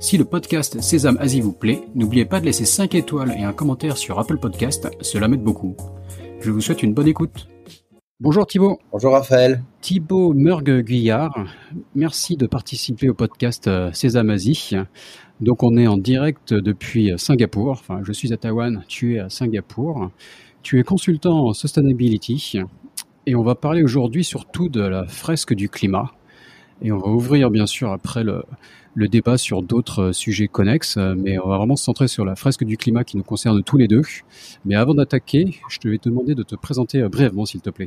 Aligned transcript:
Si 0.00 0.16
le 0.16 0.24
podcast 0.24 0.80
Sésame 0.80 1.18
Asie 1.18 1.40
vous 1.40 1.52
plaît, 1.52 1.82
n'oubliez 1.96 2.24
pas 2.24 2.38
de 2.38 2.44
laisser 2.44 2.64
5 2.64 2.94
étoiles 2.94 3.34
et 3.36 3.42
un 3.42 3.52
commentaire 3.52 3.96
sur 3.96 4.20
Apple 4.20 4.38
Podcast, 4.38 4.88
cela 5.00 5.26
m'aide 5.26 5.42
beaucoup. 5.42 5.76
Je 6.40 6.52
vous 6.52 6.60
souhaite 6.60 6.84
une 6.84 6.94
bonne 6.94 7.08
écoute. 7.08 7.48
Bonjour 8.20 8.46
Thibaut. 8.46 8.78
Bonjour 8.92 9.12
Raphaël. 9.12 9.60
Thibaut 9.80 10.34
Meurgue-Guyard, 10.34 11.48
merci 11.96 12.36
de 12.36 12.46
participer 12.46 13.08
au 13.08 13.14
podcast 13.14 13.66
euh, 13.66 13.90
Sésame 13.92 14.30
Asie. 14.30 14.70
Donc 15.40 15.64
on 15.64 15.76
est 15.76 15.88
en 15.88 15.96
direct 15.96 16.54
depuis 16.54 17.12
Singapour, 17.16 17.70
enfin 17.70 18.00
je 18.04 18.12
suis 18.12 18.32
à 18.32 18.36
Taïwan, 18.36 18.84
tu 18.86 19.16
es 19.16 19.18
à 19.18 19.28
Singapour. 19.28 20.12
Tu 20.62 20.78
es 20.78 20.84
consultant 20.84 21.48
en 21.48 21.52
sustainability 21.52 22.60
et 23.26 23.34
on 23.34 23.42
va 23.42 23.56
parler 23.56 23.82
aujourd'hui 23.82 24.22
surtout 24.22 24.68
de 24.68 24.80
la 24.80 25.08
fresque 25.08 25.54
du 25.54 25.68
climat. 25.68 26.12
Et 26.82 26.92
on 26.92 26.98
va 26.98 27.08
ouvrir 27.08 27.50
bien 27.50 27.66
sûr 27.66 27.90
après 27.90 28.22
le, 28.22 28.44
le 28.98 29.06
débat 29.06 29.38
sur 29.38 29.62
d'autres 29.62 30.08
euh, 30.08 30.12
sujets 30.12 30.48
connexes, 30.48 30.96
euh, 30.96 31.14
mais 31.16 31.38
on 31.38 31.46
va 31.46 31.56
vraiment 31.56 31.76
se 31.76 31.84
centrer 31.84 32.08
sur 32.08 32.24
la 32.24 32.34
fresque 32.34 32.64
du 32.64 32.76
climat 32.76 33.04
qui 33.04 33.16
nous 33.16 33.22
concerne 33.22 33.62
tous 33.62 33.76
les 33.76 33.86
deux. 33.86 34.02
Mais 34.64 34.74
avant 34.74 34.92
d'attaquer, 34.92 35.60
je 35.68 35.78
te 35.78 35.86
vais 35.86 35.98
te 35.98 36.08
demander 36.08 36.34
de 36.34 36.42
te 36.42 36.56
présenter 36.56 37.00
euh, 37.00 37.08
brièvement, 37.08 37.46
s'il 37.46 37.60
te 37.60 37.70
plaît. 37.70 37.86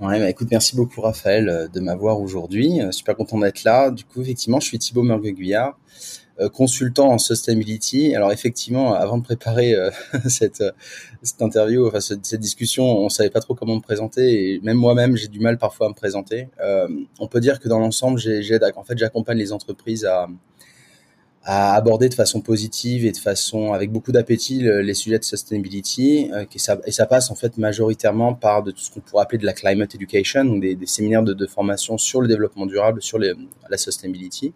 Ouais, 0.00 0.18
bah 0.18 0.28
écoute, 0.28 0.48
merci 0.50 0.76
beaucoup 0.76 1.00
Raphaël 1.00 1.68
de 1.72 1.80
m'avoir 1.80 2.20
aujourd'hui. 2.20 2.80
Super 2.92 3.16
content 3.16 3.38
d'être 3.38 3.64
là. 3.64 3.90
Du 3.90 4.04
coup, 4.04 4.20
effectivement, 4.20 4.60
je 4.60 4.66
suis 4.66 4.78
Thibaut 4.78 5.02
Mergue-Guyard. 5.02 5.76
Euh, 6.40 6.48
consultant 6.48 7.08
en 7.08 7.18
sustainability. 7.18 8.14
Alors 8.14 8.30
effectivement, 8.30 8.94
avant 8.94 9.18
de 9.18 9.24
préparer 9.24 9.74
euh, 9.74 9.90
cette, 10.28 10.62
cette 11.20 11.42
interview, 11.42 11.88
enfin 11.88 11.98
cette, 12.00 12.36
discussion, 12.36 12.84
on 12.84 13.08
savait 13.08 13.30
pas 13.30 13.40
trop 13.40 13.56
comment 13.56 13.74
me 13.74 13.80
présenter 13.80 14.52
et 14.54 14.60
même 14.60 14.76
moi-même 14.76 15.16
j'ai 15.16 15.26
du 15.26 15.40
mal 15.40 15.58
parfois 15.58 15.86
à 15.86 15.88
me 15.88 15.96
présenter. 15.96 16.48
Euh, 16.60 16.86
on 17.18 17.26
peut 17.26 17.40
dire 17.40 17.58
que 17.58 17.68
dans 17.68 17.80
l'ensemble, 17.80 18.20
en 18.20 18.84
fait, 18.84 18.98
j'accompagne 18.98 19.38
les 19.38 19.52
entreprises 19.52 20.04
à, 20.04 20.28
aborder 21.42 22.08
de 22.08 22.14
façon 22.14 22.40
positive 22.40 23.04
et 23.06 23.10
de 23.10 23.16
façon 23.16 23.72
avec 23.72 23.90
beaucoup 23.90 24.12
d'appétit 24.12 24.60
les 24.60 24.94
sujets 24.94 25.18
de 25.18 25.24
sustainability 25.24 26.30
euh, 26.32 26.44
et, 26.86 26.90
ça, 26.92 27.06
passe 27.06 27.32
en 27.32 27.34
fait 27.34 27.56
majoritairement 27.56 28.34
par 28.34 28.62
de 28.62 28.70
tout 28.70 28.80
ce 28.80 28.90
qu'on 28.92 29.00
pourrait 29.00 29.22
appeler 29.22 29.38
de 29.38 29.46
la 29.46 29.54
climate 29.54 29.92
education 29.94 30.44
donc 30.44 30.60
des, 30.60 30.78
séminaires 30.86 31.22
de, 31.22 31.46
formation 31.46 31.96
sur 31.96 32.20
le 32.20 32.28
développement 32.28 32.66
durable 32.66 33.02
sur 33.02 33.18
la 33.18 33.78
sustainability 33.78 34.52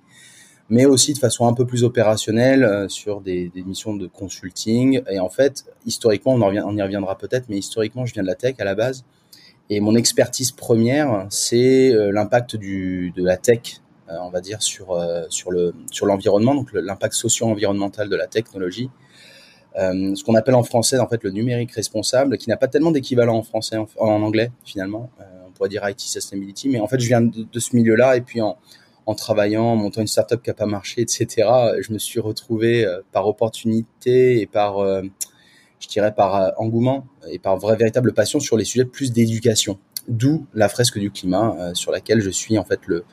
mais 0.72 0.86
aussi 0.86 1.12
de 1.12 1.18
façon 1.18 1.46
un 1.46 1.52
peu 1.52 1.66
plus 1.66 1.84
opérationnelle 1.84 2.64
euh, 2.64 2.88
sur 2.88 3.20
des, 3.20 3.52
missions 3.54 3.94
de 3.94 4.06
consulting. 4.06 5.02
Et 5.10 5.20
en 5.20 5.28
fait, 5.28 5.66
historiquement, 5.84 6.32
on, 6.32 6.76
y 6.76 6.82
reviendra 6.82 7.18
peut-être, 7.18 7.50
mais 7.50 7.58
historiquement, 7.58 8.06
je 8.06 8.14
viens 8.14 8.22
de 8.22 8.28
la 8.28 8.34
tech 8.34 8.54
à 8.58 8.64
la 8.64 8.74
base. 8.74 9.04
Et 9.68 9.80
mon 9.80 9.94
expertise 9.94 10.50
première, 10.50 11.26
c'est 11.28 11.92
euh, 11.92 12.10
l'impact 12.10 12.56
de 12.56 13.22
la 13.22 13.36
tech, 13.36 13.82
euh, 14.08 14.14
on 14.22 14.30
va 14.30 14.40
dire, 14.40 14.62
sur, 14.62 14.98
sur, 15.28 15.50
le, 15.50 15.74
sur 15.90 16.06
l'environnement, 16.06 16.54
donc 16.54 16.72
l'impact 16.72 17.12
socio-environnemental 17.12 18.08
de 18.08 18.16
la 18.16 18.26
technologie. 18.26 18.88
Ce 19.76 20.24
qu'on 20.24 20.34
appelle 20.34 20.54
en 20.54 20.62
français 20.62 20.98
en 20.98 21.08
fait 21.08 21.22
le 21.22 21.30
numérique 21.30 21.72
responsable, 21.72 22.38
qui 22.38 22.48
n'a 22.48 22.58
pas 22.58 22.68
tellement 22.68 22.90
d'équivalent 22.92 23.36
en 23.36 23.42
français, 23.42 23.76
en, 23.98 24.22
anglais 24.22 24.50
finalement. 24.64 25.10
On 25.46 25.50
pourrait 25.50 25.70
dire 25.70 25.86
IT 25.88 26.00
sustainability, 26.00 26.68
mais 26.68 26.78
en 26.78 26.86
fait 26.86 27.00
je 27.00 27.06
viens 27.06 27.22
de, 27.22 27.46
de 27.50 27.58
ce 27.58 27.74
milieu-là 27.74 28.18
et 28.18 28.20
puis 28.20 28.42
en, 28.42 28.58
en 29.06 29.14
travaillant, 29.14 29.64
en 29.64 29.76
montant 29.76 30.00
une 30.00 30.06
startup 30.06 30.42
qui 30.42 30.50
n'a 30.50 30.54
pas 30.54 30.66
marché, 30.66 31.02
etc., 31.02 31.26
je 31.80 31.92
me 31.92 31.98
suis 31.98 32.20
retrouvé 32.20 32.84
euh, 32.84 33.00
par 33.12 33.26
opportunité 33.26 34.40
et 34.40 34.46
par, 34.46 34.78
euh, 34.78 35.02
je 35.80 35.88
dirais, 35.88 36.14
par 36.14 36.36
euh, 36.36 36.50
engouement 36.56 37.06
et 37.28 37.38
par 37.38 37.56
vraie 37.56 37.76
véritable 37.76 38.12
passion 38.12 38.40
sur 38.40 38.56
les 38.56 38.64
sujets 38.64 38.84
plus 38.84 39.12
d'éducation. 39.12 39.78
D'où 40.08 40.46
la 40.54 40.68
fresque 40.68 40.98
du 40.98 41.12
climat 41.12 41.72
sur 41.74 41.92
laquelle 41.92 42.20
je 42.20 42.30
suis 42.30 42.58
en 42.58 42.64
fait 42.64 42.80
le, 42.86 43.04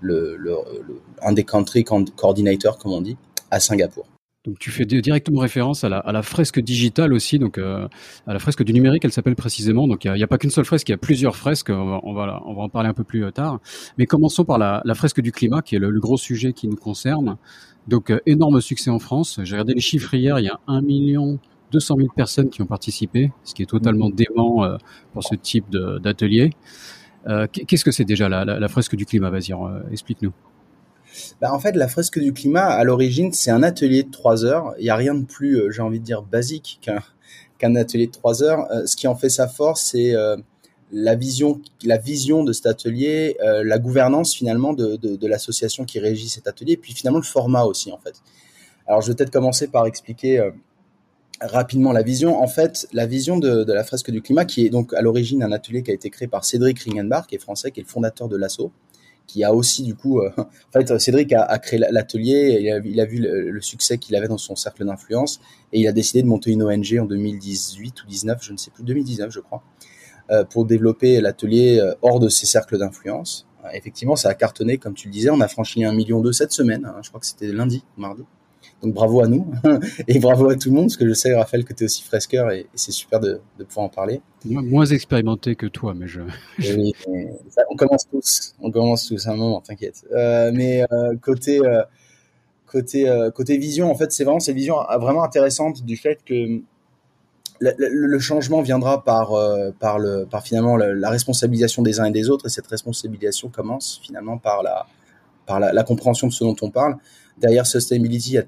le, 0.00 0.36
le, 0.36 0.56
le 0.86 1.02
un 1.20 1.32
des 1.32 1.44
country 1.44 1.84
coordinators, 1.84 2.78
comme 2.78 2.92
on 2.92 3.02
dit, 3.02 3.18
à 3.50 3.60
Singapour. 3.60 4.06
Donc 4.44 4.58
tu 4.58 4.70
fais 4.70 4.86
directement 4.86 5.40
référence 5.40 5.84
à 5.84 5.90
la, 5.90 5.98
à 5.98 6.12
la 6.12 6.22
fresque 6.22 6.60
digitale 6.60 7.12
aussi, 7.12 7.38
donc 7.38 7.58
euh, 7.58 7.86
à 8.26 8.32
la 8.32 8.38
fresque 8.38 8.62
du 8.62 8.72
numérique, 8.72 9.04
elle 9.04 9.12
s'appelle 9.12 9.36
précisément. 9.36 9.86
Donc 9.86 10.06
il 10.06 10.12
n'y 10.12 10.22
a, 10.22 10.24
a, 10.24 10.26
pas 10.26 10.38
qu'une 10.38 10.50
seule 10.50 10.64
fresque, 10.64 10.88
il 10.88 10.92
y 10.92 10.94
a 10.94 10.98
plusieurs 10.98 11.36
fresques. 11.36 11.68
On 11.68 11.84
va, 11.84 12.00
on 12.04 12.14
va, 12.14 12.42
on 12.46 12.54
va 12.54 12.62
en 12.62 12.68
parler 12.70 12.88
un 12.88 12.94
peu 12.94 13.04
plus 13.04 13.24
euh, 13.24 13.30
tard. 13.30 13.60
Mais 13.98 14.06
commençons 14.06 14.46
par 14.46 14.56
la, 14.56 14.80
la 14.86 14.94
fresque 14.94 15.20
du 15.20 15.30
climat, 15.30 15.60
qui 15.60 15.76
est 15.76 15.78
le, 15.78 15.90
le, 15.90 16.00
gros 16.00 16.16
sujet 16.16 16.54
qui 16.54 16.68
nous 16.68 16.76
concerne. 16.76 17.36
Donc 17.86 18.10
euh, 18.10 18.20
énorme 18.24 18.62
succès 18.62 18.88
en 18.90 18.98
France. 18.98 19.40
J'ai 19.42 19.56
regardé 19.56 19.74
les 19.74 19.80
chiffres 19.80 20.14
hier, 20.14 20.38
il 20.38 20.46
y 20.46 20.48
a 20.48 20.58
1 20.68 20.80
million 20.80 21.38
200 21.72 21.96
000 21.96 22.08
personnes 22.16 22.48
qui 22.50 22.62
ont 22.62 22.66
participé, 22.66 23.32
ce 23.44 23.54
qui 23.54 23.62
est 23.62 23.66
totalement 23.66 24.08
dément 24.10 24.64
euh, 24.64 24.76
pour 25.12 25.22
ce 25.22 25.34
type 25.34 25.66
d'atelier. 25.70 26.50
Euh, 27.26 27.46
Qu'est-ce 27.52 27.84
que 27.84 27.90
c'est 27.90 28.06
déjà 28.06 28.28
la, 28.28 28.44
la, 28.44 28.58
la, 28.58 28.68
fresque 28.68 28.96
du 28.96 29.04
climat? 29.04 29.30
Vas-y, 29.30 29.52
explique-nous. 29.92 30.32
Bah, 31.40 31.52
en 31.52 31.58
fait, 31.58 31.72
la 31.76 31.88
fresque 31.88 32.18
du 32.18 32.32
climat, 32.32 32.66
à 32.66 32.84
l'origine, 32.84 33.32
c'est 33.32 33.50
un 33.50 33.62
atelier 33.62 34.02
de 34.02 34.10
trois 34.10 34.44
heures. 34.44 34.74
Il 34.78 34.84
n'y 34.84 34.90
a 34.90 34.96
rien 34.96 35.14
de 35.14 35.24
plus, 35.24 35.56
euh, 35.56 35.70
j'ai 35.70 35.82
envie 35.82 36.00
de 36.00 36.04
dire, 36.04 36.22
basique 36.22 36.80
qu'un 37.58 37.76
atelier 37.76 38.06
de 38.06 38.12
trois 38.12 38.42
heures. 38.42 38.70
Euh, 38.70 38.86
ce 38.86 38.96
qui 38.96 39.06
en 39.06 39.16
fait 39.16 39.28
sa 39.28 39.48
force, 39.48 39.82
c'est 39.92 40.14
euh, 40.14 40.36
la 40.92 41.14
vision, 41.14 41.60
la 41.84 41.98
vision 41.98 42.44
de 42.44 42.52
cet 42.52 42.66
atelier, 42.66 43.36
la 43.40 43.78
gouvernance 43.78 44.34
finalement 44.34 44.72
de, 44.72 44.96
de, 44.96 45.26
l'association 45.28 45.84
qui 45.84 46.00
régit 46.00 46.28
cet 46.28 46.48
atelier, 46.48 46.72
et 46.72 46.76
puis 46.76 46.92
finalement 46.94 47.20
le 47.20 47.24
format 47.24 47.62
aussi 47.62 47.92
en 47.92 47.98
fait. 47.98 48.14
Alors 48.88 49.00
je 49.00 49.06
vais 49.06 49.14
peut-être 49.14 49.30
commencer 49.30 49.68
par 49.68 49.86
expliquer 49.86 50.50
rapidement 51.40 51.92
la 51.92 52.02
vision. 52.02 52.42
En 52.42 52.48
fait, 52.48 52.88
la 52.92 53.06
vision 53.06 53.38
de, 53.38 53.62
de, 53.62 53.72
la 53.72 53.84
fresque 53.84 54.10
du 54.10 54.20
climat, 54.20 54.44
qui 54.44 54.66
est 54.66 54.68
donc 54.68 54.92
à 54.92 55.00
l'origine 55.00 55.44
un 55.44 55.52
atelier 55.52 55.84
qui 55.84 55.92
a 55.92 55.94
été 55.94 56.10
créé 56.10 56.26
par 56.26 56.44
Cédric 56.44 56.80
Ringenbach, 56.80 57.28
qui 57.28 57.36
est 57.36 57.38
français, 57.38 57.70
qui 57.70 57.78
est 57.78 57.84
le 57.84 57.88
fondateur 57.88 58.26
de 58.26 58.36
l'ASSO 58.36 58.72
qui 59.30 59.44
a 59.44 59.54
aussi 59.54 59.84
du 59.84 59.94
coup, 59.94 60.20
euh, 60.20 60.30
en 60.38 60.72
fait, 60.72 60.98
Cédric 60.98 61.32
a, 61.32 61.58
créé 61.58 61.78
l'atelier, 61.78 62.80
il 62.84 63.00
a, 63.00 63.04
vu 63.04 63.18
le, 63.18 63.60
succès 63.60 63.98
qu'il 63.98 64.16
avait 64.16 64.28
dans 64.28 64.38
son 64.38 64.56
cercle 64.56 64.84
d'influence 64.84 65.40
et 65.72 65.80
il 65.80 65.86
a 65.86 65.92
décidé 65.92 66.22
de 66.22 66.26
monter 66.26 66.50
une 66.50 66.62
ONG 66.62 66.98
en 67.00 67.04
2018 67.04 68.02
ou 68.02 68.06
19, 68.06 68.38
je 68.42 68.52
ne 68.52 68.56
sais 68.56 68.70
plus, 68.70 68.82
2019 68.82 69.30
je 69.30 69.40
crois, 69.40 69.62
euh, 70.30 70.44
pour 70.44 70.66
développer 70.66 71.20
l'atelier 71.20 71.78
euh, 71.78 71.94
hors 72.02 72.18
de 72.18 72.28
ses 72.28 72.46
cercles 72.46 72.78
d'influence. 72.78 73.46
Effectivement, 73.72 74.16
ça 74.16 74.30
a 74.30 74.34
cartonné, 74.34 74.78
comme 74.78 74.94
tu 74.94 75.08
le 75.08 75.12
disais, 75.12 75.30
on 75.30 75.40
a 75.40 75.48
franchi 75.48 75.84
un 75.84 75.92
million 75.92 76.20
deux 76.20 76.32
cette 76.32 76.52
semaine, 76.52 76.86
hein, 76.86 76.96
je 77.02 77.10
crois 77.10 77.20
que 77.20 77.26
c'était 77.26 77.52
lundi, 77.52 77.84
mardi. 77.98 78.24
Donc 78.82 78.94
bravo 78.94 79.22
à 79.22 79.28
nous 79.28 79.46
et 80.08 80.18
bravo 80.18 80.48
à 80.48 80.56
tout 80.56 80.70
le 80.70 80.74
monde, 80.74 80.86
parce 80.86 80.96
que 80.96 81.06
je 81.06 81.12
sais, 81.12 81.34
Raphaël, 81.34 81.64
que 81.64 81.74
tu 81.74 81.84
es 81.84 81.86
aussi 81.86 82.02
fresqueur 82.02 82.50
et, 82.50 82.60
et 82.60 82.66
c'est 82.74 82.92
super 82.92 83.20
de, 83.20 83.40
de, 83.58 83.64
pouvoir 83.64 83.86
en 83.86 83.88
parler. 83.90 84.22
Moins 84.44 84.86
expérimenté 84.86 85.54
que 85.54 85.66
toi, 85.66 85.92
mais 85.94 86.06
je... 86.06 86.20
ça, 87.50 87.62
on 87.70 87.76
commence 87.76 88.08
tous, 88.08 88.54
on 88.60 88.70
commence 88.70 89.06
tous 89.06 89.26
à 89.26 89.32
un 89.32 89.36
moment, 89.36 89.60
t'inquiète. 89.60 90.06
Euh, 90.12 90.50
mais 90.54 90.82
euh, 90.92 91.14
côté, 91.20 91.60
euh, 91.62 91.82
côté, 92.66 93.06
côté 93.34 93.58
vision, 93.58 93.90
en 93.90 93.94
fait, 93.94 94.12
c'est 94.12 94.24
vraiment 94.24 94.40
cette 94.40 94.56
vision 94.56 94.76
vraiment 94.98 95.24
intéressante 95.24 95.84
du 95.84 95.96
fait 95.96 96.20
que 96.24 96.62
le, 97.62 97.72
le, 97.76 98.06
le 98.06 98.18
changement 98.18 98.62
viendra 98.62 99.04
par, 99.04 99.34
par, 99.78 99.98
le, 99.98 100.24
par 100.24 100.42
finalement 100.42 100.78
la, 100.78 100.94
la, 100.94 101.10
responsabilisation 101.10 101.82
des 101.82 102.00
uns 102.00 102.06
et 102.06 102.10
des 102.12 102.30
autres, 102.30 102.46
et 102.46 102.48
cette 102.48 102.66
responsabilisation 102.66 103.50
commence 103.50 104.00
finalement 104.02 104.38
par 104.38 104.62
la, 104.62 104.86
par 105.44 105.60
la, 105.60 105.70
la 105.74 105.82
compréhension 105.82 106.28
de 106.28 106.32
ce 106.32 106.44
dont 106.44 106.56
on 106.62 106.70
parle. 106.70 106.96
Derrière 107.36 107.66
sustainability, 107.66 108.30
il 108.30 108.34
y 108.34 108.38
a 108.38 108.44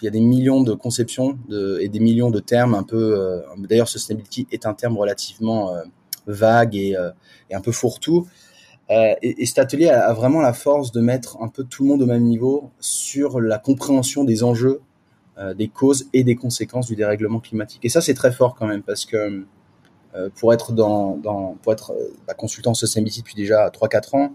il 0.00 0.04
y 0.04 0.08
a 0.08 0.10
des 0.10 0.20
millions 0.20 0.62
de 0.62 0.74
conceptions 0.74 1.38
et 1.80 1.88
des 1.88 2.00
millions 2.00 2.30
de 2.30 2.40
termes 2.40 2.74
un 2.74 2.82
peu. 2.82 3.18
Euh, 3.18 3.40
D'ailleurs, 3.58 3.88
sustainability 3.88 4.46
est 4.50 4.66
un 4.66 4.74
terme 4.74 4.96
relativement 4.96 5.74
euh, 5.74 5.82
vague 6.26 6.76
et, 6.76 6.96
euh, 6.96 7.10
et, 7.50 7.54
un 7.54 7.60
peu 7.60 7.72
fourre-tout. 7.72 8.26
Euh, 8.90 9.14
et, 9.22 9.42
et, 9.42 9.46
cet 9.46 9.58
atelier 9.58 9.88
a, 9.88 10.12
vraiment 10.12 10.40
la 10.40 10.52
force 10.52 10.92
de 10.92 11.00
mettre 11.00 11.40
un 11.42 11.48
peu 11.48 11.64
tout 11.64 11.82
le 11.82 11.88
monde 11.90 12.02
au 12.02 12.06
même 12.06 12.24
niveau 12.24 12.70
sur 12.80 13.40
la 13.40 13.58
compréhension 13.58 14.24
des 14.24 14.42
enjeux, 14.44 14.80
des 15.56 15.68
causes 15.68 16.08
et 16.12 16.24
des 16.24 16.34
conséquences 16.34 16.88
du 16.88 16.96
dérèglement 16.96 17.38
climatique. 17.38 17.84
Et 17.84 17.88
ça, 17.88 18.00
c'est 18.00 18.14
très 18.14 18.32
fort 18.32 18.56
quand 18.56 18.66
même 18.66 18.82
parce 18.82 19.04
que 19.04 19.44
pour 20.34 20.52
être 20.52 20.72
dans, 20.72 21.16
dans 21.16 21.56
pour 21.62 21.72
être 21.72 21.94
bah, 22.26 22.34
consultant 22.34 22.74
sustainability 22.74 23.20
depuis 23.20 23.36
déjà 23.36 23.68
3-4 23.68 24.16
ans, 24.16 24.32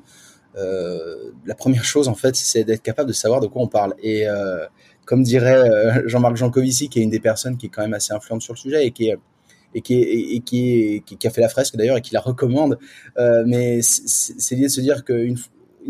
la 0.56 1.56
première 1.56 1.84
chose 1.84 2.08
en 2.08 2.14
fait, 2.14 2.38
c'est 2.38 2.64
d'être 2.64 2.82
capable 2.82 3.10
de 3.10 3.14
savoir 3.14 3.42
de 3.42 3.48
quoi 3.48 3.62
on 3.62 3.68
parle. 3.68 3.96
Et 4.02 4.26
comme 5.06 5.24
dirait 5.24 5.70
euh, 5.70 6.08
Jean-Marc 6.08 6.36
Jancovici, 6.36 6.90
qui 6.90 7.00
est 7.00 7.04
une 7.04 7.10
des 7.10 7.20
personnes 7.20 7.58
qui 7.58 7.68
est 7.68 7.70
quand 7.70 7.82
même 7.82 7.94
assez 7.94 8.14
influente 8.14 8.42
sur 8.42 8.54
le 8.54 8.58
sujet 8.58 8.86
et 8.86 8.92
qui 8.92 9.12
a 9.12 9.18
fait 11.30 11.42
la 11.42 11.50
fresque 11.50 11.76
d'ailleurs 11.76 11.98
et 11.98 12.02
qui 12.02 12.14
la 12.14 12.22
recommande. 12.22 12.78
Euh, 13.18 13.44
mais 13.46 13.82
c'est 13.82 14.56
lié 14.56 14.64
de 14.64 14.68
se 14.68 14.82
dire 14.82 15.04
que 15.04 15.28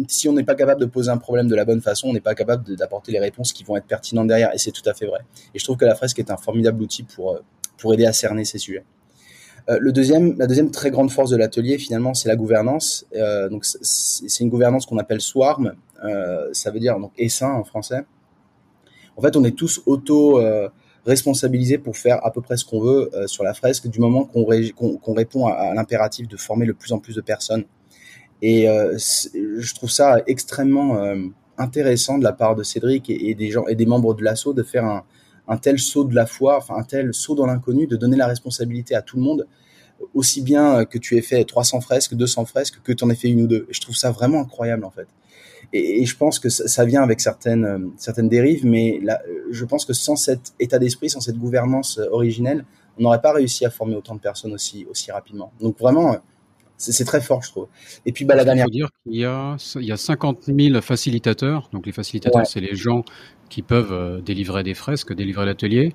si 0.08 0.28
on 0.28 0.34
n'est 0.34 0.44
pas 0.44 0.56
capable 0.56 0.82
de 0.82 0.88
poser 0.88 1.12
un 1.12 1.18
problème 1.18 1.48
de 1.48 1.56
la 1.56 1.66
bonne 1.66 1.82
façon, 1.82 2.10
on 2.10 2.14
n'est 2.14 2.22
pas 2.22 2.36
capable 2.36 2.76
d'apporter 2.76 3.12
les 3.12 3.20
réponses 3.20 3.54
qui 3.54 3.64
vont 3.64 3.78
être 3.78 3.86
pertinentes 3.86 4.28
derrière. 4.28 4.54
Et 4.54 4.58
c'est 4.58 4.72
tout 4.72 4.88
à 4.90 4.94
fait 4.94 5.06
vrai. 5.06 5.22
Et 5.54 5.60
je 5.60 5.64
trouve 5.64 5.78
que 5.78 5.86
la 5.86 5.96
fresque 5.96 6.20
est 6.20 6.32
un 6.32 6.38
formidable 6.38 6.82
outil 6.82 7.04
pour, 7.04 7.40
pour 7.78 7.94
aider 7.94 8.06
à 8.06 8.14
cerner 8.14 8.46
ces 8.46 8.58
sujets. 8.58 8.84
Euh, 9.70 9.80
la 9.82 10.48
deuxième 10.48 10.72
très 10.72 10.92
grande 10.92 11.12
force 11.12 11.30
de 11.30 11.38
l'atelier, 11.38 11.78
finalement, 11.78 12.14
c'est 12.14 12.28
la 12.28 12.36
gouvernance. 12.36 13.06
Euh, 13.16 13.50
donc, 13.50 13.66
c'est 13.66 14.44
une 14.44 14.50
gouvernance 14.50 14.86
qu'on 14.86 14.98
appelle 14.98 15.22
SWARM. 15.22 15.74
Euh, 16.04 16.50
ça 16.52 16.72
veut 16.72 16.80
dire 16.80 17.00
donc 17.00 17.12
essaim 17.18 17.52
en 17.52 17.64
français. 17.64 18.04
En 19.18 19.22
fait, 19.22 19.36
on 19.36 19.44
est 19.44 19.56
tous 19.56 19.82
auto 19.86 20.42
responsabilisés 21.06 21.78
pour 21.78 21.98
faire 21.98 22.26
à 22.26 22.32
peu 22.32 22.42
près 22.42 22.58
ce 22.58 22.66
qu'on 22.66 22.80
veut 22.80 23.12
sur 23.28 23.44
la 23.44 23.54
fresque 23.54 23.88
du 23.88 24.00
moment 24.00 24.26
qu'on 24.26 25.14
répond 25.14 25.48
à, 25.48 25.74
l'impératif 25.74 26.28
de 26.28 26.38
former 26.38 26.66
le 26.66 26.74
plus 26.74 26.92
en 26.94 27.00
plus 27.00 27.16
de 27.16 27.22
personnes. 27.22 27.66
Et 28.42 28.66
je 28.66 29.76
trouve 29.76 29.92
ça 29.92 30.22
extrêmement 30.28 31.00
intéressant 31.58 32.18
de 32.18 32.24
la 32.24 32.34
part 32.34 32.56
de 32.56 32.64
Cédric 32.64 33.10
et, 33.10 33.36
des 33.36 33.52
gens 33.52 33.68
et 33.68 33.76
des 33.76 33.86
membres 33.86 34.14
de 34.16 34.24
l'assaut 34.24 34.54
de 34.54 34.64
faire 34.64 34.86
un, 34.86 35.04
un 35.48 35.58
tel 35.58 35.80
saut 35.80 36.06
de 36.06 36.16
la 36.16 36.26
foi, 36.26 36.58
enfin 36.58 36.76
un 36.76 36.84
tel 36.84 37.14
saut 37.14 37.36
dans 37.36 37.46
l'inconnu, 37.46 37.88
de 37.88 37.96
donner 37.96 38.18
la 38.18 38.28
responsabilité 38.28 38.96
à 38.96 39.02
tout 39.02 39.18
le 39.18 39.24
monde, 39.24 39.48
aussi 40.14 40.42
bien 40.42 40.86
que 40.86 40.98
tu 40.98 41.18
aies 41.18 41.22
fait 41.22 41.44
300 41.44 41.82
fresques, 41.82 42.16
200 42.16 42.46
fresques, 42.46 42.82
que 42.84 42.92
tu 42.94 43.04
en 43.04 43.10
aies 43.10 43.16
fait 43.16 43.30
une 43.30 43.42
ou 43.42 43.48
deux. 43.48 43.68
je 43.70 43.80
trouve 43.82 43.96
ça 43.96 44.12
vraiment 44.12 44.42
incroyable 44.42 44.86
en 44.86 44.92
fait. 44.92 45.08
Et, 45.72 46.06
je 46.06 46.18
pense 46.18 46.40
que 46.40 46.50
ça, 46.50 46.86
vient 46.86 47.02
avec 47.02 47.22
certaines, 47.22 47.66
euh, 47.66 47.80
certaines 47.98 48.30
dérives, 48.30 48.66
mais 48.66 49.00
là, 49.02 49.22
je 49.52 49.66
pense 49.66 49.86
que 49.86 49.94
sans 49.94 50.16
cet 50.16 50.54
état 50.60 50.80
d'esprit, 50.80 51.10
sans 51.10 51.22
cette 51.22 51.38
gouvernance 51.38 51.98
euh, 51.98 52.08
originelle, 52.12 52.66
on 52.98 53.04
n'aurait 53.04 53.22
pas 53.22 53.34
réussi 53.34 53.66
à 53.66 53.70
former 53.70 53.96
autant 53.96 54.16
de 54.16 54.20
personnes 54.20 54.54
aussi, 54.54 54.86
aussi 54.90 55.12
rapidement. 55.12 55.52
Donc 55.60 55.80
vraiment, 55.80 56.18
c'est 56.92 57.06
très 57.06 57.22
fort, 57.22 57.42
je 57.42 57.50
trouve. 57.50 57.68
Et 58.06 58.12
puis, 58.12 58.26
bah, 58.26 58.36
la 58.36 58.46
dernière. 58.46 58.68
Dire 58.68 58.90
qu'il 59.04 59.20
y 59.20 59.26
a, 59.26 59.56
il 59.76 59.86
y 59.86 59.92
a 59.92 59.98
50 59.98 60.46
000 60.46 60.82
facilitateurs. 60.82 61.70
Donc, 61.72 61.86
les 61.86 61.92
facilitateurs, 61.92 62.46
c'est 62.46 62.60
les 62.60 62.76
gens 62.76 63.04
qui 63.50 63.62
peuvent 63.62 63.94
euh, 63.94 64.20
délivrer 64.20 64.64
des 64.64 64.74
fresques, 64.74 65.14
délivrer 65.14 65.46
l'atelier. 65.46 65.94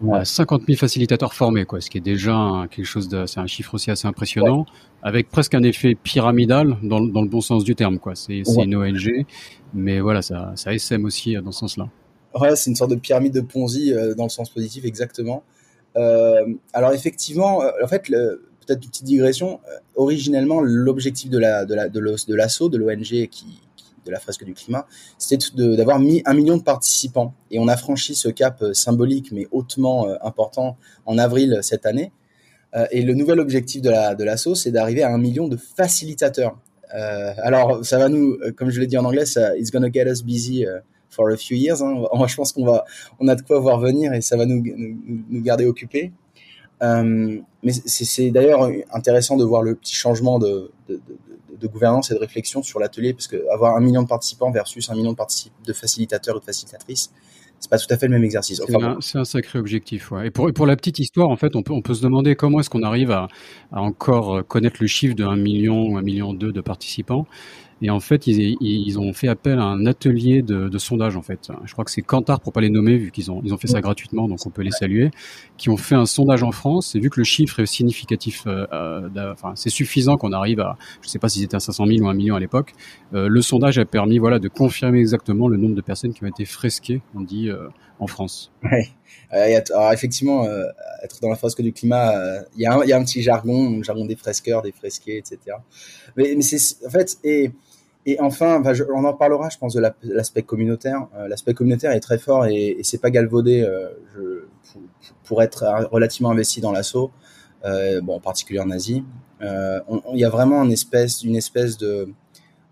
Ouais. 0.00 0.24
50 0.24 0.62
000 0.66 0.78
facilitateurs 0.78 1.34
formés, 1.34 1.64
quoi, 1.64 1.80
ce 1.80 1.90
qui 1.90 1.98
est 1.98 2.02
déjà 2.02 2.66
quelque 2.70 2.84
chose 2.84 3.08
de, 3.08 3.26
c'est 3.26 3.40
un 3.40 3.46
chiffre 3.46 3.74
aussi 3.74 3.90
assez 3.90 4.06
impressionnant, 4.06 4.64
avec 5.02 5.28
presque 5.28 5.54
un 5.54 5.62
effet 5.62 5.96
pyramidal 5.96 6.76
dans, 6.82 7.00
dans, 7.00 7.22
le 7.22 7.28
bon 7.28 7.40
sens 7.40 7.64
du 7.64 7.74
terme, 7.74 7.98
quoi. 7.98 8.14
C'est 8.14 8.42
une 8.42 8.76
ONG, 8.76 9.26
mais 9.74 10.00
voilà, 10.00 10.22
ça, 10.22 10.52
ça 10.54 10.72
SM 10.72 11.04
aussi 11.04 11.36
euh, 11.36 11.40
dans 11.40 11.50
ce 11.50 11.60
sens-là. 11.60 11.88
Ouais, 12.38 12.54
c'est 12.54 12.70
une 12.70 12.76
sorte 12.76 12.90
de 12.90 12.96
pyramide 12.96 13.32
de 13.32 13.40
Ponzi 13.40 13.92
euh, 13.92 14.14
dans 14.14 14.24
le 14.24 14.28
sens 14.28 14.50
positif, 14.50 14.84
exactement. 14.84 15.42
Euh, 15.96 16.54
alors 16.72 16.92
effectivement, 16.92 17.62
en 17.82 17.88
fait, 17.88 18.08
le, 18.08 18.47
peut-être 18.68 18.84
une 18.84 18.90
petite 18.90 19.04
digression. 19.04 19.60
Euh, 19.68 19.78
originellement, 19.96 20.60
l'objectif 20.60 21.30
de 21.30 21.38
la 21.38 21.64
de 21.64 22.76
l'ONG 22.76 23.28
qui, 23.28 23.60
de 24.04 24.10
la 24.10 24.20
fresque 24.20 24.44
du 24.44 24.54
climat, 24.54 24.86
c'était 25.18 25.44
d'avoir 25.54 25.98
mis 25.98 26.22
un 26.24 26.34
million 26.34 26.56
de 26.56 26.62
participants. 26.62 27.34
Et 27.50 27.58
on 27.58 27.68
a 27.68 27.76
franchi 27.76 28.14
ce 28.14 28.28
cap 28.28 28.62
euh, 28.62 28.72
symbolique 28.74 29.32
mais 29.32 29.46
hautement 29.50 30.08
euh, 30.08 30.16
important 30.22 30.76
en 31.06 31.18
avril 31.18 31.58
cette 31.62 31.86
année. 31.86 32.12
et 32.90 33.02
le 33.02 33.14
nouvel 33.14 33.40
objectif 33.40 33.80
de 33.80 33.90
la 33.90 34.36
c'est 34.36 34.70
d'arriver 34.70 35.02
à 35.02 35.10
un 35.10 35.16
million 35.18 35.48
de 35.48 35.56
facilitateurs. 35.56 36.54
alors, 36.90 37.82
ça 37.82 37.96
va 37.98 38.08
nous, 38.10 38.36
comme 38.56 38.70
je 38.70 38.78
l'ai 38.80 38.86
dit 38.86 38.98
en 38.98 39.06
anglais, 39.06 39.24
ça, 39.24 39.56
it's 39.56 39.70
gonna 39.70 39.90
get 39.90 40.06
us 40.06 40.22
busy 40.22 40.66
for 41.08 41.30
a 41.30 41.36
few 41.36 41.56
years. 41.56 41.80
Hein. 41.82 42.04
je 42.26 42.36
pense 42.36 42.52
qu'on 42.52 42.66
va, 42.66 42.84
on 43.20 43.26
a 43.26 43.34
de 43.34 43.42
quoi 43.42 43.58
voir 43.58 43.80
venir 43.80 44.12
et 44.12 44.20
ça 44.20 44.36
va 44.36 44.44
nous 44.44 45.42
garder 45.42 45.64
occupés. 45.64 46.12
Euh, 46.82 47.38
mais 47.62 47.72
c'est 47.72 48.30
d'ailleurs 48.30 48.70
intéressant 48.92 49.36
de 49.36 49.44
voir 49.44 49.62
le 49.62 49.74
petit 49.74 49.94
changement 49.94 50.38
de, 50.38 50.70
de, 50.88 50.94
de, 50.94 51.16
de 51.58 51.66
gouvernance 51.66 52.10
et 52.10 52.14
de 52.14 52.18
réflexion 52.18 52.62
sur 52.62 52.78
l'atelier, 52.78 53.12
parce 53.12 53.26
que 53.26 53.44
avoir 53.52 53.76
un 53.76 53.80
million 53.80 54.02
de 54.02 54.08
participants 54.08 54.50
versus 54.50 54.88
un 54.90 54.94
million 54.94 55.12
de, 55.12 55.72
facilitateurs 55.72 56.36
ou 56.36 56.40
de 56.40 56.44
facilitatrices, 56.44 57.12
c'est 57.58 57.70
pas 57.70 57.78
tout 57.78 57.86
à 57.90 57.96
fait 57.96 58.06
le 58.06 58.12
même 58.12 58.24
exercice. 58.24 58.62
c'est 59.00 59.18
un, 59.18 59.24
sacré 59.24 59.58
objectif. 59.58 60.12
Ouais. 60.12 60.28
Et, 60.28 60.30
pour, 60.30 60.48
et 60.48 60.52
pour 60.52 60.66
la 60.66 60.76
petite 60.76 61.00
histoire, 61.00 61.28
en 61.28 61.36
fait, 61.36 61.56
on 61.56 61.62
peut, 61.62 61.72
on 61.72 61.82
peut 61.82 61.94
se 61.94 62.02
demander 62.02 62.36
comment 62.36 62.60
est-ce 62.60 62.70
qu'on 62.70 62.84
arrive 62.84 63.10
à, 63.10 63.26
à, 63.72 63.80
encore 63.80 64.46
connaître 64.46 64.76
le 64.80 64.86
chiffre 64.86 65.16
de 65.16 65.24
1 65.24 65.36
million 65.36 65.88
ou 65.88 65.96
1 65.96 66.02
million 66.02 66.32
2 66.32 66.52
de 66.52 66.60
participants. 66.60 67.26
Et 67.80 67.90
en 67.90 68.00
fait, 68.00 68.26
ils, 68.26 68.56
ils, 68.60 68.98
ont 68.98 69.12
fait 69.12 69.28
appel 69.28 69.58
à 69.58 69.64
un 69.64 69.86
atelier 69.86 70.42
de, 70.42 70.68
de, 70.68 70.78
sondage, 70.78 71.16
en 71.16 71.22
fait. 71.22 71.50
Je 71.64 71.72
crois 71.72 71.84
que 71.84 71.90
c'est 71.90 72.02
Kantar, 72.02 72.40
pour 72.40 72.52
pas 72.52 72.60
les 72.60 72.70
nommer, 72.70 72.96
vu 72.96 73.10
qu'ils 73.12 73.30
ont, 73.30 73.40
ils 73.44 73.54
ont 73.54 73.56
fait 73.56 73.68
ça 73.68 73.80
gratuitement, 73.80 74.28
donc 74.28 74.44
on 74.46 74.50
peut 74.50 74.62
les 74.62 74.72
saluer, 74.72 75.10
qui 75.56 75.70
ont 75.70 75.76
fait 75.76 75.94
un 75.94 76.06
sondage 76.06 76.42
en 76.42 76.50
France. 76.50 76.96
Et 76.96 77.00
vu 77.00 77.08
que 77.08 77.20
le 77.20 77.24
chiffre 77.24 77.60
est 77.60 77.66
significatif, 77.66 78.44
euh, 78.46 78.66
euh 78.72 79.32
enfin, 79.32 79.52
c'est 79.54 79.70
suffisant 79.70 80.16
qu'on 80.16 80.32
arrive 80.32 80.60
à, 80.60 80.76
je 81.02 81.08
sais 81.08 81.18
pas 81.18 81.28
s'ils 81.28 81.44
étaient 81.44 81.56
à 81.56 81.60
500 81.60 81.86
000 81.86 82.00
ou 82.04 82.08
1 82.08 82.14
million 82.14 82.34
à 82.34 82.40
l'époque, 82.40 82.72
euh, 83.14 83.28
le 83.28 83.42
sondage 83.42 83.78
a 83.78 83.84
permis, 83.84 84.18
voilà, 84.18 84.38
de 84.38 84.48
confirmer 84.48 84.98
exactement 84.98 85.48
le 85.48 85.56
nombre 85.56 85.74
de 85.74 85.80
personnes 85.80 86.12
qui 86.12 86.24
ont 86.24 86.28
été 86.28 86.44
fresquées, 86.44 87.00
on 87.14 87.20
dit, 87.20 87.48
euh, 87.48 87.68
en 88.00 88.06
France. 88.06 88.50
Ouais. 88.62 88.88
Euh, 89.32 89.60
alors 89.70 89.92
effectivement, 89.92 90.46
être 91.02 91.20
dans 91.20 91.28
la 91.28 91.36
fresque 91.36 91.62
du 91.62 91.72
climat, 91.72 92.12
il 92.56 92.62
y, 92.62 92.66
a 92.66 92.96
un, 92.96 93.04
petit 93.04 93.22
jargon, 93.22 93.76
le 93.76 93.82
jargon 93.82 94.06
des 94.06 94.16
fresqueurs, 94.16 94.62
des 94.62 94.72
fresqués, 94.72 95.18
etc. 95.18 95.56
Mais, 96.16 96.40
c'est 96.42 96.86
en 96.86 96.90
fait 96.90 97.18
et 98.08 98.18
enfin, 98.20 98.62
on 98.94 99.04
en 99.04 99.12
parlera, 99.12 99.50
je 99.50 99.58
pense, 99.58 99.74
de 99.74 99.82
l'aspect 100.02 100.42
communautaire. 100.42 101.08
Euh, 101.14 101.28
l'aspect 101.28 101.52
communautaire 101.52 101.92
est 101.92 102.00
très 102.00 102.16
fort 102.16 102.46
et, 102.46 102.76
et 102.78 102.82
c'est 102.82 102.96
pas 102.96 103.10
galvaudé 103.10 103.60
euh, 103.60 104.48
pour, 105.24 105.42
être 105.42 105.88
relativement 105.92 106.30
investi 106.30 106.62
dans 106.62 106.72
l'assaut, 106.72 107.10
euh, 107.66 108.00
bon, 108.00 108.14
en 108.14 108.20
particulier 108.20 108.60
en 108.60 108.70
Asie. 108.70 109.04
Il 109.42 110.18
y 110.18 110.24
a 110.24 110.30
vraiment 110.30 110.64
une 110.64 110.72
espèce, 110.72 111.22
une 111.22 111.36
espèce 111.36 111.76
de 111.76 112.08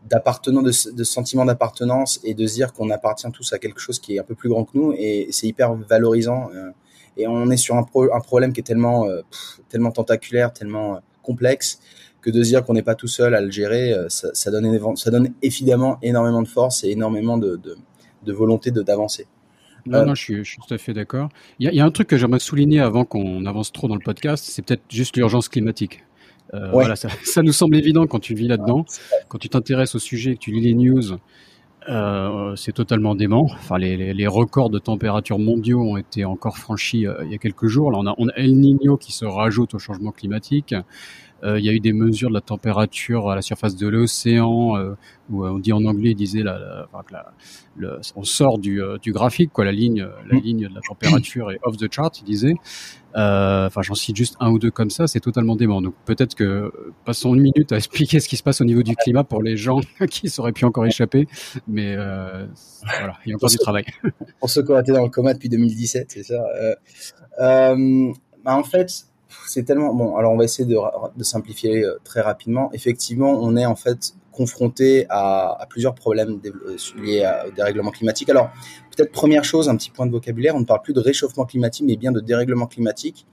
d'appartenance, 0.08 0.86
de, 0.86 0.92
de, 0.92 1.04
sentiment 1.04 1.44
d'appartenance 1.44 2.20
et 2.24 2.34
de 2.34 2.46
se 2.46 2.54
dire 2.54 2.72
qu'on 2.72 2.90
appartient 2.90 3.30
tous 3.32 3.52
à 3.52 3.58
quelque 3.58 3.80
chose 3.80 3.98
qui 3.98 4.16
est 4.16 4.18
un 4.18 4.24
peu 4.24 4.34
plus 4.34 4.48
grand 4.48 4.64
que 4.64 4.70
nous 4.74 4.92
et 4.96 5.28
c'est 5.30 5.46
hyper 5.46 5.74
valorisant. 5.74 6.50
et 7.16 7.26
on 7.26 7.50
est 7.50 7.56
sur 7.56 7.74
un, 7.76 7.86
un 8.12 8.20
problème 8.20 8.52
qui 8.52 8.60
est 8.60 8.64
tellement, 8.64 9.06
tellement 9.68 9.90
tentaculaire, 9.90 10.52
tellement 10.52 11.00
complexe 11.22 11.80
que 12.26 12.30
de 12.32 12.42
dire 12.42 12.64
qu'on 12.64 12.74
n'est 12.74 12.82
pas 12.82 12.96
tout 12.96 13.06
seul 13.06 13.36
à 13.36 13.40
le 13.40 13.52
gérer, 13.52 13.92
euh, 13.92 14.08
ça, 14.08 14.30
ça, 14.34 14.50
donne, 14.50 14.96
ça 14.96 15.10
donne 15.12 15.32
évidemment 15.42 15.98
énormément 16.02 16.42
de 16.42 16.48
force 16.48 16.82
et 16.82 16.90
énormément 16.90 17.38
de, 17.38 17.54
de, 17.54 17.76
de 18.24 18.32
volonté 18.32 18.72
d'avancer. 18.72 19.28
Non, 19.86 19.98
euh, 19.98 20.04
non, 20.06 20.14
je 20.16 20.22
suis, 20.22 20.36
je 20.38 20.50
suis, 20.50 20.58
tout 20.66 20.74
à 20.74 20.78
fait 20.78 20.92
d'accord. 20.92 21.28
Il 21.60 21.70
y, 21.70 21.76
y, 21.76 21.80
a 21.80 21.84
un 21.84 21.90
truc 21.92 22.08
que 22.08 22.16
j'aimerais 22.16 22.40
souligner 22.40 22.80
avant 22.80 23.04
qu'on 23.04 23.46
avance 23.46 23.72
trop 23.72 23.86
dans 23.86 23.94
le 23.94 24.00
podcast, 24.00 24.44
c'est 24.44 24.62
peut-être 24.62 24.82
juste 24.88 25.16
l'urgence 25.16 25.48
climatique. 25.48 26.02
Euh, 26.54 26.70
Voilà, 26.70 26.96
ça, 26.96 27.08
ça, 27.24 27.42
nous 27.42 27.52
semble 27.52 27.76
évident 27.76 28.06
quand 28.06 28.20
tu 28.20 28.34
vis 28.34 28.48
là-dedans, 28.48 28.84
quand 29.28 29.38
tu 29.38 29.48
t'intéresses 29.48 29.94
au 29.94 29.98
sujet, 29.98 30.34
que 30.34 30.40
tu 30.40 30.52
lis 30.52 30.60
les 30.60 30.74
news. 30.74 31.18
Euh, 31.88 32.56
c'est 32.56 32.72
totalement 32.72 33.14
dément. 33.14 33.46
Enfin, 33.52 33.78
les, 33.78 33.96
les, 33.96 34.12
les, 34.12 34.26
records 34.26 34.70
de 34.70 34.80
température 34.80 35.38
mondiaux 35.38 35.80
ont 35.82 35.96
été 35.96 36.24
encore 36.24 36.58
franchis 36.58 37.06
euh, 37.06 37.14
il 37.24 37.30
y 37.30 37.34
a 37.34 37.38
quelques 37.38 37.66
jours. 37.66 37.92
Là, 37.92 37.98
on 38.00 38.06
a, 38.06 38.14
on 38.18 38.28
a 38.28 38.32
El 38.32 38.58
Niño 38.58 38.96
qui 38.96 39.12
se 39.12 39.24
rajoute 39.24 39.74
au 39.74 39.78
changement 39.78 40.10
climatique. 40.10 40.74
Euh, 41.44 41.58
il 41.58 41.64
y 41.64 41.68
a 41.68 41.72
eu 41.72 41.80
des 41.80 41.92
mesures 41.92 42.28
de 42.28 42.34
la 42.34 42.40
température 42.40 43.30
à 43.30 43.34
la 43.34 43.42
surface 43.42 43.76
de 43.76 43.86
l'océan, 43.88 44.76
euh, 44.76 44.94
où 45.30 45.44
euh, 45.44 45.50
on 45.50 45.58
dit 45.58 45.72
en 45.72 45.84
anglais, 45.84 46.10
il 46.10 46.14
disait 46.14 46.42
la, 46.42 46.58
la, 46.58 46.88
la, 47.10 47.32
le, 47.76 48.00
on 48.14 48.22
sort 48.22 48.58
du, 48.58 48.80
du, 49.02 49.12
graphique, 49.12 49.52
quoi, 49.52 49.64
la 49.64 49.72
ligne, 49.72 50.06
la 50.28 50.38
mm. 50.38 50.40
ligne 50.40 50.68
de 50.68 50.74
la 50.74 50.80
température 50.86 51.50
est 51.50 51.58
off 51.62 51.76
the 51.76 51.92
chart, 51.92 52.18
il 52.20 52.24
disait. 52.24 52.54
Enfin, 53.14 53.80
j'en 53.80 53.94
cite 53.94 54.14
juste 54.14 54.36
un 54.40 54.50
ou 54.50 54.58
deux 54.58 54.70
comme 54.70 54.90
ça, 54.90 55.06
c'est 55.06 55.20
totalement 55.20 55.56
dément. 55.56 55.80
Donc 55.80 55.94
peut-être 56.04 56.34
que 56.34 56.70
passons 57.06 57.34
une 57.34 57.40
minute 57.40 57.72
à 57.72 57.76
expliquer 57.76 58.20
ce 58.20 58.28
qui 58.28 58.36
se 58.36 58.42
passe 58.42 58.60
au 58.60 58.64
niveau 58.64 58.82
du 58.82 58.94
climat 58.94 59.24
pour 59.24 59.42
les 59.42 59.56
gens 59.56 59.80
qui 60.10 60.30
auraient 60.36 60.52
pu 60.52 60.66
encore 60.66 60.84
échapper, 60.84 61.26
mais 61.66 61.96
voilà, 61.96 63.14
il 63.24 63.30
y 63.30 63.32
a 63.32 63.36
encore 63.36 63.50
du 63.50 63.56
travail. 63.56 63.84
Pour 64.38 64.50
ceux 64.50 64.62
qui 64.62 64.70
ont 64.72 64.80
été 64.80 64.92
dans 64.92 65.04
le 65.04 65.10
coma 65.10 65.32
depuis 65.32 65.48
2017, 65.48 66.10
c'est 66.10 66.22
ça. 66.24 66.44
Euh, 67.38 68.12
bah 68.44 68.56
en 68.56 68.64
fait, 68.64 69.06
c'est 69.46 69.64
tellement 69.64 69.94
bon. 69.94 70.16
Alors 70.16 70.32
on 70.32 70.36
va 70.36 70.44
essayer 70.44 70.68
de, 70.68 71.24
simplifier 71.24 71.84
euh, 71.84 71.98
très 72.04 72.20
rapidement. 72.20 72.70
Effectivement, 72.72 73.30
on 73.30 73.56
est 73.56 73.66
en 73.66 73.76
fait 73.76 74.14
confronté 74.32 75.06
à, 75.08 75.66
plusieurs 75.70 75.94
problèmes 75.94 76.40
euh, 76.44 76.76
liés 77.02 77.30
au 77.46 77.50
dérèglement 77.50 77.90
climatique. 77.90 78.28
Alors 78.28 78.50
peut-être 78.94 79.12
première 79.12 79.44
chose, 79.44 79.68
un 79.68 79.76
petit 79.76 79.90
point 79.90 80.06
de 80.06 80.12
vocabulaire, 80.12 80.54
on 80.54 80.60
ne 80.60 80.64
parle 80.64 80.82
plus 80.82 80.92
de 80.92 81.00
réchauffement 81.00 81.44
climatique, 81.44 81.84
mais 81.86 81.96
bien 81.96 82.12
de 82.12 82.20
dérèglement 82.20 82.66
climatique. 82.66 83.26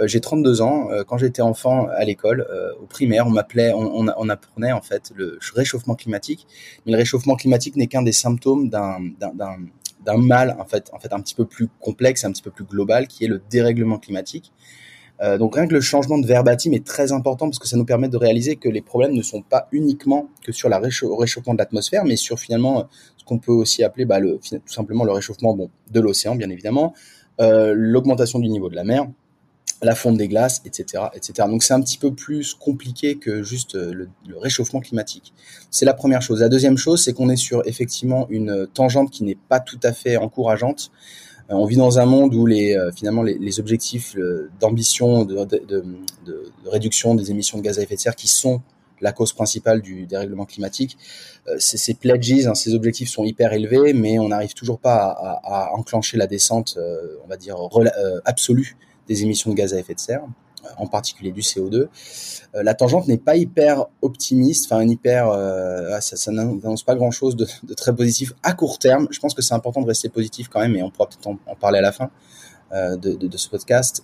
Euh, 0.00 0.06
j'ai 0.06 0.20
32 0.20 0.62
ans. 0.62 0.88
Quand 1.06 1.18
j'étais 1.18 1.42
enfant 1.42 1.86
à 1.88 2.04
l'école, 2.04 2.46
au 2.82 2.86
primaire, 2.86 3.26
on 3.26 3.30
m'appelait, 3.30 3.72
on, 3.74 4.28
apprenait 4.28 4.72
en 4.72 4.82
fait 4.82 5.12
le 5.14 5.38
réchauffement 5.54 5.94
climatique. 5.94 6.46
Mais 6.86 6.92
le 6.92 6.98
réchauffement 6.98 7.36
climatique 7.36 7.76
n'est 7.76 7.88
qu'un 7.88 8.02
des 8.02 8.12
symptômes 8.12 8.68
d'un 8.68 8.98
d'un 10.04 10.16
mal 10.16 10.56
en 10.58 10.64
fait, 10.64 10.90
en 10.92 10.98
fait 10.98 11.12
un 11.12 11.20
petit 11.20 11.34
peu 11.34 11.44
plus 11.44 11.68
complexe, 11.80 12.24
un 12.24 12.32
petit 12.32 12.42
peu 12.42 12.50
plus 12.50 12.64
global, 12.64 13.06
qui 13.06 13.24
est 13.24 13.28
le 13.28 13.40
dérèglement 13.50 13.98
climatique. 13.98 14.52
Euh, 15.22 15.38
donc 15.38 15.54
rien 15.54 15.68
que 15.68 15.74
le 15.74 15.80
changement 15.80 16.18
de 16.18 16.26
verbatim 16.26 16.72
est 16.72 16.84
très 16.84 17.12
important 17.12 17.46
parce 17.46 17.58
que 17.58 17.68
ça 17.68 17.76
nous 17.76 17.84
permet 17.84 18.08
de 18.08 18.16
réaliser 18.16 18.56
que 18.56 18.68
les 18.68 18.82
problèmes 18.82 19.12
ne 19.12 19.22
sont 19.22 19.42
pas 19.42 19.68
uniquement 19.70 20.28
que 20.42 20.50
sur 20.50 20.68
le 20.68 20.76
réchauffement 20.76 21.54
de 21.54 21.58
l'atmosphère, 21.58 22.04
mais 22.04 22.16
sur 22.16 22.40
finalement 22.40 22.80
euh, 22.80 22.84
ce 23.16 23.24
qu'on 23.24 23.38
peut 23.38 23.52
aussi 23.52 23.84
appeler 23.84 24.04
bah, 24.04 24.20
tout 24.20 24.60
simplement 24.66 25.04
le 25.04 25.12
réchauffement 25.12 25.56
de 25.56 26.00
l'océan, 26.00 26.34
bien 26.34 26.50
évidemment, 26.50 26.92
euh, 27.40 27.72
l'augmentation 27.76 28.40
du 28.40 28.48
niveau 28.48 28.68
de 28.68 28.74
la 28.74 28.82
mer, 28.82 29.06
la 29.80 29.94
fonte 29.94 30.16
des 30.16 30.28
glaces, 30.28 30.60
etc.. 30.64 31.04
Donc 31.48 31.62
c'est 31.62 31.74
un 31.74 31.80
petit 31.80 31.98
peu 31.98 32.12
plus 32.12 32.54
compliqué 32.54 33.16
que 33.16 33.42
juste 33.42 33.74
le 33.74 34.08
réchauffement 34.36 34.80
climatique. 34.80 35.32
C'est 35.70 35.84
la 35.84 35.94
première 35.94 36.22
chose. 36.22 36.40
La 36.40 36.48
deuxième 36.48 36.76
chose, 36.76 37.02
c'est 37.02 37.12
qu'on 37.12 37.28
est 37.28 37.36
sur 37.36 37.66
effectivement 37.66 38.26
une 38.30 38.68
tangente 38.72 39.10
qui 39.10 39.24
n'est 39.24 39.38
pas 39.48 39.58
tout 39.58 39.80
à 39.82 39.92
fait 39.92 40.16
encourageante. 40.16 40.92
On 41.54 41.66
vit 41.66 41.76
dans 41.76 41.98
un 41.98 42.06
monde 42.06 42.34
où 42.34 42.46
les, 42.46 42.76
finalement 42.94 43.22
les, 43.22 43.60
objectifs 43.60 44.16
d'ambition, 44.60 45.24
de, 45.24 45.36
réduction 46.66 47.14
des 47.14 47.30
émissions 47.30 47.58
de 47.58 47.62
gaz 47.62 47.78
à 47.78 47.82
effet 47.82 47.96
de 47.96 48.00
serre 48.00 48.16
qui 48.16 48.28
sont 48.28 48.62
la 49.02 49.12
cause 49.12 49.34
principale 49.34 49.82
du 49.82 50.06
dérèglement 50.06 50.46
climatique. 50.46 50.96
Euh, 51.48 51.56
ces, 51.58 51.94
pledges, 51.94 52.46
hein, 52.46 52.54
ces 52.54 52.74
objectifs 52.74 53.10
sont 53.10 53.24
hyper 53.24 53.52
élevés, 53.52 53.92
mais 53.92 54.18
on 54.18 54.28
n'arrive 54.28 54.54
toujours 54.54 54.78
pas 54.78 55.08
à, 55.44 55.72
enclencher 55.74 56.16
la 56.16 56.26
descente, 56.26 56.76
euh, 56.78 57.18
on 57.24 57.28
va 57.28 57.36
dire, 57.36 57.56
euh, 57.58 58.20
absolue 58.24 58.76
des 59.08 59.22
émissions 59.22 59.50
de 59.50 59.56
gaz 59.56 59.74
à 59.74 59.78
effet 59.78 59.94
de 59.94 60.00
serre 60.00 60.22
en 60.76 60.86
particulier 60.86 61.32
du 61.32 61.40
CO2. 61.40 61.88
la 62.54 62.74
tangente 62.74 63.08
n'est 63.08 63.18
pas 63.18 63.36
hyper 63.36 63.86
optimiste, 64.00 64.70
enfin 64.70 64.84
hyper, 64.86 65.28
ah, 65.28 66.00
ça, 66.00 66.32
n'annonce 66.32 66.82
pas 66.82 66.94
grand-chose 66.94 67.36
de, 67.36 67.46
très 67.74 67.94
positif 67.94 68.32
à 68.42 68.52
court 68.52 68.78
terme. 68.78 69.08
Je 69.10 69.20
pense 69.20 69.34
que 69.34 69.42
c'est 69.42 69.54
important 69.54 69.82
de 69.82 69.86
rester 69.86 70.08
positif 70.08 70.48
quand 70.48 70.60
même, 70.60 70.76
et 70.76 70.82
on 70.82 70.90
pourra 70.90 71.08
peut-être 71.08 71.26
en, 71.26 71.56
parler 71.56 71.78
à 71.78 71.82
la 71.82 71.92
fin 71.92 72.10
de, 72.72 72.96
de, 72.96 73.36
ce 73.36 73.48
podcast. 73.48 74.02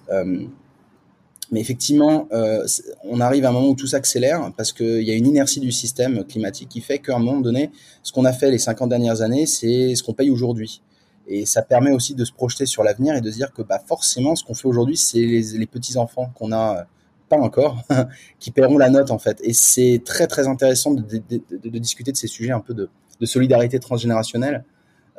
Mais 1.50 1.60
effectivement, 1.60 2.28
euh, 2.32 2.66
on 3.04 3.20
arrive 3.20 3.44
à 3.46 3.48
un 3.48 3.52
moment 3.52 3.68
où 3.68 3.74
tout 3.74 3.86
s'accélère 3.86 4.52
parce 4.56 4.72
qu'il 4.72 5.02
y 5.02 5.10
a 5.10 5.14
une 5.14 5.26
inertie 5.26 5.60
du 5.60 5.72
système 5.72 6.24
climatique 6.24 6.68
qui 6.68 6.80
fait 6.80 6.98
qu'à 6.98 7.16
un 7.16 7.20
moment 7.20 7.40
donné, 7.40 7.70
ce 8.02 8.12
qu'on 8.12 8.26
a 8.26 8.32
fait 8.32 8.50
les 8.50 8.58
50 8.58 8.88
dernières 8.88 9.22
années, 9.22 9.46
c'est 9.46 9.94
ce 9.94 10.02
qu'on 10.02 10.12
paye 10.12 10.30
aujourd'hui. 10.30 10.82
Et 11.28 11.46
ça 11.46 11.62
permet 11.62 11.90
aussi 11.90 12.14
de 12.14 12.24
se 12.24 12.32
projeter 12.32 12.66
sur 12.66 12.82
l'avenir 12.82 13.14
et 13.14 13.20
de 13.20 13.30
se 13.30 13.36
dire 13.36 13.52
que 13.52 13.62
bah, 13.62 13.80
forcément, 13.86 14.34
ce 14.34 14.44
qu'on 14.44 14.54
fait 14.54 14.66
aujourd'hui, 14.66 14.96
c'est 14.96 15.18
les, 15.20 15.66
petits-enfants 15.66 16.32
qu'on 16.34 16.52
a, 16.52 16.86
pas 17.28 17.36
encore, 17.36 17.82
qui 18.38 18.50
paieront 18.50 18.78
la 18.78 18.88
note 18.88 19.10
en 19.10 19.18
fait. 19.18 19.38
Et 19.42 19.52
c'est 19.52 20.02
très 20.04 20.26
très 20.26 20.48
intéressant 20.48 20.92
de, 20.92 21.02
de, 21.02 21.40
de, 21.50 21.78
discuter 21.78 22.12
de 22.12 22.16
ces 22.16 22.28
sujets 22.28 22.52
un 22.52 22.60
peu 22.60 22.74
de, 22.74 22.88
solidarité 23.24 23.78
transgénérationnelle, 23.78 24.64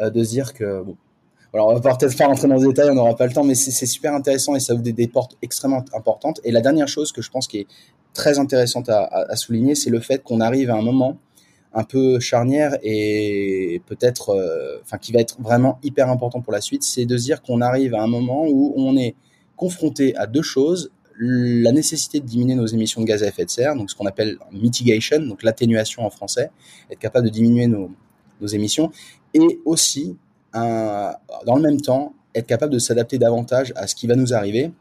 euh, 0.01 0.10
de 0.10 0.24
se 0.24 0.30
dire 0.30 0.54
que 0.54 0.82
bon, 0.82 0.98
alors, 1.54 1.70
on 1.70 1.80
va 1.80 1.96
peut-être 1.96 2.16
pas 2.16 2.28
rentrer 2.28 2.48
dans 2.48 2.58
les 2.58 2.68
détails, 2.68 2.92
on 2.92 2.96
n'aura 2.96 3.16
pas 3.16 3.25
le 3.25 3.34
temps, 3.34 3.44
mais 3.44 3.56
c'est 3.56 3.86
super 3.88 4.13
intéressant 4.13 4.56
et 4.56 4.60
ça 4.60 4.74
ouvre 4.75 4.84
des, 4.84 5.08
portes 5.08 5.36
extrêmement 5.42 5.84
importantes. 5.94 6.39
Et 6.44 6.51
la 6.51 6.62
dernière 6.62 6.88
chose 6.88 7.12
que 7.12 7.24
je 7.24 7.32
pense 7.32 7.48
qui 7.48 7.60
est 7.60 7.68
très 8.13 8.38
intéressante 8.38 8.88
à, 8.89 9.36
souligner, 9.36 9.74
c'est 9.74 9.89
le 9.89 10.00
fait 10.00 10.22
qu'on 10.22 10.42
arrive 10.42 10.70
à 10.70 10.75
un 10.75 10.82
moment 10.82 11.18
un 11.74 11.84
peu 11.84 12.20
charnière 12.20 12.78
et 12.82 13.82
peut-être, 13.86 14.30
euh, 14.30 14.80
enfin, 14.82 14.98
qui 14.98 15.12
va 15.12 15.20
être 15.20 15.40
vraiment 15.40 15.80
hyper 15.84 16.10
important 16.10 16.42
pour 16.42 16.52
la 16.52 16.62
suite, 16.62 16.84
c'est 16.84 17.06
de 17.06 17.16
dire 17.16 17.42
qu'on 17.42 17.62
arrive 17.62 17.94
à 17.94 18.02
un 18.02 18.08
moment 18.08 18.46
où 18.48 18.74
on 18.76 18.98
est 18.98 19.16
confronté 19.56 20.16
à 20.16 20.26
deux 20.26 20.42
choses 20.42 20.92
la 21.22 21.74
nécessité 21.74 22.22
de 22.22 22.26
diminuer 22.26 22.56
nos 22.56 22.66
émissions 22.66 23.02
de 23.02 23.06
gaz 23.06 23.24
à 23.24 23.28
effet 23.28 23.44
de 23.44 23.50
serre, 23.50 23.76
donc 23.76 23.92
ce 23.92 23.96
qu'on 23.96 24.06
appelle 24.06 24.38
mitigation, 24.54 25.20
donc 25.20 25.44
l'atténuation 25.44 26.06
en 26.06 26.10
français, 26.10 26.50
être 26.90 27.00
capable 27.00 27.26
de 27.26 27.32
diminuer 27.32 27.68
nos, 27.68 27.92
nos 28.40 28.48
émissions, 28.48 28.90
et 29.34 29.60
aussi 29.66 30.18
dans 30.54 31.56
le 31.56 31.62
même 31.62 31.82
temps, 31.82 32.14
être 32.34 32.48
capable 32.48 32.74
de 32.74 32.80
s'adapter 32.80 33.18
davantage 33.18 33.74
à 33.76 33.88
ce 33.88 33.96
qui 33.96 34.08
va 34.08 34.16
nous 34.16 34.34
arriver. 34.34 34.72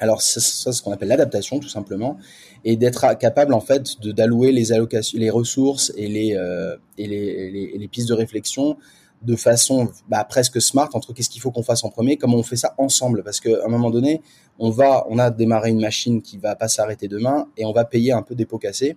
Alors 0.00 0.22
c'est 0.22 0.40
ce 0.40 0.82
qu'on 0.82 0.92
appelle 0.92 1.08
l'adaptation 1.08 1.60
tout 1.60 1.68
simplement, 1.68 2.16
et 2.64 2.76
d'être 2.76 3.16
capable 3.18 3.52
en 3.52 3.60
fait 3.60 4.00
d'allouer 4.02 4.50
les 4.50 4.72
allocations, 4.72 5.18
les 5.18 5.30
ressources 5.30 5.92
et 5.96 6.08
les, 6.08 6.34
euh, 6.34 6.76
et 6.96 7.06
les, 7.06 7.78
les, 7.78 7.88
pistes 7.88 8.08
de 8.08 8.14
réflexion 8.14 8.76
de 9.22 9.36
façon 9.36 9.90
bah, 10.08 10.24
presque 10.24 10.60
smart 10.62 10.88
entre 10.94 11.12
qu'est-ce 11.12 11.28
qu'il 11.28 11.42
faut 11.42 11.50
qu'on 11.50 11.62
fasse 11.62 11.84
en 11.84 11.90
premier, 11.90 12.16
comment 12.16 12.38
on 12.38 12.42
fait 12.42 12.56
ça 12.56 12.74
ensemble, 12.78 13.22
parce 13.22 13.40
qu'à 13.40 13.64
un 13.64 13.68
moment 13.68 13.90
donné, 13.90 14.22
on 14.58 14.70
va, 14.70 15.06
on 15.10 15.18
a 15.18 15.30
démarré 15.30 15.68
une 15.68 15.80
machine 15.80 16.22
qui 16.22 16.38
va 16.38 16.56
pas 16.56 16.68
s'arrêter 16.68 17.06
demain 17.06 17.46
et 17.58 17.66
on 17.66 17.72
va 17.72 17.84
payer 17.84 18.12
un 18.12 18.22
peu 18.22 18.34
des 18.34 18.46
pots 18.46 18.58
cassés. 18.58 18.96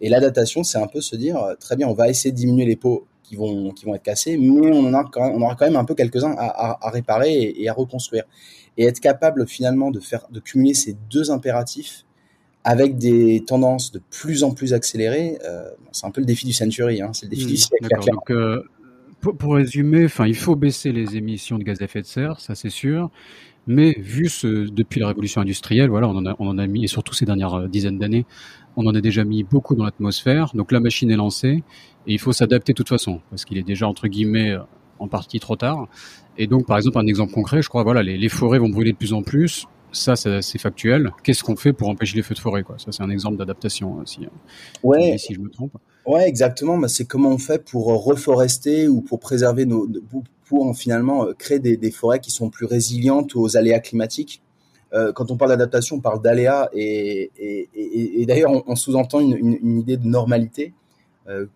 Et 0.00 0.08
l'adaptation, 0.08 0.62
c'est 0.62 0.78
un 0.78 0.86
peu 0.86 1.02
se 1.02 1.16
dire 1.16 1.38
très 1.60 1.76
bien, 1.76 1.86
on 1.86 1.92
va 1.92 2.08
essayer 2.08 2.32
de 2.32 2.36
diminuer 2.36 2.64
les 2.64 2.76
pots 2.76 3.06
qui 3.28 3.36
vont, 3.36 3.72
qui 3.72 3.84
vont 3.84 3.94
être 3.94 4.02
cassés, 4.02 4.38
mais 4.38 4.48
on, 4.48 4.86
en 4.86 4.94
a 4.94 5.04
quand 5.04 5.30
on 5.30 5.42
aura 5.42 5.54
quand 5.54 5.66
même 5.66 5.76
un 5.76 5.84
peu 5.84 5.94
quelques-uns 5.94 6.34
à, 6.38 6.86
à, 6.86 6.90
réparer 6.90 7.54
et, 7.56 7.68
à 7.68 7.74
reconstruire. 7.74 8.24
Et 8.78 8.84
être 8.84 9.00
capable 9.00 9.46
finalement 9.46 9.90
de, 9.90 10.00
faire, 10.00 10.26
de 10.30 10.40
cumuler 10.40 10.72
ces 10.72 10.96
deux 11.10 11.30
impératifs 11.30 12.06
avec 12.64 12.96
des 12.96 13.42
tendances 13.46 13.92
de 13.92 14.00
plus 14.10 14.44
en 14.44 14.52
plus 14.52 14.72
accélérées, 14.72 15.38
euh, 15.44 15.68
c'est 15.92 16.06
un 16.06 16.10
peu 16.10 16.20
le 16.20 16.26
défi 16.26 16.46
du 16.46 16.52
century, 16.52 17.02
hein, 17.02 17.10
c'est 17.12 17.26
le 17.26 17.30
défi 17.30 17.46
du 17.46 17.54
hmm, 17.54 17.56
siècle. 17.56 17.88
Donc, 18.10 18.30
euh, 18.30 18.62
pour, 19.20 19.36
pour, 19.36 19.54
résumer, 19.54 20.04
enfin, 20.04 20.26
il 20.26 20.36
faut 20.36 20.54
baisser 20.54 20.92
les 20.92 21.16
émissions 21.16 21.58
de 21.58 21.64
gaz 21.64 21.80
à 21.80 21.84
effet 21.84 22.02
de 22.02 22.06
serre, 22.06 22.40
ça 22.40 22.54
c'est 22.54 22.70
sûr. 22.70 23.10
Mais 23.66 23.94
vu 23.98 24.28
ce, 24.28 24.68
depuis 24.68 25.00
la 25.00 25.08
révolution 25.08 25.40
industrielle, 25.40 25.90
voilà, 25.90 26.08
on 26.08 26.16
en 26.16 26.24
a, 26.24 26.36
on 26.38 26.48
en 26.48 26.56
a 26.56 26.66
mis, 26.66 26.84
et 26.84 26.88
surtout 26.88 27.14
ces 27.14 27.26
dernières 27.26 27.54
euh, 27.54 27.68
dizaines 27.68 27.98
d'années, 27.98 28.24
on 28.76 28.86
en 28.86 28.94
a 28.94 29.00
déjà 29.00 29.24
mis 29.24 29.42
beaucoup 29.42 29.74
dans 29.74 29.84
l'atmosphère. 29.84 30.52
Donc 30.54 30.72
la 30.72 30.80
machine 30.80 31.10
est 31.10 31.16
lancée 31.16 31.62
et 32.06 32.12
il 32.12 32.18
faut 32.18 32.32
s'adapter 32.32 32.72
de 32.72 32.76
toute 32.76 32.88
façon 32.88 33.20
parce 33.28 33.44
qu'il 33.44 33.58
est 33.58 33.62
déjà 33.62 33.88
entre 33.88 34.06
guillemets 34.06 34.56
en 34.98 35.08
partie 35.08 35.40
trop 35.40 35.56
tard. 35.56 35.88
Et 36.36 36.46
donc 36.46 36.66
par 36.66 36.76
exemple 36.76 36.98
un 36.98 37.06
exemple 37.06 37.32
concret, 37.32 37.62
je 37.62 37.68
crois 37.68 37.82
voilà 37.82 38.02
les, 38.02 38.28
forêts 38.28 38.58
vont 38.58 38.68
brûler 38.68 38.92
de 38.92 38.96
plus 38.96 39.12
en 39.12 39.22
plus. 39.22 39.66
Ça, 39.90 40.16
c'est 40.16 40.58
factuel. 40.58 41.12
Qu'est-ce 41.22 41.42
qu'on 41.42 41.56
fait 41.56 41.72
pour 41.72 41.88
empêcher 41.88 42.14
les 42.16 42.22
feux 42.22 42.34
de 42.34 42.40
forêt 42.40 42.62
quoi? 42.62 42.76
Ça, 42.78 42.92
c'est 42.92 43.02
un 43.02 43.08
exemple 43.08 43.38
d'adaptation, 43.38 44.04
si, 44.04 44.26
hein. 44.26 44.28
ouais. 44.82 45.16
si 45.16 45.32
je 45.32 45.40
me 45.40 45.48
trompe. 45.48 45.72
Ouais, 46.04 46.28
exactement. 46.28 46.76
Bah, 46.76 46.88
c'est 46.88 47.06
comment 47.06 47.30
on 47.30 47.38
fait 47.38 47.64
pour 47.64 47.86
reforester 48.04 48.86
ou 48.86 49.00
pour 49.00 49.18
préserver 49.18 49.64
nos, 49.64 49.88
pour 50.48 50.74
finalement 50.76 51.26
euh, 51.26 51.34
créer 51.34 51.58
des, 51.58 51.90
forêts 51.90 52.20
qui 52.20 52.30
sont 52.30 52.50
plus 52.50 52.66
résilientes 52.66 53.36
aux 53.36 53.56
aléas 53.56 53.80
climatiques. 53.80 54.42
Euh, 54.94 55.12
quand 55.12 55.30
on 55.30 55.36
parle 55.36 55.50
d'adaptation, 55.50 55.96
on 55.96 56.00
parle 56.00 56.22
d'aléas 56.22 56.70
et, 56.72 57.30
et, 57.36 58.24
d'ailleurs 58.26 58.52
on, 58.66 58.74
sous-entend 58.74 59.20
une, 59.20 59.78
idée 59.78 59.98
de 59.98 60.06
normalité, 60.06 60.72
euh, 61.28 61.46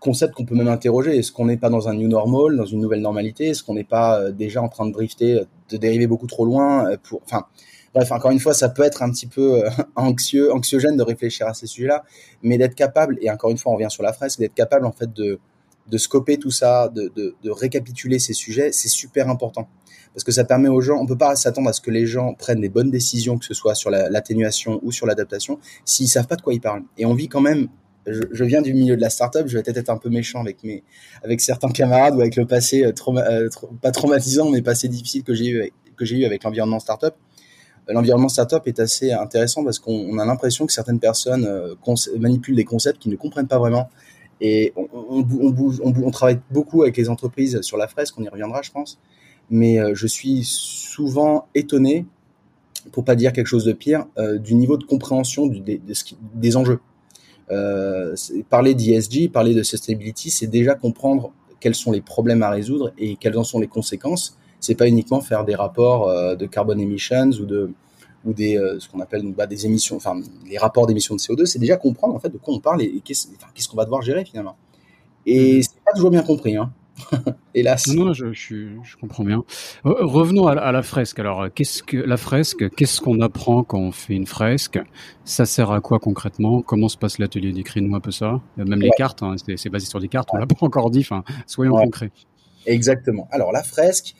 concept 0.00 0.34
qu'on 0.34 0.44
peut 0.44 0.54
même 0.54 0.68
interroger. 0.68 1.16
Est-ce 1.16 1.32
qu'on 1.32 1.46
n'est 1.46 1.56
pas 1.56 1.70
dans 1.70 1.88
un 1.88 1.94
new 1.94 2.08
normal, 2.08 2.56
dans 2.56 2.66
une 2.66 2.80
nouvelle 2.80 3.00
normalité? 3.00 3.48
Est-ce 3.48 3.62
qu'on 3.62 3.74
n'est 3.74 3.84
pas 3.84 4.30
déjà 4.30 4.62
en 4.62 4.68
train 4.68 4.86
de 4.86 4.92
drifter, 4.92 5.42
de 5.70 5.76
dériver 5.76 6.06
beaucoup 6.06 6.26
trop 6.26 6.44
loin 6.44 6.96
pour, 7.02 7.20
Enfin, 7.24 7.44
bref, 7.94 8.10
encore 8.12 8.30
une 8.30 8.40
fois, 8.40 8.54
ça 8.54 8.68
peut 8.68 8.82
être 8.82 9.02
un 9.02 9.10
petit 9.10 9.26
peu 9.26 9.62
anxieux, 9.96 10.52
anxiogène 10.52 10.96
de 10.96 11.02
réfléchir 11.02 11.46
à 11.46 11.54
ces 11.54 11.66
sujets-là, 11.66 12.04
mais 12.42 12.58
d'être 12.58 12.74
capable, 12.74 13.18
et 13.20 13.30
encore 13.30 13.50
une 13.50 13.58
fois, 13.58 13.72
on 13.72 13.74
revient 13.76 13.90
sur 13.90 14.02
la 14.02 14.12
fresque, 14.12 14.38
d'être 14.38 14.54
capable 14.54 14.86
en 14.86 14.92
fait 14.92 15.12
de 15.12 15.40
de 15.88 15.98
scoper 15.98 16.38
tout 16.38 16.50
ça, 16.50 16.88
de, 16.88 17.10
de, 17.14 17.50
récapituler 17.50 18.18
ces 18.18 18.34
sujets, 18.34 18.72
c'est 18.72 18.88
super 18.88 19.28
important. 19.28 19.68
Parce 20.14 20.24
que 20.24 20.32
ça 20.32 20.44
permet 20.44 20.68
aux 20.68 20.80
gens, 20.80 20.98
on 20.98 21.06
peut 21.06 21.16
pas 21.16 21.36
s'attendre 21.36 21.68
à 21.68 21.72
ce 21.72 21.80
que 21.80 21.90
les 21.90 22.06
gens 22.06 22.34
prennent 22.34 22.60
des 22.60 22.68
bonnes 22.68 22.90
décisions, 22.90 23.38
que 23.38 23.44
ce 23.44 23.54
soit 23.54 23.74
sur 23.74 23.90
l'atténuation 23.90 24.80
ou 24.82 24.92
sur 24.92 25.06
l'adaptation, 25.06 25.58
s'ils 25.84 26.08
savent 26.08 26.26
pas 26.26 26.36
de 26.36 26.42
quoi 26.42 26.54
ils 26.54 26.60
parlent. 26.60 26.82
Et 26.96 27.06
on 27.06 27.14
vit 27.14 27.28
quand 27.28 27.40
même, 27.40 27.68
je, 28.08 28.44
viens 28.44 28.62
du 28.62 28.74
milieu 28.74 28.96
de 28.96 29.00
la 29.00 29.10
startup, 29.10 29.46
je 29.46 29.56
vais 29.56 29.62
peut-être 29.62 29.78
être 29.78 29.90
un 29.90 29.98
peu 29.98 30.08
méchant 30.08 30.40
avec 30.40 30.62
mes, 30.64 30.82
avec 31.22 31.40
certains 31.40 31.70
camarades 31.70 32.14
ou 32.16 32.20
avec 32.20 32.36
le 32.36 32.46
passé 32.46 32.84
euh, 32.84 32.92
euh, 33.08 33.48
pas 33.80 33.90
traumatisant, 33.90 34.50
mais 34.50 34.62
passé 34.62 34.88
difficile 34.88 35.22
que 35.22 35.34
j'ai 35.34 35.48
eu 35.48 35.72
que 35.96 36.04
j'ai 36.04 36.16
eu 36.16 36.24
avec 36.24 36.44
l'environnement 36.44 36.78
startup. 36.78 37.14
Euh, 37.88 37.92
l'environnement 37.92 38.28
startup 38.28 38.62
est 38.66 38.78
assez 38.78 39.12
intéressant 39.12 39.64
parce 39.64 39.78
qu'on 39.78 40.18
a 40.18 40.24
l'impression 40.24 40.66
que 40.66 40.72
certaines 40.72 41.00
personnes 41.00 41.48
manipulent 42.18 42.56
des 42.56 42.64
concepts 42.64 42.98
qu'ils 43.00 43.12
ne 43.12 43.16
comprennent 43.16 43.48
pas 43.48 43.58
vraiment 43.58 43.88
et 44.40 44.72
on, 44.76 46.10
travaille 46.12 46.38
beaucoup 46.52 46.82
avec 46.82 46.96
les 46.96 47.08
entreprises 47.08 47.60
sur 47.62 47.76
la 47.76 47.88
fresque, 47.88 48.14
on 48.18 48.22
y 48.22 48.28
reviendra, 48.28 48.62
je 48.62 48.70
pense. 48.70 49.00
Mais 49.50 49.80
je 49.94 50.06
suis 50.06 50.44
souvent 50.44 51.48
étonné, 51.56 52.06
pour 52.92 53.04
pas 53.04 53.16
dire 53.16 53.32
quelque 53.32 53.48
chose 53.48 53.64
de 53.64 53.72
pire, 53.72 54.06
du 54.38 54.54
niveau 54.54 54.76
de 54.76 54.84
compréhension 54.84 55.48
des, 55.48 56.56
enjeux. 56.56 56.78
Euh, 57.50 58.14
parler 58.50 58.74
d'ESG, 58.74 59.30
parler 59.30 59.54
de 59.54 59.62
sustainability, 59.62 60.30
c'est 60.30 60.46
déjà 60.46 60.74
comprendre 60.74 61.32
quels 61.60 61.74
sont 61.74 61.92
les 61.92 62.00
problèmes 62.00 62.42
à 62.42 62.50
résoudre 62.50 62.92
et 62.98 63.16
quelles 63.16 63.38
en 63.38 63.44
sont 63.44 63.58
les 63.58 63.66
conséquences. 63.66 64.36
C'est 64.60 64.74
pas 64.74 64.88
uniquement 64.88 65.20
faire 65.20 65.44
des 65.44 65.54
rapports 65.54 66.08
euh, 66.08 66.34
de 66.34 66.46
carbon 66.46 66.78
emissions 66.78 67.30
ou 67.40 67.46
de 67.46 67.70
ou 68.24 68.32
des 68.32 68.58
euh, 68.58 68.80
ce 68.80 68.88
qu'on 68.88 69.00
appelle 69.00 69.22
bah, 69.32 69.46
des 69.46 69.64
émissions, 69.64 69.96
enfin 69.96 70.20
les 70.46 70.58
rapports 70.58 70.86
d'émissions 70.86 71.14
de 71.14 71.20
CO2, 71.20 71.46
c'est 71.46 71.60
déjà 71.60 71.76
comprendre 71.76 72.14
en 72.14 72.18
fait 72.18 72.30
de 72.30 72.38
quoi 72.38 72.52
on 72.52 72.58
parle 72.58 72.82
et, 72.82 73.00
qu'est-ce 73.04 73.68
qu'on 73.68 73.76
va 73.76 73.84
devoir 73.84 74.02
gérer 74.02 74.24
finalement. 74.24 74.56
Et 75.24 75.58
mmh. 75.58 75.62
c'est 75.62 75.84
pas 75.84 75.92
toujours 75.92 76.10
bien 76.10 76.22
compris, 76.22 76.56
hein. 76.56 76.72
Hélas. 77.54 77.86
Non, 77.88 78.12
je, 78.12 78.32
je, 78.32 78.68
je, 78.82 78.96
comprends 78.96 79.24
bien. 79.24 79.44
Revenons 79.84 80.46
à, 80.46 80.72
la 80.72 80.82
fresque. 80.82 81.18
Alors, 81.18 81.48
qu'est-ce 81.54 81.82
que 81.82 81.96
la 81.96 82.16
fresque 82.16 82.68
Qu'est-ce 82.74 83.00
qu'on 83.00 83.20
apprend 83.20 83.64
quand 83.64 83.78
on 83.78 83.92
fait 83.92 84.14
une 84.14 84.26
fresque? 84.26 84.78
Ça 85.24 85.46
sert 85.46 85.70
à 85.70 85.80
quoi 85.80 85.98
concrètement? 85.98 86.62
Comment 86.62 86.88
se 86.88 86.96
passe 86.96 87.18
l'atelier? 87.18 87.52
Décris-nous 87.52 87.94
un 87.94 88.00
peu 88.00 88.10
ça. 88.10 88.40
Même 88.56 88.80
les 88.80 88.90
cartes, 88.96 89.22
hein, 89.22 89.36
c'est 89.56 89.70
basé 89.70 89.86
sur 89.86 90.00
des 90.00 90.08
cartes. 90.08 90.28
On 90.32 90.36
l'a 90.38 90.46
pas 90.48 90.56
encore 90.60 90.90
dit. 90.90 91.00
Enfin, 91.00 91.24
soyons 91.46 91.76
concrets. 91.76 92.10
Exactement. 92.66 93.28
Alors, 93.30 93.52
la 93.52 93.62
fresque, 93.62 94.14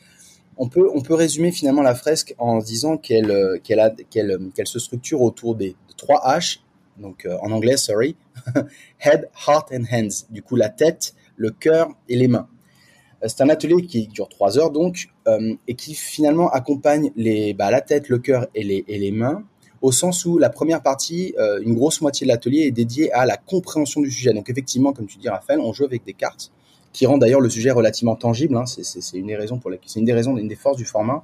on 0.57 0.67
peut, 0.67 0.89
on 0.93 1.01
peut 1.01 1.13
résumer 1.13 1.51
finalement 1.51 1.81
la 1.81 1.95
fresque 1.95 2.35
en 2.37 2.59
disant 2.59 2.97
qu'elle 2.97 3.31
euh, 3.31 3.57
qu'elle 3.63 3.95
qu'elle 4.09 4.67
se 4.67 4.79
structure 4.79 5.21
autour 5.21 5.55
des 5.55 5.75
trois 5.97 6.21
H, 6.25 6.59
donc 6.97 7.25
euh, 7.25 7.37
en 7.41 7.51
anglais, 7.51 7.77
sorry, 7.77 8.15
head, 8.99 9.29
heart 9.47 9.71
and 9.71 9.83
hands. 9.91 10.25
Du 10.29 10.41
coup, 10.41 10.55
la 10.55 10.69
tête, 10.69 11.13
le 11.37 11.51
cœur 11.51 11.89
et 12.09 12.15
les 12.15 12.27
mains. 12.27 12.47
C'est 13.25 13.41
un 13.41 13.49
atelier 13.49 13.85
qui 13.85 14.07
dure 14.07 14.29
trois 14.29 14.57
heures 14.57 14.71
donc 14.71 15.09
et 15.67 15.73
qui 15.75 15.93
finalement 15.93 16.49
accompagne 16.49 17.11
les, 17.15 17.53
bah, 17.53 17.69
la 17.69 17.81
tête, 17.81 18.07
le 18.07 18.17
cœur 18.19 18.47
et 18.55 18.63
les, 18.63 18.85
et 18.87 18.97
les 18.97 19.11
mains 19.11 19.43
au 19.81 19.91
sens 19.91 20.25
où 20.25 20.37
la 20.37 20.49
première 20.49 20.81
partie, 20.81 21.35
une 21.63 21.73
grosse 21.73 22.01
moitié 22.01 22.25
de 22.25 22.29
l'atelier 22.31 22.61
est 22.61 22.71
dédiée 22.71 23.11
à 23.13 23.25
la 23.25 23.37
compréhension 23.37 24.01
du 24.01 24.11
sujet. 24.11 24.33
Donc 24.33 24.49
effectivement, 24.49 24.93
comme 24.93 25.07
tu 25.07 25.17
dis 25.17 25.29
Raphaël, 25.29 25.59
on 25.59 25.73
joue 25.73 25.85
avec 25.85 26.03
des 26.05 26.13
cartes 26.13 26.51
qui 26.93 27.05
rend 27.05 27.17
d'ailleurs 27.17 27.41
le 27.41 27.49
sujet 27.49 27.71
relativement 27.71 28.15
tangible. 28.15 28.55
Hein. 28.57 28.65
C'est 28.65 29.17
une 29.17 29.27
des 29.27 29.35
raisons 29.35 29.59
pour 29.59 29.71
c'est 29.85 29.99
une 29.99 30.05
des 30.05 30.47
des 30.47 30.55
forces 30.55 30.77
du 30.77 30.85
format. 30.85 31.23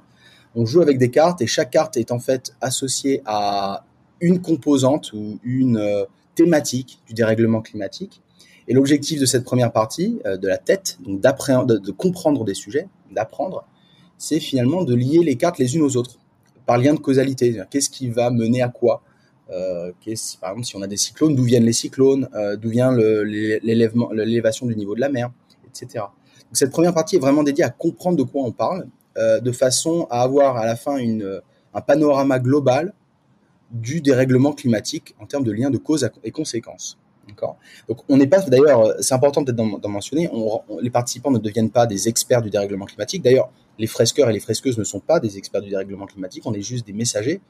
On 0.54 0.64
joue 0.64 0.80
avec 0.80 0.98
des 0.98 1.10
cartes 1.10 1.42
et 1.42 1.46
chaque 1.46 1.70
carte 1.70 1.96
est 1.96 2.12
en 2.12 2.18
fait 2.18 2.54
associée 2.60 3.22
à 3.26 3.84
une 4.20 4.40
composante 4.40 5.12
ou 5.12 5.38
une 5.44 5.76
euh, 5.76 6.04
thématique 6.34 7.00
du 7.06 7.14
dérèglement 7.14 7.60
climatique. 7.60 8.22
Et 8.68 8.74
l'objectif 8.74 9.20
de 9.20 9.26
cette 9.26 9.44
première 9.44 9.72
partie, 9.72 10.18
euh, 10.26 10.36
de 10.36 10.48
la 10.48 10.58
tête, 10.58 10.98
de, 11.00 11.90
comprendre 11.92 12.44
des 12.44 12.54
sujets, 12.54 12.88
d'apprendre, 13.12 13.64
c'est 14.18 14.40
finalement 14.40 14.82
de 14.82 14.94
lier 14.94 15.20
les 15.22 15.36
cartes 15.36 15.58
les 15.58 15.76
unes 15.76 15.82
aux 15.82 15.96
autres 15.96 16.18
par 16.64 16.78
lien 16.78 16.94
de 16.94 16.98
causalité. 16.98 17.62
Qu'est-ce 17.70 17.90
qui 17.90 18.08
va 18.08 18.30
mener 18.30 18.62
à 18.62 18.68
quoi 18.68 19.02
euh, 19.50 19.92
Par 20.40 20.50
exemple, 20.50 20.66
si 20.66 20.76
on 20.76 20.82
a 20.82 20.88
des 20.88 20.96
cyclones, 20.96 21.36
d'où 21.36 21.44
viennent 21.44 21.64
les 21.64 21.72
cyclones 21.72 22.28
euh, 22.34 22.56
D'où 22.56 22.70
vient 22.70 22.92
l'élévation 22.92 24.66
du 24.66 24.74
niveau 24.74 24.94
de 24.94 25.00
la 25.00 25.10
mer 25.10 25.30
Etc. 25.68 25.88
Donc, 25.94 26.56
cette 26.56 26.70
première 26.70 26.94
partie 26.94 27.16
est 27.16 27.20
vraiment 27.20 27.42
dédiée 27.44 27.64
à 27.64 27.70
comprendre 27.70 28.16
de 28.16 28.22
quoi 28.22 28.42
on 28.42 28.52
parle, 28.52 28.88
de 29.16 29.52
façon 29.52 30.06
à 30.10 30.22
avoir 30.22 30.56
à 30.56 30.66
la 30.66 30.76
fin 30.76 30.98
un 30.98 31.80
panorama 31.80 32.38
global 32.38 32.94
du 33.70 34.00
dérèglement 34.00 34.52
climatique 34.52 35.14
en 35.20 35.26
termes 35.26 35.44
de 35.44 35.52
lien 35.52 35.70
de 35.70 35.78
cause 35.78 36.08
et 36.24 36.30
Donc 37.88 37.98
on 38.08 38.16
n'est 38.16 38.26
pas, 38.26 38.40
d'ailleurs, 38.40 38.94
c'est 39.00 39.14
important 39.14 39.44
peut-être 39.44 39.56
d'en 39.56 39.88
mentionner, 39.88 40.30
les 40.80 40.90
participants 40.90 41.30
ne 41.30 41.38
deviennent 41.38 41.70
pas 41.70 41.86
des 41.86 42.08
experts 42.08 42.42
du 42.42 42.50
dérèglement 42.50 42.84
climatique. 42.84 43.22
D'ailleurs, 43.22 43.50
les 43.78 43.86
fresqueurs 43.86 44.30
et 44.30 44.32
les 44.32 44.40
fresqueuses 44.40 44.78
ne 44.78 44.84
sont 44.84 45.00
pas 45.00 45.20
des 45.20 45.38
experts 45.38 45.62
du 45.62 45.70
dérèglement 45.70 46.06
climatique, 46.06 46.44
on 46.46 46.54
est 46.54 46.62
juste 46.62 46.86
des 46.86 46.92
messagers. 46.92 47.40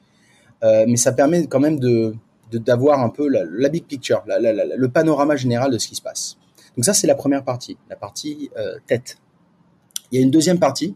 Euh, 0.65 0.85
mais 0.89 0.97
ça 0.97 1.13
permet 1.13 1.47
quand 1.47 1.61
même 1.61 1.79
de 1.79 2.15
d'avoir 2.53 3.01
un 3.01 3.09
peu 3.09 3.29
la, 3.29 3.69
big 3.69 3.87
picture, 3.87 4.23
le 4.25 4.87
panorama 4.87 5.35
général 5.35 5.73
de 5.73 5.79
ce 5.79 5.89
qui 5.89 5.97
se 5.97 6.01
passe. 6.01 6.37
Donc 6.77 6.85
ça, 6.85 6.95
c'est 6.95 7.09
la 7.09 7.17
première 7.17 7.43
partie, 7.43 7.77
la 7.91 7.97
partie 7.97 8.51
euh, 8.57 8.77
tête. 8.87 9.19
Il 10.13 10.21
y 10.21 10.23
a 10.23 10.25
une 10.25 10.31
deuxième 10.31 10.61
partie 10.61 10.95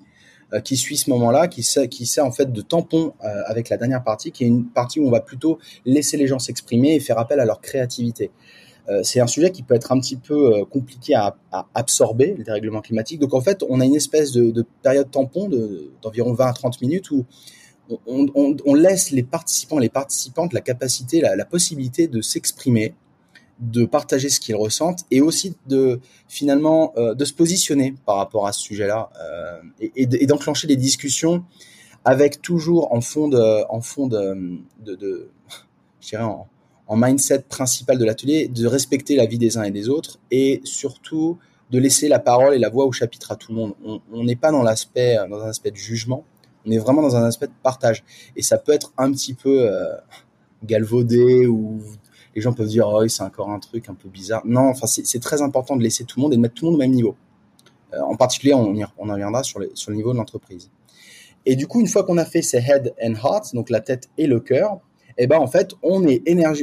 euh, 0.53 0.61
qui 0.61 0.77
suit 0.77 0.97
ce 0.97 1.11
moment-là, 1.11 1.49
qui 1.49 1.67
qui 1.91 2.07
sert 2.07 2.25
en 2.25 2.31
fait 2.31 2.53
de 2.53 2.61
tampon 2.61 3.15
avec 3.21 3.69
la 3.69 3.77
dernière 3.77 4.05
partie, 4.05 4.31
qui 4.31 4.45
est 4.45 4.47
une 4.47 4.67
partie 4.67 5.01
où 5.01 5.09
on 5.09 5.11
va 5.11 5.21
plutôt 5.21 5.59
laisser 5.85 6.17
les 6.17 6.29
gens 6.29 6.39
s'exprimer 6.39 6.95
et 6.95 7.01
faire 7.01 7.19
appel 7.19 7.41
à 7.41 7.45
leur 7.45 7.61
créativité. 7.61 8.31
Euh, 8.89 9.03
c'est 9.03 9.21
un 9.21 9.27
sujet 9.27 9.51
qui 9.51 9.63
peut 9.63 9.75
être 9.75 9.93
un 9.93 10.01
petit 10.01 10.17
peu 10.17 10.55
euh, 10.55 10.65
compliqué 10.65 11.15
à, 11.15 11.37
absorber, 11.75 12.35
le 12.37 12.45
dérèglement 12.45 12.81
climatique. 12.81 13.21
Donc 13.21 13.35
en 13.35 13.41
fait, 13.41 13.63
on 13.69 13.81
a 13.81 13.85
une 13.85 13.95
espèce 13.95 14.33
de, 14.33 14.65
période 14.83 15.11
tampon 15.11 15.49
d'environ 16.03 16.33
20 16.33 16.47
à 16.47 16.53
30 16.53 16.81
minutes 16.81 17.11
où 17.11 17.27
on, 18.07 18.75
laisse 18.75 19.11
les 19.11 19.25
participants, 19.25 19.79
les 19.79 19.89
participantes 19.89 20.53
la 20.53 20.61
capacité, 20.61 21.21
la, 21.21 21.45
possibilité 21.45 22.07
de 22.07 22.21
s'exprimer, 22.21 22.95
de 23.59 23.85
partager 23.85 24.29
ce 24.29 24.39
qu'ils 24.39 24.55
ressentent 24.55 25.05
et 25.11 25.21
aussi 25.21 25.57
de 25.67 26.01
finalement 26.29 26.93
euh, 26.97 27.15
de 27.15 27.25
se 27.25 27.33
positionner 27.33 27.95
par 28.07 28.17
rapport 28.17 28.47
à 28.47 28.53
ce 28.53 28.61
sujet-là 28.61 29.11
et, 29.81 30.07
d'enclencher 30.27 30.69
des 30.69 30.77
discussions 30.77 31.45
avec 32.05 32.41
toujours 32.41 32.95
en 32.95 33.01
fond 33.01 33.29
de, 33.29 33.65
en 33.69 33.81
fond 33.81 34.07
de, 34.07 34.61
de, 34.85 34.95
de 34.95 35.31
je 36.01 36.11
dirais 36.11 36.23
en, 36.23 36.49
en 36.91 36.97
mindset 36.97 37.45
principal 37.49 37.99
de 37.99 38.05
l'atelier, 38.05 38.49
de 38.49 38.67
respecter 38.67 39.15
la 39.15 39.25
vie 39.25 39.39
des 39.39 39.57
uns 39.57 39.63
et 39.63 39.71
des 39.71 39.89
autres 39.89 40.19
et 40.33 40.61
surtout 40.65 41.39
de 41.71 41.79
laisser 41.79 42.09
la 42.09 42.19
parole 42.19 42.53
et 42.53 42.59
la 42.59 42.69
voix 42.69 42.85
au 42.85 42.91
chapitre 42.91 43.31
à 43.31 43.37
tout 43.37 43.53
le 43.53 43.59
monde. 43.59 43.75
On 44.13 44.25
n'est 44.25 44.35
pas 44.35 44.51
dans 44.51 44.65
l'aspect 44.65 45.17
dans 45.31 45.41
un 45.41 45.49
aspect 45.49 45.71
de 45.71 45.77
jugement, 45.77 46.25
on 46.67 46.71
est 46.73 46.79
vraiment 46.79 47.01
dans 47.01 47.15
un 47.15 47.23
aspect 47.23 47.47
de 47.47 47.53
partage 47.63 48.03
et 48.35 48.43
ça 48.43 48.59
peut 48.59 48.73
être 48.73 48.93
un 48.99 49.13
petit 49.13 49.35
peu 49.35 49.71
euh, 49.71 49.95
galvaudé 50.65 51.47
ou 51.47 51.81
les 52.35 52.43
gens 52.43 52.53
peuvent 52.53 52.67
dire 52.67 52.89
oh 52.89 53.07
c'est 53.07 53.23
encore 53.23 53.51
un 53.51 53.61
truc 53.61 53.89
un 53.89 53.95
peu 53.95 54.09
bizarre. 54.09 54.43
Non, 54.45 54.69
enfin 54.71 54.89
c'est 54.89 55.21
très 55.21 55.43
important 55.43 55.77
de 55.77 55.85
laisser 55.85 56.03
tout 56.03 56.19
le 56.19 56.23
monde 56.23 56.33
et 56.33 56.37
de 56.37 56.43
mettre 56.43 56.55
tout 56.55 56.65
le 56.65 56.73
monde 56.73 56.81
au 56.81 56.83
même 56.83 56.91
niveau. 56.91 57.15
Euh, 57.95 58.01
en 58.01 58.17
particulier, 58.17 58.53
on, 58.53 58.75
on 58.99 59.09
en 59.09 59.13
reviendra 59.13 59.45
sur 59.45 59.61
le 59.61 59.95
niveau 59.95 60.13
de 60.13 60.19
l'entreprise. 60.19 60.71
Et 61.47 61.55
du 61.55 61.69
coup, 61.69 61.81
une 61.81 61.87
fois 61.87 62.03
qu'on 62.03 62.19
a 62.19 62.25
fait 62.25 62.43
ces 62.43 62.59
head 62.59 62.95
and 63.00 63.15
heart, 63.15 63.55
donc 63.55 63.71
la 63.71 63.81
tête 63.81 64.11
et 64.19 64.26
le 64.26 64.41
cœur, 64.41 64.81
eh 65.23 65.26
ben 65.26 65.39
en 65.39 65.47
fait, 65.47 65.75
on 65.83 66.06
est 66.06 66.23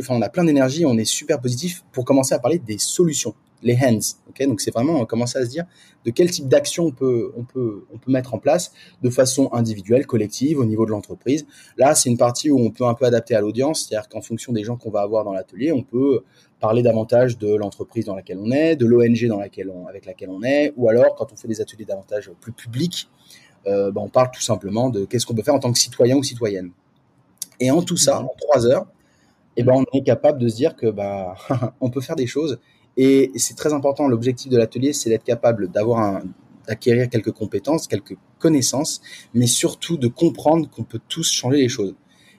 on 0.09 0.21
a 0.23 0.29
plein 0.29 0.43
d'énergie, 0.43 0.83
on 0.83 0.97
est 0.97 1.05
super 1.05 1.39
positif 1.39 1.83
pour 1.91 2.05
commencer 2.05 2.33
à 2.33 2.39
parler 2.39 2.57
des 2.57 2.79
solutions, 2.79 3.35
les 3.61 3.75
hands. 3.75 4.17
Ok, 4.29 4.43
donc 4.47 4.61
c'est 4.61 4.71
vraiment 4.71 5.05
commencer 5.05 5.37
à 5.37 5.45
se 5.45 5.49
dire 5.51 5.65
de 6.05 6.09
quel 6.09 6.31
type 6.31 6.47
d'action 6.47 6.85
on 6.85 7.43
peut 7.43 7.85
mettre 8.07 8.33
en 8.33 8.39
place 8.39 8.71
de 9.03 9.11
façon 9.11 9.49
individuelle, 9.53 10.07
collective, 10.07 10.57
au 10.57 10.65
niveau 10.65 10.87
de 10.87 10.91
l'entreprise. 10.91 11.45
Là, 11.77 11.93
c'est 11.93 12.09
une 12.09 12.17
partie 12.17 12.49
où 12.49 12.59
on 12.59 12.71
peut 12.71 12.85
un 12.85 12.95
peu 12.95 13.05
adapter 13.05 13.35
à 13.35 13.41
l'audience, 13.41 13.85
c'est-à-dire 13.85 14.09
qu'en 14.09 14.21
fonction 14.21 14.53
des 14.53 14.63
gens 14.63 14.75
qu'on 14.75 14.89
va 14.89 15.01
avoir 15.01 15.23
dans 15.23 15.33
l'atelier, 15.33 15.71
on 15.71 15.83
peut 15.83 16.23
parler 16.59 16.81
davantage 16.81 17.37
de 17.37 17.53
l'entreprise 17.53 18.05
dans 18.05 18.15
laquelle 18.15 18.39
on 18.39 18.49
est, 18.49 18.75
de 18.75 18.87
l'ONG 18.87 19.29
avec 19.39 20.05
laquelle 20.07 20.29
on 20.31 20.41
est, 20.41 20.73
ou 20.77 20.89
alors 20.89 21.13
quand 21.13 21.31
on 21.31 21.35
fait 21.35 21.47
des 21.47 21.61
ateliers 21.61 21.85
davantage 21.85 22.31
plus 22.41 22.53
publics, 22.53 23.07
euh, 23.67 23.91
ben, 23.91 24.01
on 24.01 24.09
parle 24.09 24.31
tout 24.33 24.41
simplement 24.41 24.89
de 24.89 25.05
qu'est-ce 25.05 25.27
qu'on 25.27 25.35
peut 25.35 25.43
faire 25.43 25.53
en 25.53 25.59
tant 25.59 25.71
que 25.71 25.77
citoyen 25.77 26.15
ou 26.15 26.23
citoyenne. 26.23 26.71
Et 27.59 27.71
en 27.71 27.81
tout 27.81 27.97
ça, 27.97 28.21
en 28.21 28.31
trois 28.39 28.65
heures, 28.65 28.85
eh 29.55 29.63
ben, 29.63 29.73
on 29.73 29.97
est 29.97 30.03
capable 30.03 30.39
de 30.39 30.47
se 30.47 30.55
dire 30.55 30.75
que 30.75 30.87
bah, 30.87 31.35
on 31.81 31.89
peut 31.89 32.01
faire 32.01 32.15
des 32.15 32.27
choses. 32.27 32.59
Et 32.95 33.31
c'est 33.35 33.55
très 33.55 33.73
important. 33.73 34.07
L'objectif 34.07 34.51
de 34.51 34.57
l'atelier, 34.57 34.93
c'est 34.93 35.09
d'être 35.09 35.23
capable 35.23 35.69
d'avoir 35.69 35.99
un, 35.99 36.23
d'acquérir 36.67 37.09
quelques 37.09 37.31
compétences, 37.31 37.87
quelques 37.87 38.17
connaissances, 38.39 39.01
mais 39.33 39.47
surtout 39.47 39.97
de 39.97 40.07
comprendre 40.07 40.69
qu'on 40.69 40.83
peut 40.83 40.99
tous 41.07 41.31
changer 41.31 41.57
les 41.57 41.69
choses. 41.69 41.95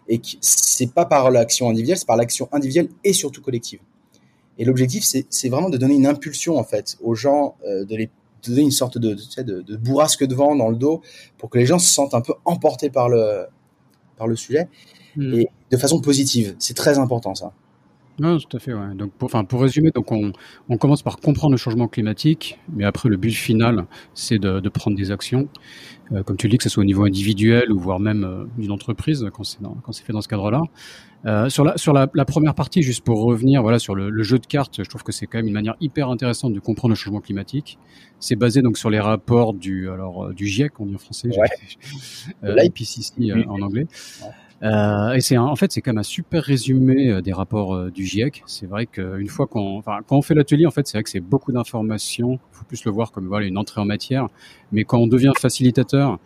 Et 0.09 0.19
que 0.19 0.29
c'est 0.41 0.93
pas 0.93 1.05
par 1.05 1.31
l'action 1.31 1.69
individuelle, 1.69 1.99
c'est 1.99 2.07
par 2.07 2.17
l'action 2.17 2.49
individuelle 2.53 2.89
et 3.05 3.13
surtout 3.13 3.43
collective. 3.43 3.81
Et 4.59 4.65
l'objectif, 4.65 5.05
c'est 5.05 5.49
vraiment 5.49 5.71
de 5.71 5.77
donner 5.77 5.95
une 5.95 6.07
impulsion 6.07 6.57
en 6.57 6.65
fait 6.65 6.97
aux 7.01 7.15
gens, 7.15 7.57
euh, 7.67 7.85
de 7.85 7.97
les 7.97 8.11
donner 8.47 8.63
une 8.63 8.71
sorte 8.71 8.99
de, 8.99 9.15
de, 9.15 9.43
de, 9.43 9.63
de 9.63 9.77
bourrasque 9.77 10.25
de 10.25 10.35
vent 10.35 10.55
dans 10.55 10.71
le 10.71 10.77
dos 10.77 11.03
pour 11.37 11.51
que 11.51 11.59
les 11.59 11.67
gens 11.67 11.79
se 11.79 11.93
sentent 11.93 12.15
un 12.15 12.21
peu 12.21 12.35
emportés 12.45 12.89
par 12.89 13.09
le, 13.09 13.47
par 14.17 14.27
le 14.27 14.37
sujet 14.37 14.69
Hmm. 15.19 15.35
et 15.35 15.49
de 15.73 15.77
façon 15.77 16.01
positive. 16.01 16.55
C'est 16.59 16.75
très 16.75 16.99
important 16.99 17.35
ça. 17.35 17.53
Non, 18.21 18.39
tout 18.39 18.57
à 18.57 18.61
fait. 18.61 18.73
Ouais. 18.73 18.95
Donc, 18.97 19.13
pour, 19.13 19.27
enfin, 19.27 19.45
pour 19.45 19.61
résumer, 19.61 19.91
donc 19.93 20.11
on, 20.11 20.33
on, 20.69 20.77
commence 20.77 21.03
par 21.03 21.19
comprendre 21.19 21.53
le 21.53 21.57
changement 21.57 21.87
climatique, 21.87 22.59
mais 22.75 22.85
après 22.85 23.09
le 23.09 23.17
but 23.17 23.31
final, 23.33 23.87
c'est 24.15 24.39
de, 24.39 24.59
de, 24.59 24.69
prendre 24.69 24.97
des 24.97 25.13
actions, 25.13 25.49
euh, 26.13 26.25
comme 26.25 26.37
tu 26.37 26.47
le 26.49 26.53
dis, 26.53 26.59
que 26.59 26.65
ce 26.65 26.69
soit 26.69 26.83
au 26.83 26.87
niveau 26.87 27.05
individuel 27.05 27.71
ou 27.71 27.79
voire 27.79 28.01
même 28.01 28.25
euh, 28.25 28.45
d'une 28.59 28.73
entreprise, 28.73 29.25
quand 29.33 29.45
c'est 29.45 29.59
quand 29.61 29.93
c'est 29.93 30.05
fait 30.05 30.13
dans 30.13 30.21
ce 30.21 30.29
cadre-là. 30.29 30.63
Euh, 31.27 31.49
sur 31.49 31.65
la 31.65 31.77
sur 31.77 31.93
la, 31.93 32.09
la, 32.15 32.25
première 32.25 32.55
partie, 32.55 32.83
juste 32.83 33.05
pour 33.05 33.23
revenir, 33.23 33.63
voilà, 33.63 33.79
sur 33.79 33.95
le, 33.95 34.11
le 34.11 34.23
jeu 34.23 34.39
de 34.39 34.47
cartes, 34.47 34.83
je 34.83 34.89
trouve 34.89 35.03
que 35.03 35.13
c'est 35.13 35.27
quand 35.27 35.39
même 35.39 35.49
une 35.49 35.53
manière 35.53 35.77
hyper 35.81 36.11
intéressante 36.11 36.53
de 36.53 36.61
comprendre 36.61 36.91
le 36.91 36.97
changement 36.97 37.21
climatique. 37.21 37.79
C'est 38.19 38.37
basé 38.37 38.63
donc 38.63 38.79
sur 38.79 38.91
les 38.91 39.01
rapports 39.01 39.55
du 39.55 39.91
alors 39.91 40.27
euh, 40.27 40.33
du 40.33 40.47
GIEC, 40.47 40.79
on 40.81 40.87
dit 40.87 40.95
en 40.95 40.99
français, 40.99 41.29
ouais. 41.29 41.49
l'IPCC 42.43 43.33
en 43.49 43.63
anglais. 43.63 43.87
Euh, 44.63 45.13
et 45.13 45.21
c'est 45.21 45.37
en 45.37 45.55
fait 45.55 45.71
c'est 45.71 45.81
quand 45.81 45.93
même 45.93 45.99
un 45.99 46.03
super 46.03 46.43
résumé 46.43 47.11
euh, 47.11 47.23
des 47.23 47.33
rapports 47.33 47.75
euh, 47.75 47.91
du 47.91 48.05
GIEC. 48.05 48.43
C'est 48.47 48.67
vrai 48.67 48.87
qu'une 48.87 49.29
fois 49.29 49.47
qu'on, 49.47 49.79
enfin, 49.79 49.99
quand 50.07 50.17
on 50.17 50.23
fait 50.23 50.35
l'atelier, 50.35 50.67
en 50.67 50.71
fait, 50.71 50.87
c'est 50.87 50.99
vrai 50.99 51.05
que 51.05 51.11
c'est 51.11 51.21
beaucoup 51.21 51.53
d'informations. 51.53 52.41
Il 52.53 52.57
faut 52.57 52.65
plus 52.65 52.85
le 52.85 52.91
voir 52.91 53.13
comme 53.13 53.29
voilà 53.29 53.47
une 53.47 53.59
entrée 53.59 53.81
en 53.81 53.85
matière. 53.85 54.29
Mais 54.73 54.85
quand 54.85 54.99
on 54.99 55.07
devient 55.07 55.33
facilitateur, 55.39 56.19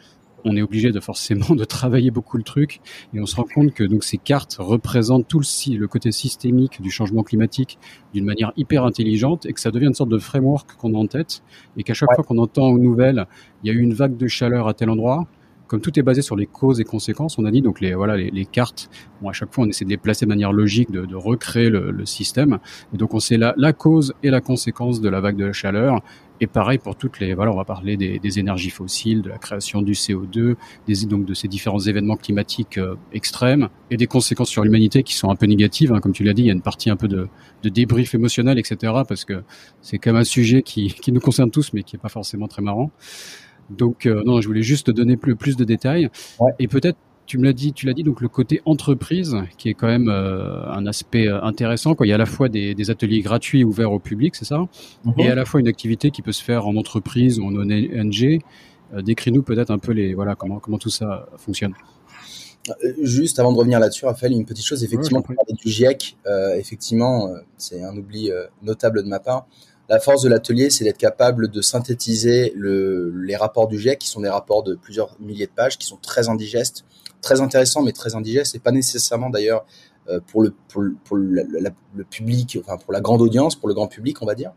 on 0.45 0.57
est 0.57 0.63
obligé 0.63 0.91
de 0.93 1.01
forcément 1.01 1.55
de 1.55 1.65
travailler 1.65 2.11
beaucoup 2.11 2.37
le 2.37 2.43
truc 2.43 2.81
et 3.15 3.21
on 3.21 3.27
se 3.27 3.37
rend 3.37 3.45
compte 3.45 3.73
que 3.75 3.85
donc 3.85 4.05
ces 4.05 4.19
cartes 4.19 4.57
représentent 4.59 5.29
tout 5.29 5.41
le, 5.41 5.77
le 5.77 5.89
côté 5.89 6.13
systémique 6.13 6.81
du 6.81 6.91
changement 6.91 7.23
climatique 7.23 7.79
d'une 8.15 8.25
manière 8.25 8.53
hyper 8.57 8.85
intelligente 8.85 9.47
et 9.47 9.53
que 9.53 9.61
ça 9.61 9.71
devient 9.71 9.87
une 9.87 9.95
sorte 9.95 10.11
de 10.11 10.19
framework 10.19 10.75
qu'on 10.77 10.95
a 10.95 10.99
en 10.99 11.07
tête 11.07 11.43
et 11.77 11.83
qu'à 11.83 11.95
chaque 11.95 12.09
fois 12.15 12.25
qu'on 12.25 12.39
entend 12.39 12.69
aux 12.69 12.79
nouvelles 12.79 13.27
il 13.63 13.69
y 13.69 13.71
a 13.71 13.79
eu 13.79 13.81
une 13.81 13.95
vague 13.95 14.17
de 14.17 14.27
chaleur 14.27 14.69
à 14.69 14.75
tel 14.75 14.91
endroit 14.91 15.27
comme 15.73 15.81
tout 15.81 15.99
est 15.99 16.03
basé 16.03 16.21
sur 16.21 16.37
les 16.37 16.45
causes 16.45 16.81
et 16.81 16.85
conséquences, 16.85 17.39
on 17.39 17.47
a 17.47 17.51
dit 17.51 17.63
donc 17.63 17.81
les 17.81 17.95
voilà 17.95 18.15
les, 18.15 18.45
cartes. 18.45 18.91
Bon, 19.23 19.31
à 19.31 19.33
chaque 19.33 19.55
fois, 19.55 19.65
on 19.65 19.69
essaie 19.69 19.87
de 19.87 19.91
les 19.91 19.97
placer 19.97 20.27
de 20.27 20.29
manière 20.29 20.53
logique, 20.53 20.91
de, 20.91 21.07
de 21.07 21.17
recréer 21.17 21.71
le, 21.71 21.91
le, 21.91 22.05
système. 22.05 22.59
Et 22.93 22.99
donc 22.99 23.15
on 23.15 23.21
sait 23.21 23.39
la, 23.39 23.55
la 23.57 23.73
cause 23.73 24.13
et 24.23 24.29
la 24.29 24.43
conséquence 24.43 25.01
de 25.01 25.09
la 25.09 25.21
vague 25.21 25.37
de 25.37 25.47
la 25.47 25.55
chaleur. 25.55 26.03
Et 26.43 26.47
pareil 26.47 26.77
pour 26.77 26.95
toutes 26.95 27.21
les 27.21 27.33
voilà, 27.33 27.53
on 27.53 27.57
va 27.57 27.65
parler 27.65 27.97
des, 27.97 28.19
des 28.19 28.39
énergies 28.39 28.69
fossiles, 28.69 29.23
de 29.23 29.31
la 29.31 29.39
création 29.39 29.81
du 29.81 29.93
CO2, 29.93 30.57
des, 30.87 31.07
donc 31.07 31.25
de 31.25 31.33
ces 31.33 31.49
différents 31.49 31.81
événements 31.81 32.17
climatiques 32.17 32.77
euh, 32.77 32.97
extrêmes 33.15 33.71
et 33.91 33.97
des 33.97 34.07
conséquences 34.07 34.51
sur 34.51 34.65
l'humanité 34.65 35.03
qui 35.03 35.15
sont 35.15 35.31
un 35.31 35.37
peu 35.37 35.47
négatives. 35.47 35.91
Hein, 35.95 36.01
comme 36.01 36.13
tu 36.13 36.23
l'as 36.23 36.35
dit, 36.35 36.43
il 36.43 36.49
y 36.49 36.51
a 36.51 36.55
une 36.55 36.61
partie 36.61 36.91
un 36.91 36.97
peu 36.97 37.09
de, 37.09 37.29
de 37.63 37.69
débrief 37.71 38.15
émotionnel, 38.15 38.59
etc. 38.59 38.93
Parce 39.09 39.25
que 39.25 39.43
c'est 39.81 39.97
quand 39.97 40.13
même 40.13 40.21
un 40.21 40.25
sujet 40.25 40.61
qui, 40.61 40.89
qui 40.89 41.13
nous 41.13 41.21
concerne 41.21 41.51
tous, 41.51 41.73
mais 41.73 41.83
qui 41.83 41.97
est 41.97 41.99
pas 41.99 42.11
forcément 42.11 42.47
très 42.47 42.61
marrant. 42.61 42.91
Donc 43.71 44.07
euh, 44.07 44.23
non, 44.25 44.41
je 44.41 44.47
voulais 44.47 44.63
juste 44.63 44.87
te 44.87 44.91
donner 44.91 45.17
plus, 45.17 45.37
plus 45.37 45.57
de 45.57 45.65
détails. 45.65 46.09
Et 46.59 46.69
peut-être 46.69 46.99
tu 47.25 47.39
me 47.39 47.45
l'as 47.45 47.53
dit, 47.53 47.73
tu 47.73 47.87
l'as 47.87 47.95
dit 47.95 48.03
donc 48.03 48.21
le 48.21 48.29
côté 48.29 48.61
entreprise 48.65 49.37
qui 49.57 49.69
est 49.69 49.75
quand 49.75 49.87
même 49.87 50.09
euh, 50.09 50.67
un 50.71 50.87
aspect 50.87 51.29
euh, 51.29 51.41
intéressant. 51.43 51.95
Quoi. 51.95 52.07
Il 52.07 52.11
y 52.11 52.13
a 52.13 52.17
à 52.17 52.19
la 52.19 52.27
fois 52.27 52.49
des, 52.49 52.75
des 52.75 52.91
ateliers 52.91 53.21
gratuits 53.21 53.65
ouverts 53.65 53.93
au 53.93 54.01
public, 54.01 54.35
c'est 54.35 54.45
ça, 54.45 54.59
mhm. 55.05 55.15
et 55.19 55.31
à 55.31 55.35
la 55.35 55.45
fois 55.45 55.61
une 55.61 55.69
activité 55.69 56.11
qui 56.11 56.21
peut 56.21 56.33
se 56.33 56.43
faire 56.43 56.67
en 56.67 56.77
entreprise 56.77 57.39
ou 57.39 57.45
en 57.45 57.55
ONG. 57.55 58.41
Décris-nous 58.95 59.43
peut-être 59.43 59.71
un 59.71 59.79
peu 59.79 59.93
les 59.93 60.13
voilà 60.13 60.35
comment 60.35 60.59
comment 60.59 60.77
tout 60.77 60.91
ça 60.91 61.27
fonctionne. 61.39 61.73
Juste 63.01 63.39
avant 63.39 63.51
de 63.51 63.57
revenir 63.57 63.81
là-dessus, 63.81 64.05
Raphaël, 64.05 64.33
une 64.33 64.45
petite 64.45 64.67
chose 64.67 64.85
effectivement 64.85 65.25
ouais, 65.27 65.55
du 65.65 65.71
GIEC. 65.71 66.19
effectivement, 66.59 67.31
c'est 67.57 67.83
un 67.83 67.97
oubli 67.97 68.31
notable 68.63 69.03
de 69.03 69.09
ma 69.09 69.19
part 69.19 69.47
La 69.89 70.01
force 70.01 70.23
de 70.23 70.29
l'atelier, 70.29 70.71
c'est 70.71 70.85
d'être 70.85 70.99
capable 70.99 71.49
de 71.49 71.61
synthétiser 71.61 72.53
le, 72.57 73.11
les 73.23 73.37
rapports 73.37 73.69
du 73.69 73.79
GIEC, 73.79 73.99
qui 73.99 74.09
sont 74.09 74.21
des 74.21 74.29
rapports 74.29 74.63
de 74.63 74.75
plusieurs 74.75 75.17
milliers 75.21 75.47
de 75.47 75.53
pages, 75.53 75.77
qui 75.77 75.87
sont 75.87 75.99
très 76.01 76.29
indigestes, 76.29 76.85
très 77.21 77.41
intéressants, 77.41 77.83
mais 77.83 77.93
très 77.93 78.15
indigestes, 78.15 78.55
et 78.55 78.59
pas 78.59 78.73
nécessairement 78.73 79.29
d'ailleurs 79.29 79.67
euh, 80.09 80.21
pour, 80.27 80.43
le, 80.43 80.55
public, 82.11 82.59
enfin 82.61 82.77
pour 82.77 82.93
la 82.93 83.01
grande 83.01 83.23
audience, 83.23 83.55
pour 83.55 83.69
le 83.69 83.75
grand 83.75 83.89
public, 83.89 84.23
on 84.23 84.27
va 84.27 84.35
dire. 84.35 84.53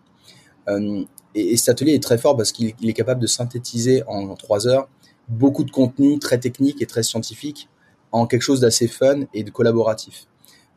Euh, 0.68 1.04
et, 1.34 1.54
et, 1.54 1.58
cet 1.58 1.70
atelier 1.70 1.94
est 1.94 2.04
très 2.04 2.18
fort 2.18 2.36
parce 2.38 2.52
qu'il 2.52 2.74
est 2.82 2.94
capable 2.94 3.22
de 3.22 3.28
synthétiser 3.28 4.04
en, 4.08 4.30
en 4.30 4.36
trois 4.36 4.68
heures 4.68 4.88
beaucoup 5.28 5.64
de 5.64 5.72
contenu 5.72 6.20
très 6.20 6.40
technique 6.40 6.82
et 6.82 6.86
très 6.86 7.04
scientifique 7.04 7.70
en 8.12 8.28
quelque 8.28 8.42
chose 8.42 8.62
d'assez 8.62 8.88
fun 8.88 9.22
et 9.34 9.44
de 9.44 9.52
collaboratif. 9.52 10.28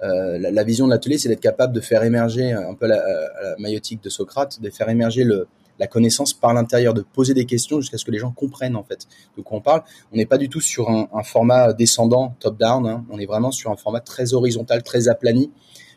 Euh, 0.03 0.39
la, 0.39 0.51
la, 0.51 0.65
vision 0.65 0.87
de 0.87 0.93
l'atelier, 0.93 1.19
c'est 1.19 1.29
d'être 1.29 1.41
capable 1.41 1.73
de 1.73 1.81
faire 1.81 2.05
émerger 2.05 2.53
un 2.53 2.75
peu 2.75 2.87
la, 2.87 2.97
la 2.97 3.57
maïotique 3.59 4.03
de 4.03 4.09
Socrate, 4.09 4.61
de 4.61 4.71
faire 4.71 4.89
émerger 4.89 5.25
le, 5.25 5.49
la 5.79 5.87
connaissance 5.87 6.33
par 6.33 6.55
l'intérieur, 6.55 6.95
de 6.95 7.03
poser 7.03 7.35
des 7.35 7.47
questions 7.47 7.81
jusqu'à 7.81 7.99
ce 7.99 8.05
que 8.05 8.11
les 8.11 8.19
gens 8.19 8.31
comprennent 8.31 8.77
en 8.77 8.85
fait 8.85 9.07
de 9.37 9.43
quoi 9.43 9.59
on 9.59 9.61
parle. 9.61 9.83
On 10.13 10.17
n'est 10.17 10.27
pas 10.27 10.39
du 10.39 10.49
tout 10.49 10.61
sur 10.61 10.91
un, 10.91 11.09
un 11.13 11.23
format 11.23 11.73
descendant, 11.73 12.35
top-down, 12.41 12.87
hein. 12.87 13.05
on 13.11 13.19
est 13.19 13.27
vraiment 13.27 13.51
sur 13.51 13.71
un 13.71 13.77
format 13.77 14.01
très 14.01 14.35
horizontal, 14.35 14.83
très 14.83 15.09
aplani, 15.09 15.51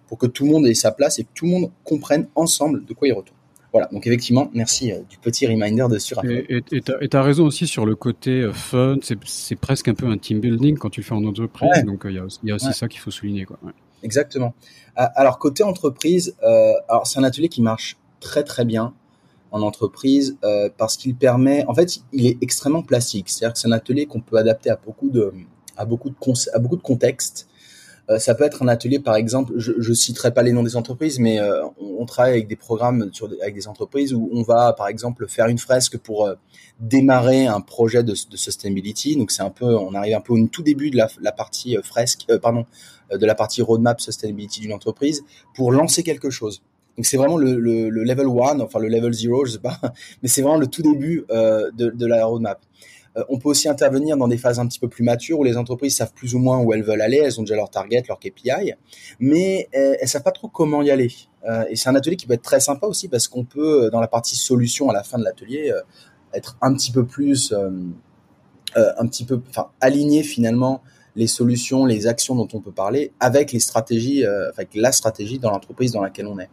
pour 0.08 0.18
que 0.18 0.28
tout 0.28 0.46
le 0.46 0.52
monde 0.52 0.68
ait 0.68 0.74
sa 0.74 0.92
place 0.92 1.20
et 1.20 1.24
que 1.24 1.30
tout 1.34 1.46
le 1.46 1.52
monde 1.52 1.72
comprenne 1.84 2.28
ensemble 2.36 2.86
de 2.86 2.94
quoi 2.94 3.08
il 3.08 3.14
retourne. 3.14 3.38
Voilà, 3.72 3.88
donc 3.94 4.06
effectivement, 4.06 4.52
merci 4.54 4.92
euh, 4.92 5.00
du 5.10 5.18
petit 5.18 5.48
reminder 5.48 5.88
de 5.90 5.98
sur. 5.98 6.22
Et 6.26 6.62
tu 6.82 7.18
as 7.18 7.22
raison 7.22 7.46
aussi 7.46 7.68
sur 7.68 7.86
le 7.86 7.96
côté 7.96 8.42
euh, 8.42 8.52
fun, 8.52 8.98
c'est 9.24 9.56
presque 9.56 9.88
un 9.88 9.94
peu 9.94 10.08
un 10.08 10.18
team 10.18 10.42
building 10.42 10.78
quand 10.78 10.90
tu 10.90 11.00
le 11.00 11.06
fais 11.06 11.14
en 11.14 11.24
entreprise, 11.24 11.70
ouais. 11.76 11.84
donc 11.84 12.02
il 12.04 12.16
y, 12.16 12.20
a, 12.20 12.26
y 12.44 12.52
a 12.52 12.56
aussi 12.56 12.68
ouais. 12.68 12.74
ça 12.74 12.90
qu'il 12.90 13.00
faut 13.00 13.12
souligner. 13.12 13.46
Quoi. 13.46 13.58
Ouais. 13.64 13.72
Exactement. 14.04 14.54
Alors 14.96 15.40
côté 15.40 15.64
entreprise, 15.64 16.36
euh, 16.44 16.74
alors 16.90 17.08
c'est 17.08 17.20
un 17.20 17.24
atelier 17.24 17.50
qui 17.50 17.62
marche 17.62 17.98
très 18.20 18.44
très 18.44 18.66
bien 18.66 18.94
en 19.52 19.62
entreprise 19.62 20.38
euh, 20.44 20.70
parce 20.78 20.98
qu'il 20.98 21.16
permet, 21.16 21.66
en 21.68 21.74
fait, 21.74 22.00
il 22.14 22.26
est 22.26 22.38
extrêmement 22.42 22.84
plastique. 22.84 23.30
C'est-à-dire 23.30 23.54
que 23.54 23.60
c'est 23.60 23.68
un 23.68 23.74
atelier 23.74 24.06
qu'on 24.06 24.22
peut 24.22 24.38
adapter 24.38 24.70
à 24.70 24.78
beaucoup 24.78 25.10
de, 25.10 25.34
à 25.78 25.86
beaucoup 25.86 26.10
de, 26.10 26.16
à 26.54 26.60
beaucoup 26.60 26.78
de 26.78 26.82
contextes. 26.82 27.48
Euh, 28.10 28.20
ça 28.20 28.36
peut 28.36 28.44
être 28.44 28.64
un 28.64 28.68
atelier, 28.68 29.00
par 29.00 29.16
exemple, 29.16 29.54
je, 29.58 29.74
je 29.78 29.94
citerai 29.94 30.34
pas 30.34 30.44
les 30.44 30.52
noms 30.52 30.64
des 30.64 30.76
entreprises, 30.76 31.20
mais 31.20 31.40
euh, 31.40 31.64
on, 31.80 31.98
on, 32.00 32.06
travaille 32.06 32.34
avec 32.34 32.48
des 32.48 32.56
programmes 32.56 33.10
sur, 33.14 33.30
avec 33.42 33.54
des 33.56 33.68
entreprises 33.68 34.14
où 34.14 34.30
on 34.34 34.42
va, 34.42 34.74
par 34.74 34.88
exemple, 34.88 35.28
faire 35.28 35.48
une 35.48 35.60
fresque 35.60 35.98
pour 35.98 36.26
euh, 36.26 36.36
démarrer 36.80 37.46
un 37.46 37.62
projet 37.62 38.04
de, 38.04 38.12
de 38.12 38.38
sustainability. 38.38 39.16
Donc 39.16 39.32
c'est 39.32 39.44
un 39.44 39.50
peu, 39.50 39.76
on 39.76 39.94
arrive 39.94 40.16
un 40.16 40.22
peu 40.22 40.34
au 40.34 40.48
tout 40.48 40.64
début 40.64 40.90
de 40.90 40.98
la, 40.98 41.08
la 41.22 41.32
partie 41.32 41.78
fresque, 41.84 42.26
pardon, 42.42 42.66
de 43.12 43.26
la 43.26 43.36
partie 43.36 43.62
roadmap 43.62 44.02
sustainability 44.02 44.62
d'une 44.62 44.74
entreprise 44.74 45.24
pour 45.54 45.72
lancer 45.72 46.04
quelque 46.04 46.30
chose. 46.30 46.62
Donc 46.98 47.06
c'est 47.06 47.18
vraiment 47.18 47.38
le, 47.38 47.56
le, 47.58 47.90
le, 47.90 48.04
level 48.04 48.28
1, 48.28 48.60
enfin 48.60 48.80
le 48.80 48.88
level 48.88 49.14
0, 49.14 49.46
je 49.46 49.52
sais 49.54 49.60
pas, 49.60 49.80
mais 50.22 50.28
c'est 50.28 50.42
vraiment 50.42 50.58
le 50.58 50.68
tout 50.68 50.82
début 50.82 51.26
euh, 51.32 51.72
de, 51.72 51.90
de, 51.90 52.06
la 52.06 52.26
roadmap. 52.26 52.62
Euh, 53.18 53.24
on 53.30 53.38
peut 53.38 53.50
aussi 53.50 53.68
intervenir 53.68 54.18
dans 54.18 54.28
des 54.28 54.38
phases 54.38 54.60
un 54.60 54.68
petit 54.68 54.80
peu 54.80 54.88
plus 54.88 55.04
matures 55.04 55.40
où 55.40 55.44
les 55.44 55.58
entreprises 55.58 55.96
savent 55.96 56.14
plus 56.14 56.36
ou 56.36 56.40
moins 56.40 56.60
où 56.60 56.74
elles 56.74 56.84
veulent 56.84 57.02
aller, 57.02 57.18
elles 57.18 57.40
ont 57.40 57.44
déjà 57.44 57.56
leur 57.56 57.70
target, 57.70 58.04
leur 58.08 58.20
KPI, 58.20 58.74
mais 59.20 59.68
elles, 59.72 59.98
elles 60.00 60.08
savent 60.08 60.24
pas 60.24 60.32
trop 60.32 60.48
comment 60.48 60.82
y 60.82 60.92
aller. 60.92 61.12
Euh, 61.50 61.66
et 61.70 61.76
c'est 61.76 61.90
un 61.90 61.96
atelier 61.96 62.16
qui 62.16 62.28
peut 62.28 62.34
être 62.34 62.42
très 62.42 62.60
sympa 62.60 62.88
aussi 62.88 63.08
parce 63.08 63.28
qu'on 63.28 63.44
peut, 63.44 63.90
dans 63.92 64.00
la 64.00 64.08
partie 64.08 64.36
solution 64.36 64.90
à 64.90 64.94
la 64.94 65.04
fin 65.04 65.18
de 65.18 65.24
l'atelier, 65.24 65.72
euh, 65.72 65.82
être 66.34 66.58
un 66.62 66.74
petit 66.74 66.92
peu 66.92 67.06
plus, 67.06 67.54
euh, 67.54 67.70
un 68.76 69.08
petit 69.08 69.26
peu, 69.26 69.42
enfin 69.50 69.70
finalement 70.24 70.82
les 71.16 71.28
solutions, 71.28 71.86
les 71.86 72.08
actions 72.08 72.36
dont 72.36 72.48
on 72.54 72.62
peut 72.62 72.72
parler 72.72 73.12
avec 73.20 73.52
les 73.52 73.60
stratégies, 73.60 74.26
euh, 74.26 74.50
avec 74.52 74.70
la 74.76 74.92
stratégie 74.92 75.40
dans 75.40 75.52
l'entreprise 75.52 75.92
dans 75.92 76.02
laquelle 76.02 76.28
on 76.28 76.40
est. 76.40 76.50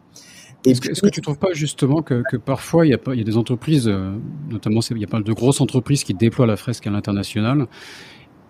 Est-ce 0.65 0.81
que, 0.81 0.89
est 0.89 1.01
que, 1.01 1.07
tu 1.07 1.21
trouves 1.21 1.37
pas 1.37 1.53
justement 1.53 2.01
que, 2.01 2.21
que 2.29 2.35
parfois 2.35 2.85
il 2.85 2.89
y, 2.89 2.93
a 2.93 2.97
pas, 2.97 3.13
il 3.13 3.19
y 3.19 3.21
a 3.21 3.25
des 3.25 3.37
entreprises, 3.37 3.87
euh, 3.87 4.11
notamment 4.49 4.81
il 4.91 4.97
y 4.97 5.03
a 5.05 5.07
pas 5.07 5.21
de 5.21 5.33
grosses 5.33 5.61
entreprises 5.61 6.03
qui 6.03 6.13
déploient 6.13 6.47
la 6.47 6.57
fresque 6.57 6.85
à 6.85 6.89
l'international, 6.89 7.67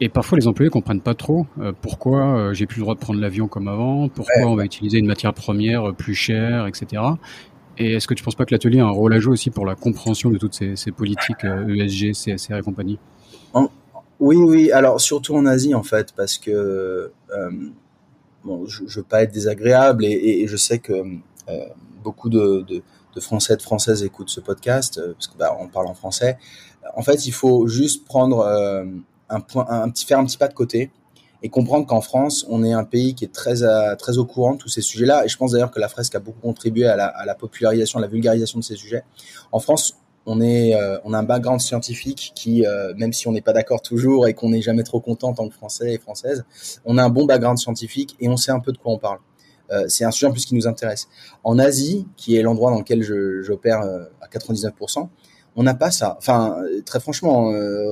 et 0.01 0.09
parfois 0.09 0.39
les 0.39 0.47
employés 0.47 0.71
comprennent 0.71 1.01
pas 1.01 1.13
trop 1.13 1.45
euh, 1.59 1.71
pourquoi 1.79 2.35
euh, 2.35 2.53
j'ai 2.53 2.65
plus 2.65 2.77
le 2.77 2.83
droit 2.83 2.95
de 2.95 2.99
prendre 2.99 3.19
l'avion 3.19 3.47
comme 3.47 3.67
avant, 3.67 4.09
pourquoi 4.09 4.41
ouais. 4.41 4.47
on 4.47 4.55
va 4.55 4.65
utiliser 4.65 4.97
une 4.97 5.05
matière 5.05 5.33
première 5.35 5.93
plus 5.93 6.15
chère, 6.15 6.65
etc. 6.65 7.03
Et 7.77 7.93
est-ce 7.93 8.07
que 8.07 8.15
tu 8.15 8.23
penses 8.23 8.35
pas 8.35 8.45
que 8.45 8.53
l'atelier 8.53 8.79
a 8.79 8.85
un 8.85 8.91
rôle 8.91 9.13
à 9.13 9.19
jouer 9.19 9.33
aussi 9.33 9.51
pour 9.51 9.65
la 9.65 9.75
compréhension 9.75 10.31
de 10.31 10.37
toutes 10.37 10.55
ces, 10.55 10.75
ces 10.75 10.91
politiques 10.91 11.45
ESG, 11.45 12.13
CSR 12.13 12.57
et 12.57 12.61
compagnie? 12.61 12.97
En, 13.53 13.69
oui, 14.19 14.35
oui. 14.35 14.71
Alors 14.71 14.99
surtout 14.99 15.35
en 15.35 15.45
Asie 15.45 15.75
en 15.75 15.83
fait, 15.83 16.11
parce 16.13 16.39
que 16.39 17.11
bon, 18.43 18.65
je, 18.65 18.83
je 18.87 18.99
veux 18.99 19.05
pas 19.05 19.21
être 19.21 19.31
désagréable 19.31 20.05
et, 20.05 20.11
et, 20.11 20.43
et 20.43 20.47
je 20.47 20.57
sais 20.57 20.79
que 20.79 20.93
beaucoup 22.03 22.29
de, 22.29 22.65
de, 22.67 22.81
de, 23.15 23.19
Français, 23.19 23.55
de 23.55 23.61
Françaises 23.61 24.03
écoutent 24.03 24.29
ce 24.29 24.39
podcast 24.39 24.97
euh, 24.97 25.13
parce 25.13 25.27
que 25.27 25.37
bah, 25.37 25.57
parle 25.73 25.87
en 25.87 25.93
français. 25.93 26.37
En 26.95 27.01
fait, 27.01 27.27
il 27.27 27.33
faut 27.33 27.67
juste 27.67 28.05
prendre 28.05 28.39
euh, 28.39 28.85
un 29.29 29.39
petit, 29.41 30.05
faire 30.05 30.19
un 30.19 30.25
petit 30.25 30.37
pas 30.37 30.47
de 30.47 30.53
côté 30.53 30.91
et 31.41 31.49
comprendre 31.49 31.85
qu'en 31.85 32.01
France, 32.01 32.45
on 32.49 32.63
est 32.63 32.73
un 32.73 32.83
pays 32.83 33.15
qui 33.15 33.23
est 33.25 33.33
très, 33.33 33.55
très 33.97 34.17
au 34.17 34.25
courant 34.25 34.53
de 34.53 34.57
tous 34.57 34.67
ces 34.67 34.81
sujets-là. 34.81 35.23
Et 35.23 35.29
je 35.29 35.37
pense 35.37 35.51
d'ailleurs 35.51 35.71
que 35.71 35.79
la 35.79 35.87
fresque 35.87 36.15
a 36.15 36.19
beaucoup 36.19 36.41
contribué 36.41 36.85
à 36.85 36.97
la, 36.97 37.35
popularisation, 37.35 37.99
à 37.99 38.01
la 38.01 38.07
vulgarisation 38.07 38.59
de 38.59 38.63
ces 38.63 38.75
sujets. 38.75 39.03
En 39.51 39.59
France, 39.59 39.95
on 40.25 40.41
est 40.41 40.75
euh, 40.75 40.97
on 41.05 41.13
a 41.13 41.19
un 41.19 41.23
background 41.23 41.59
scientifique 41.59 42.33
qui 42.35 42.65
euh, 42.65 42.93
même 42.95 43.13
si 43.13 43.27
on 43.27 43.31
n'est 43.31 43.41
pas 43.41 43.53
d'accord 43.53 43.81
toujours 43.81 44.27
et 44.27 44.33
qu'on 44.33 44.49
n'est 44.49 44.61
jamais 44.61 44.83
trop 44.83 44.99
content 44.99 45.29
en 45.29 45.33
tant 45.33 45.47
que 45.47 45.53
français 45.55 45.93
et 45.93 45.97
française 45.97 46.45
on 46.85 46.97
a 46.97 47.03
un 47.03 47.09
bon 47.09 47.25
background 47.25 47.57
scientifique 47.57 48.15
et 48.19 48.29
on 48.29 48.37
sait 48.37 48.51
un 48.51 48.59
peu 48.59 48.71
de 48.71 48.77
quoi 48.77 48.93
on 48.93 48.97
parle 48.97 49.17
euh, 49.17 49.28
c'est 49.87 50.05
un 50.05 50.11
sujet 50.11 50.27
en 50.27 50.31
plus 50.31 50.45
qui 50.45 50.55
nous 50.55 50.67
intéresse. 50.67 51.07
En 51.43 51.59
Asie 51.59 52.07
qui 52.17 52.35
est 52.35 52.41
l'endroit 52.41 52.71
dans 52.71 52.79
lequel 52.79 53.03
j'opère 53.03 53.81
euh, 53.81 54.05
à 54.21 54.27
99% 54.27 55.07
on 55.55 55.63
n'a 55.63 55.73
pas 55.73 55.91
ça. 55.91 56.15
Enfin 56.17 56.57
très 56.85 56.99
franchement 56.99 57.51
euh, 57.51 57.91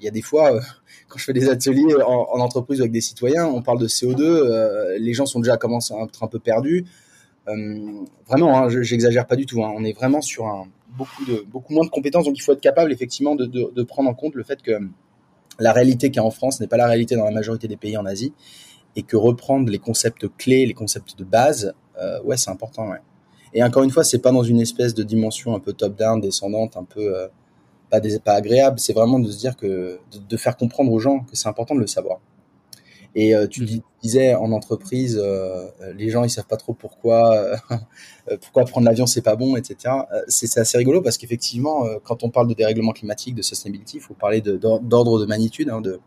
il 0.00 0.04
y 0.04 0.08
a 0.08 0.10
des 0.10 0.22
fois 0.22 0.52
quand 1.08 1.18
je 1.18 1.24
fais 1.24 1.32
des 1.32 1.48
ateliers 1.48 1.94
en, 2.06 2.28
en, 2.32 2.40
entreprise 2.40 2.80
avec 2.80 2.92
des 2.92 3.00
citoyens 3.00 3.46
on 3.46 3.62
parle 3.62 3.78
de 3.78 3.88
CO2 3.88 4.96
les 4.98 5.14
gens 5.14 5.26
sont 5.26 5.40
déjà 5.40 5.56
commencent 5.56 5.90
à 5.90 5.96
être 6.02 6.22
un 6.22 6.28
peu 6.28 6.38
perdus. 6.38 6.84
Vraiment 7.46 8.58
hein, 8.58 8.68
j'exagère 8.68 9.26
pas 9.26 9.36
du 9.36 9.46
tout 9.46 9.62
hein, 9.64 9.72
on 9.76 9.84
est 9.84 9.92
vraiment 9.92 10.20
sur 10.20 10.46
un 10.46 10.66
beaucoup 10.96 11.24
de 11.24 11.44
beaucoup 11.50 11.72
moins 11.72 11.84
de 11.84 11.90
compétences. 11.90 12.24
Donc 12.24 12.36
il 12.36 12.42
faut 12.42 12.52
être 12.52 12.60
capable 12.60 12.92
effectivement 12.92 13.34
de, 13.34 13.46
de, 13.46 13.72
de 13.74 13.82
prendre 13.82 14.08
en 14.08 14.14
compte 14.14 14.34
le 14.34 14.42
fait 14.42 14.62
que 14.62 14.72
la 15.58 15.72
réalité 15.72 16.10
qu'il 16.10 16.16
y 16.16 16.20
a 16.20 16.24
en 16.24 16.30
France 16.30 16.60
n'est 16.60 16.66
pas 16.66 16.76
la 16.76 16.86
réalité 16.86 17.16
dans 17.16 17.24
la 17.24 17.30
majorité 17.30 17.68
des 17.68 17.76
pays 17.76 17.96
en 17.96 18.06
Asie 18.06 18.32
et 18.96 19.02
que 19.02 19.16
reprendre 19.16 19.70
les 19.70 19.78
concepts 19.78 20.26
clés, 20.36 20.66
les 20.66 20.74
concepts 20.74 21.18
de 21.18 21.24
base, 21.24 21.74
euh, 22.00 22.22
ouais, 22.22 22.36
c'est 22.36 22.50
important. 22.50 22.90
Ouais. 22.90 22.98
Et 23.54 23.62
encore 23.62 23.82
une 23.82 23.90
fois, 23.90 24.04
c'est 24.04 24.18
pas 24.18 24.32
dans 24.32 24.42
une 24.42 24.60
espèce 24.60 24.94
de 24.94 25.02
dimension 25.02 25.54
un 25.54 25.60
peu 25.60 25.72
top-down, 25.72 26.20
descendante, 26.20 26.76
un 26.76 26.84
peu 26.84 27.14
euh, 27.16 27.28
pas, 27.90 28.00
des, 28.00 28.18
pas 28.18 28.32
agréable. 28.32 28.78
C'est 28.78 28.94
vraiment 28.94 29.18
de 29.18 29.30
se 29.30 29.38
dire 29.38 29.56
que 29.56 30.00
de, 30.12 30.18
de 30.28 30.36
faire 30.36 30.56
comprendre 30.56 30.90
aux 30.92 30.98
gens 30.98 31.20
que 31.20 31.36
c'est 31.36 31.48
important 31.48 31.74
de 31.74 31.80
le 31.80 31.86
savoir. 31.86 32.20
Et 33.14 33.34
euh, 33.34 33.46
tu 33.46 33.62
mmh. 33.62 33.80
disais 34.02 34.34
en 34.34 34.52
entreprise, 34.52 35.20
euh, 35.22 35.66
les 35.94 36.08
gens 36.08 36.24
ils 36.24 36.30
savent 36.30 36.46
pas 36.46 36.56
trop 36.56 36.72
pourquoi 36.72 37.58
pourquoi 38.40 38.64
prendre 38.64 38.86
l'avion 38.86 39.04
c'est 39.04 39.20
pas 39.20 39.36
bon, 39.36 39.54
etc. 39.56 39.94
C'est 40.28 40.56
assez 40.58 40.78
rigolo 40.78 41.02
parce 41.02 41.18
qu'effectivement, 41.18 41.84
quand 42.04 42.24
on 42.24 42.30
parle 42.30 42.48
de 42.48 42.54
dérèglement 42.54 42.92
climatique, 42.92 43.34
de 43.34 43.42
sustainability, 43.42 43.98
il 43.98 44.00
faut 44.00 44.14
parler 44.14 44.40
d'ordre 44.40 45.18
de, 45.18 45.24
de, 45.24 45.28
magnitude, 45.28 45.68
hein, 45.68 45.82
de 45.82 46.00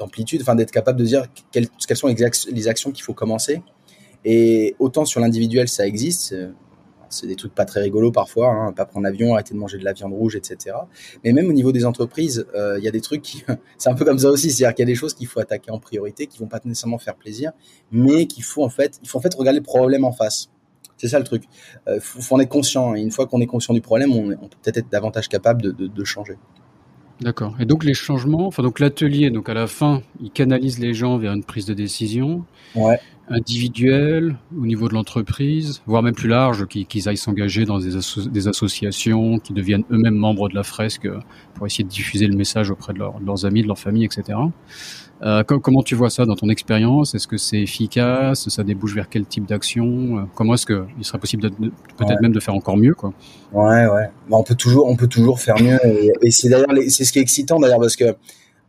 d'amplitude, 0.00 0.40
enfin 0.42 0.56
d'être 0.56 0.72
capable 0.72 0.98
de 0.98 1.04
dire 1.04 1.26
quelles, 1.52 1.68
quelles 1.86 1.96
sont 1.96 2.08
les 2.08 2.68
actions 2.68 2.90
qu'il 2.90 3.04
faut 3.04 3.14
commencer. 3.14 3.62
Et 4.24 4.74
autant 4.78 5.04
sur 5.04 5.20
l'individuel 5.20 5.68
ça 5.68 5.86
existe, 5.86 6.34
c'est 7.10 7.26
des 7.26 7.36
trucs 7.36 7.54
pas 7.54 7.64
très 7.64 7.80
rigolos 7.80 8.12
parfois, 8.12 8.48
hein, 8.48 8.72
pas 8.72 8.86
prendre 8.86 9.04
l'avion, 9.04 9.34
arrêter 9.34 9.52
de 9.52 9.58
manger 9.58 9.78
de 9.78 9.84
la 9.84 9.92
viande 9.92 10.12
rouge, 10.12 10.36
etc. 10.36 10.76
Mais 11.24 11.32
même 11.32 11.48
au 11.48 11.52
niveau 11.52 11.72
des 11.72 11.84
entreprises, 11.84 12.46
il 12.54 12.58
euh, 12.58 12.80
y 12.80 12.88
a 12.88 12.90
des 12.90 13.00
trucs 13.00 13.22
qui, 13.22 13.44
c'est 13.78 13.90
un 13.90 13.94
peu 13.94 14.04
comme 14.04 14.18
ça 14.18 14.30
aussi, 14.30 14.50
c'est-à-dire 14.50 14.74
qu'il 14.74 14.82
y 14.84 14.88
a 14.88 14.92
des 14.92 14.94
choses 14.94 15.14
qu'il 15.14 15.26
faut 15.26 15.40
attaquer 15.40 15.70
en 15.70 15.78
priorité, 15.78 16.26
qui 16.26 16.38
vont 16.38 16.46
pas 16.46 16.60
nécessairement 16.64 16.98
faire 16.98 17.16
plaisir, 17.16 17.52
mais 17.90 18.26
qu'il 18.26 18.44
faut 18.44 18.64
en 18.64 18.70
fait, 18.70 18.98
il 19.02 19.08
faut 19.08 19.18
en 19.18 19.22
fait 19.22 19.34
regarder 19.34 19.58
le 19.58 19.64
problème 19.64 20.04
en 20.04 20.12
face. 20.12 20.50
C'est 20.96 21.08
ça 21.08 21.18
le 21.18 21.24
truc. 21.24 21.44
Il 21.86 21.94
euh, 21.94 22.00
faut, 22.00 22.34
en 22.34 22.40
être 22.40 22.50
conscient. 22.50 22.94
Et 22.94 23.00
une 23.00 23.10
fois 23.10 23.26
qu'on 23.26 23.40
est 23.40 23.46
conscient 23.46 23.72
du 23.72 23.80
problème, 23.80 24.12
on, 24.12 24.28
peut 24.28 24.56
peut-être 24.62 24.76
être 24.76 24.90
davantage 24.90 25.28
capable 25.28 25.62
de 25.62 26.04
changer. 26.04 26.36
D'accord. 27.20 27.54
Et 27.60 27.66
donc 27.66 27.84
les 27.84 27.94
changements, 27.94 28.46
enfin 28.46 28.62
donc 28.62 28.80
l'atelier, 28.80 29.30
donc 29.30 29.48
à 29.48 29.54
la 29.54 29.66
fin, 29.66 30.02
il 30.22 30.30
canalise 30.30 30.78
les 30.78 30.94
gens 30.94 31.18
vers 31.18 31.32
une 31.32 31.44
prise 31.44 31.66
de 31.66 31.74
décision. 31.74 32.44
Ouais 32.74 32.98
individuels 33.30 34.36
au 34.56 34.66
niveau 34.66 34.88
de 34.88 34.94
l'entreprise, 34.94 35.82
voire 35.86 36.02
même 36.02 36.14
plus 36.14 36.28
large, 36.28 36.66
qu'ils 36.66 37.08
aillent 37.08 37.16
s'engager 37.16 37.64
dans 37.64 37.78
des, 37.78 37.96
asso 37.96 38.28
des, 38.28 38.48
associations, 38.48 39.38
qui 39.38 39.52
deviennent 39.52 39.84
eux-mêmes 39.90 40.14
membres 40.16 40.48
de 40.48 40.54
la 40.54 40.64
fresque 40.64 41.08
pour 41.54 41.66
essayer 41.66 41.84
de 41.84 41.88
diffuser 41.88 42.26
le 42.26 42.36
message 42.36 42.70
auprès 42.70 42.92
de, 42.92 42.98
leur, 42.98 43.20
de 43.20 43.26
leurs 43.26 43.46
amis, 43.46 43.62
de 43.62 43.68
leur 43.68 43.78
famille, 43.78 44.04
etc. 44.04 44.38
Euh, 45.22 45.44
comment 45.44 45.82
tu 45.82 45.94
vois 45.94 46.10
ça 46.10 46.24
dans 46.24 46.34
ton 46.34 46.48
expérience? 46.48 47.14
Est-ce 47.14 47.28
que 47.28 47.36
c'est 47.36 47.60
efficace? 47.60 48.48
Ça 48.48 48.64
débouche 48.64 48.94
vers 48.94 49.08
quel 49.08 49.26
type 49.26 49.46
d'action? 49.46 50.28
Comment 50.34 50.54
est-ce 50.54 50.66
qu'il 50.66 51.04
serait 51.04 51.18
possible 51.18 51.50
peut-être 51.50 52.08
ouais. 52.08 52.16
même 52.22 52.32
de 52.32 52.40
faire 52.40 52.54
encore 52.54 52.78
mieux 52.78 52.94
quoi? 52.94 53.12
Ouais, 53.52 53.86
ouais. 53.86 54.10
Bah, 54.28 54.38
on 54.38 54.42
peut 54.42 54.54
toujours, 54.54 54.88
on 54.88 54.96
peut 54.96 55.08
toujours 55.08 55.38
faire 55.38 55.60
mieux. 55.62 55.78
Et, 55.84 56.10
et 56.22 56.30
c'est 56.30 56.48
d'ailleurs, 56.48 56.70
c'est 56.88 57.04
ce 57.04 57.12
qui 57.12 57.18
est 57.18 57.22
excitant 57.22 57.60
d'ailleurs 57.60 57.80
parce 57.80 57.96
que 57.96 58.16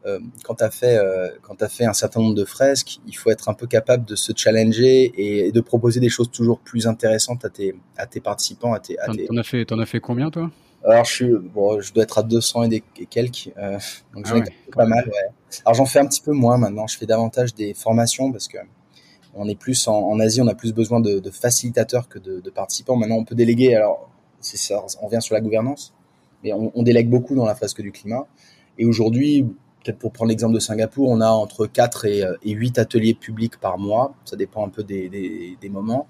euh, 0.06 0.20
quand 0.44 0.56
tu 0.56 0.64
as 0.64 0.72
fait 0.72 0.98
euh, 0.98 1.30
quand 1.44 1.56
tu 1.56 1.68
fait 1.68 1.86
un 1.86 1.94
certain 1.94 2.22
nombre 2.22 2.36
de 2.36 2.46
fresques, 2.46 3.00
il 3.06 3.16
faut 3.16 3.30
être 3.30 3.50
un 3.50 3.54
peu 3.54 3.68
capable 3.68 4.04
de 4.06 4.16
se 4.16 4.32
challenger 4.36 5.14
et, 5.16 5.52
de 5.52 5.62
proposer 5.62 6.00
des 6.00 6.10
choses 6.10 6.32
toujours 6.32 6.60
plus 6.60 6.88
intéressantes 6.88 7.46
à 7.46 7.50
tes 7.50 7.76
à 7.98 8.08
tes 8.08 8.20
participants, 8.20 8.74
à 8.74 8.80
tes. 8.80 8.96
T'en 9.28 9.38
as 9.38 9.44
fait 9.44 9.66
t'en 9.66 9.80
as 9.80 9.86
fait 9.86 10.00
combien 10.00 10.32
toi? 10.32 10.50
Alors 10.84 11.06
je 11.06 11.14
suis 11.14 11.32
bon, 11.36 11.80
je 11.80 11.94
dois 11.94 12.04
être 12.04 12.18
à 12.18 12.24
200 12.24 12.64
et, 12.64 12.68
des, 12.70 12.84
quelques, 13.10 13.52
euh, 13.58 13.78
donc 14.16 14.26
j'en 14.26 14.38
ai 14.38 14.44
ah 14.44 14.76
pas 14.76 14.86
mal. 14.88 15.06
Ouais. 15.06 15.60
Alors 15.66 15.76
j'en 15.76 15.86
fais 15.86 16.00
un 16.00 16.08
petit 16.08 16.22
peu 16.22 16.32
moins 16.32 16.58
maintenant. 16.58 16.88
Je 16.88 16.98
fais 16.98 17.06
davantage 17.06 17.54
des 17.54 17.76
formations 17.76 18.32
parce 18.32 18.48
que 18.48 18.58
on 19.36 19.48
est 19.48 19.56
plus 19.56 19.88
en, 19.88 19.94
en 19.94 20.20
Asie, 20.20 20.42
on 20.42 20.48
a 20.48 20.56
plus 20.56 20.74
besoin 20.74 21.00
de, 21.00 21.20
de 21.20 21.30
facilitateurs 21.30 22.10
que 22.10 22.20
de, 22.20 22.42
de, 22.42 22.50
participants. 22.50 22.98
Maintenant, 22.98 23.16
on 23.16 23.24
peut 23.24 23.36
déléguer. 23.36 23.76
Alors 23.76 24.10
c'est 24.40 24.58
ça, 24.58 24.84
on 25.02 25.06
revient 25.06 25.22
sur 25.22 25.36
la 25.36 25.42
gouvernance, 25.42 25.94
mais 26.44 26.52
on, 26.54 26.72
on 26.74 26.82
délègue 26.82 27.10
beaucoup 27.10 27.36
dans 27.36 27.46
la 27.46 27.54
fresque 27.54 27.82
du 27.82 27.92
climat. 27.92 28.26
Et 28.78 28.86
aujourd'hui, 28.86 29.46
peut-être 29.84 29.98
pour 29.98 30.12
prendre 30.12 30.30
l'exemple 30.30 30.54
de 30.54 30.60
Singapour, 30.60 31.10
on 31.10 31.22
a 31.22 31.30
entre 31.30 31.66
4 31.66 32.06
et, 32.06 32.24
8 32.44 32.78
euh, 32.78 32.82
ateliers 32.82 33.14
publics 33.14 33.58
par 33.60 33.78
mois. 33.78 34.14
Ça 34.26 34.36
dépend 34.36 34.66
un 34.66 34.70
peu 34.70 34.84
des, 34.84 35.10
des, 35.10 35.58
des 35.60 35.70
moments. 35.70 36.08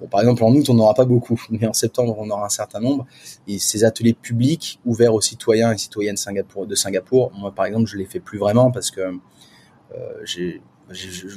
Bon, 0.00 0.08
par 0.08 0.20
exemple, 0.20 0.42
en 0.44 0.52
août, 0.52 0.68
on 0.68 0.74
n'aura 0.74 0.94
pas 0.94 1.04
beaucoup, 1.04 1.40
mais 1.50 1.66
en 1.66 1.72
septembre, 1.72 2.16
on 2.18 2.28
aura 2.30 2.46
un 2.46 2.50
certain 2.50 2.80
nombre. 2.80 3.06
Et 3.46 3.58
ces 3.58 3.84
ateliers 3.84 4.14
publics 4.14 4.80
ouverts 4.84 5.14
aux 5.14 5.20
citoyens 5.20 5.72
et 5.72 5.78
citoyennes 5.78 6.16
Singapour, 6.16 6.66
de 6.66 6.74
Singapour, 6.74 7.32
moi, 7.34 7.52
par 7.52 7.66
exemple, 7.66 7.86
je 7.86 7.96
les 7.96 8.06
fais 8.06 8.20
plus 8.20 8.38
vraiment 8.38 8.70
parce 8.70 8.90
que 8.90 9.00
euh, 9.00 9.96
j'ai 10.24 10.60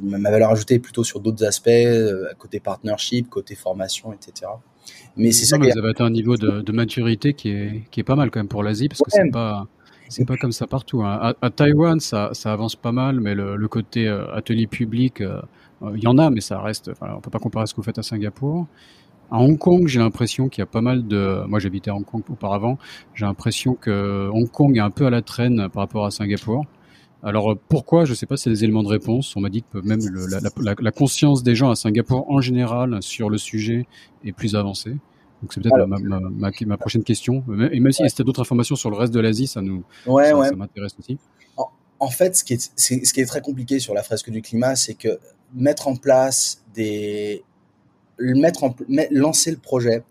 ma 0.04 0.30
valeur 0.30 0.52
ajoutée 0.52 0.76
est 0.76 0.80
plutôt 0.80 1.06
sur 1.06 1.22
d'autres 1.22 1.46
aspects, 1.46 1.70
euh, 1.70 2.26
côté 2.38 2.60
partnership, 2.60 3.30
côté 3.30 3.56
formation, 3.56 4.12
etc. 4.12 4.52
Mais 5.16 5.32
c'est 5.32 5.46
ça. 5.46 5.58
Vous 5.58 5.66
avez 5.66 5.90
atteint 5.90 6.06
un 6.06 6.10
niveau 6.10 6.36
de, 6.36 6.62
de, 6.62 6.72
maturité 6.74 7.34
qui 7.34 7.52
est, 7.52 7.84
qui 7.90 8.02
est 8.02 8.04
pas 8.04 8.16
mal 8.16 8.30
quand 8.30 8.40
même 8.40 8.50
pour 8.50 8.64
l'Asie 8.64 8.90
parce 8.90 9.02
que 9.02 9.10
c'est 9.10 9.32
pas 9.32 9.68
c'est 10.10 10.26
pas 10.26 10.38
comme 10.38 10.52
ça 10.52 10.68
partout. 10.68 11.04
Hein. 11.04 11.34
À, 11.42 11.50
Taïwan, 11.50 12.00
ça, 12.00 12.30
ça, 12.34 12.54
avance 12.54 12.76
pas 12.76 12.92
mal, 12.92 13.20
mais 13.20 13.36
le, 13.36 13.56
le 13.56 13.68
côté 13.68 14.08
euh, 14.08 14.34
atelier 14.34 14.68
public, 14.68 15.22
euh, 15.22 15.42
euh, 15.84 15.92
il 15.96 16.04
y 16.04 16.08
en 16.08 16.18
a, 16.18 16.30
mais 16.30 16.42
ça 16.42 16.62
reste. 16.62 16.90
Enfin, 16.90 17.14
on 17.16 17.22
peut 17.22 17.30
pas 17.30 17.40
comparer 17.40 17.64
à 17.64 17.66
ce 17.66 17.74
que 17.74 17.78
vous 17.78 17.84
faites 17.84 18.00
à 18.00 18.04
Singapour. 18.04 18.68
À 19.30 19.40
Hong 19.40 19.58
Kong, 19.58 19.88
j'ai 19.88 20.00
l'impression 20.00 20.48
qu'il 20.48 20.62
y 20.62 20.64
a 20.64 20.68
pas 20.68 20.82
mal 20.82 21.08
de. 21.08 21.44
Moi, 21.48 21.60
j'habitais 21.60 21.92
à 21.92 21.96
Hong 21.96 22.06
Kong 22.06 22.24
auparavant. 22.30 22.78
J'ai 23.14 23.26
l'impression 23.26 23.76
que 23.76 24.30
Hong 24.32 24.50
Kong 24.50 24.78
est 24.78 24.82
un 24.82 24.90
peu 24.90 25.06
à 25.06 25.10
la 25.10 25.22
traîne 25.22 25.68
par 25.70 25.84
rapport 25.84 26.06
à 26.06 26.12
Singapour. 26.12 26.66
Alors 27.24 27.58
pourquoi? 27.68 28.06
Je 28.06 28.14
sais 28.14 28.26
pas. 28.26 28.38
C'est 28.38 28.50
des 28.50 28.64
éléments 28.64 28.84
de 28.84 28.88
réponse. 28.88 29.36
On 29.36 29.42
m'a 29.42 29.50
dit 29.50 29.64
que 29.64 29.80
même 29.80 30.00
le, 30.10 30.28
la, 30.28 30.40
la, 30.40 30.76
la, 30.80 30.92
conscience 30.92 31.44
des 31.44 31.56
gens 31.56 31.70
à 31.70 31.76
Singapour 31.76 32.30
en 32.32 32.40
général 32.40 33.02
sur 33.02 33.30
le 33.30 33.38
sujet 33.38 33.86
est 34.24 34.32
plus 34.32 34.56
avancée. 34.56 34.96
Donc 35.42 35.54
c'est 35.54 35.62
peut-être 35.62 35.86
ma, 35.86 35.98
ma, 36.00 36.20
ma, 36.20 36.52
ma, 36.66 36.78
prochaine 36.78 37.04
question. 37.04 37.44
Et 37.72 37.80
même 37.80 37.92
si 37.92 38.02
ouais. 38.02 38.10
y 38.10 38.22
a 38.22 38.24
d'autres 38.24 38.42
informations 38.42 38.76
sur 38.76 38.90
le 38.90 38.98
reste 38.98 39.14
de 39.14 39.20
l'Asie, 39.20 39.48
ça 39.48 39.62
nous 39.62 39.84
ouais, 40.06 40.30
ça, 40.30 40.38
ouais. 40.38 40.50
ça 40.50 40.56
m'intéresse 40.56 40.96
aussi. 41.00 41.18
En, 41.58 41.70
en, 42.00 42.10
fait, 42.10 42.36
ce 42.36 42.44
qui, 42.44 42.54
est, 42.54 42.72
ce 42.76 43.14
qui 43.14 43.20
est 43.20 43.26
très 43.26 43.42
compliqué 43.42 43.80
sur 43.80 43.94
la 43.94 44.04
fresque 44.04 44.30
du 44.32 44.42
climat, 44.42 44.76
c'est 44.76 44.96
que 44.96 45.20
mettre 45.54 45.88
en 45.88 45.96
place 45.96 46.64
des, 46.74 47.44
mettre 48.20 48.64
en, 48.64 48.76
lancer 49.12 49.52
le 49.52 49.58
projet, 49.58 50.04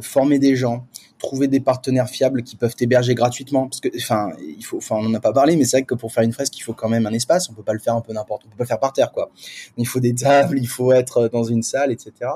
former 0.00 0.38
des 0.38 0.56
gens, 0.56 0.86
trouver 1.18 1.48
des 1.48 1.60
partenaires 1.60 2.08
fiables 2.08 2.42
qui 2.42 2.56
peuvent 2.56 2.74
t'héberger 2.74 3.14
gratuitement. 3.14 3.68
Parce 3.68 3.80
que 3.80 3.88
enfin 3.96 4.30
il 4.40 4.64
faut 4.64 4.78
enfin 4.78 4.96
on 4.96 5.02
n'en 5.02 5.14
a 5.14 5.20
pas 5.20 5.32
parlé 5.32 5.56
mais 5.56 5.64
c'est 5.64 5.78
vrai 5.78 5.84
que 5.84 5.94
pour 5.94 6.12
faire 6.12 6.24
une 6.24 6.32
fresque 6.32 6.56
il 6.58 6.62
faut 6.62 6.74
quand 6.74 6.88
même 6.88 7.06
un 7.06 7.12
espace. 7.12 7.48
On 7.50 7.54
peut 7.54 7.62
pas 7.62 7.72
le 7.72 7.78
faire 7.78 7.94
un 7.94 8.00
peu 8.00 8.12
n'importe 8.12 8.42
on 8.46 8.50
peut 8.50 8.56
pas 8.56 8.64
le 8.64 8.68
faire 8.68 8.80
par 8.80 8.92
terre 8.92 9.12
quoi. 9.12 9.30
Il 9.76 9.86
faut 9.86 10.00
des 10.00 10.14
tables 10.14 10.58
il 10.58 10.68
faut 10.68 10.92
être 10.92 11.28
dans 11.28 11.44
une 11.44 11.62
salle 11.62 11.92
etc 11.92 12.30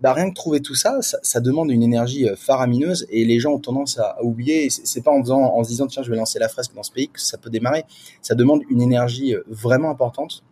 bah 0.00 0.12
rien 0.12 0.28
que 0.28 0.34
trouver 0.34 0.60
tout 0.60 0.74
ça, 0.74 0.98
ça, 1.00 1.40
demande 1.40 1.70
une 1.70 1.82
énergie 1.82 2.28
euh, 2.28 2.34
faramineuse 2.36 3.06
et 3.10 3.24
les 3.24 3.38
gens 3.38 3.52
ont 3.52 3.58
tendance 3.60 3.98
à, 3.98 4.16
à 4.18 4.22
oublier. 4.22 4.68
C'est 4.68 5.02
pas 5.02 5.12
en 5.12 5.20
faisant 5.20 5.40
en 5.40 5.62
se 5.62 5.68
disant 5.68 5.86
tiens 5.86 6.02
je 6.02 6.10
vais 6.10 6.16
lancer 6.16 6.38
la 6.38 6.48
fresque 6.48 6.74
dans 6.74 6.82
ce 6.82 6.90
pays 6.90 7.08
que 7.08 7.20
ça 7.20 7.38
peut 7.38 7.48
démarrer. 7.48 7.84
Ça 8.20 8.34
demande 8.34 8.62
une 8.68 8.82
énergie 8.82 9.34
euh, 9.34 9.44
vraiment 9.48 9.90
importante 9.90 10.42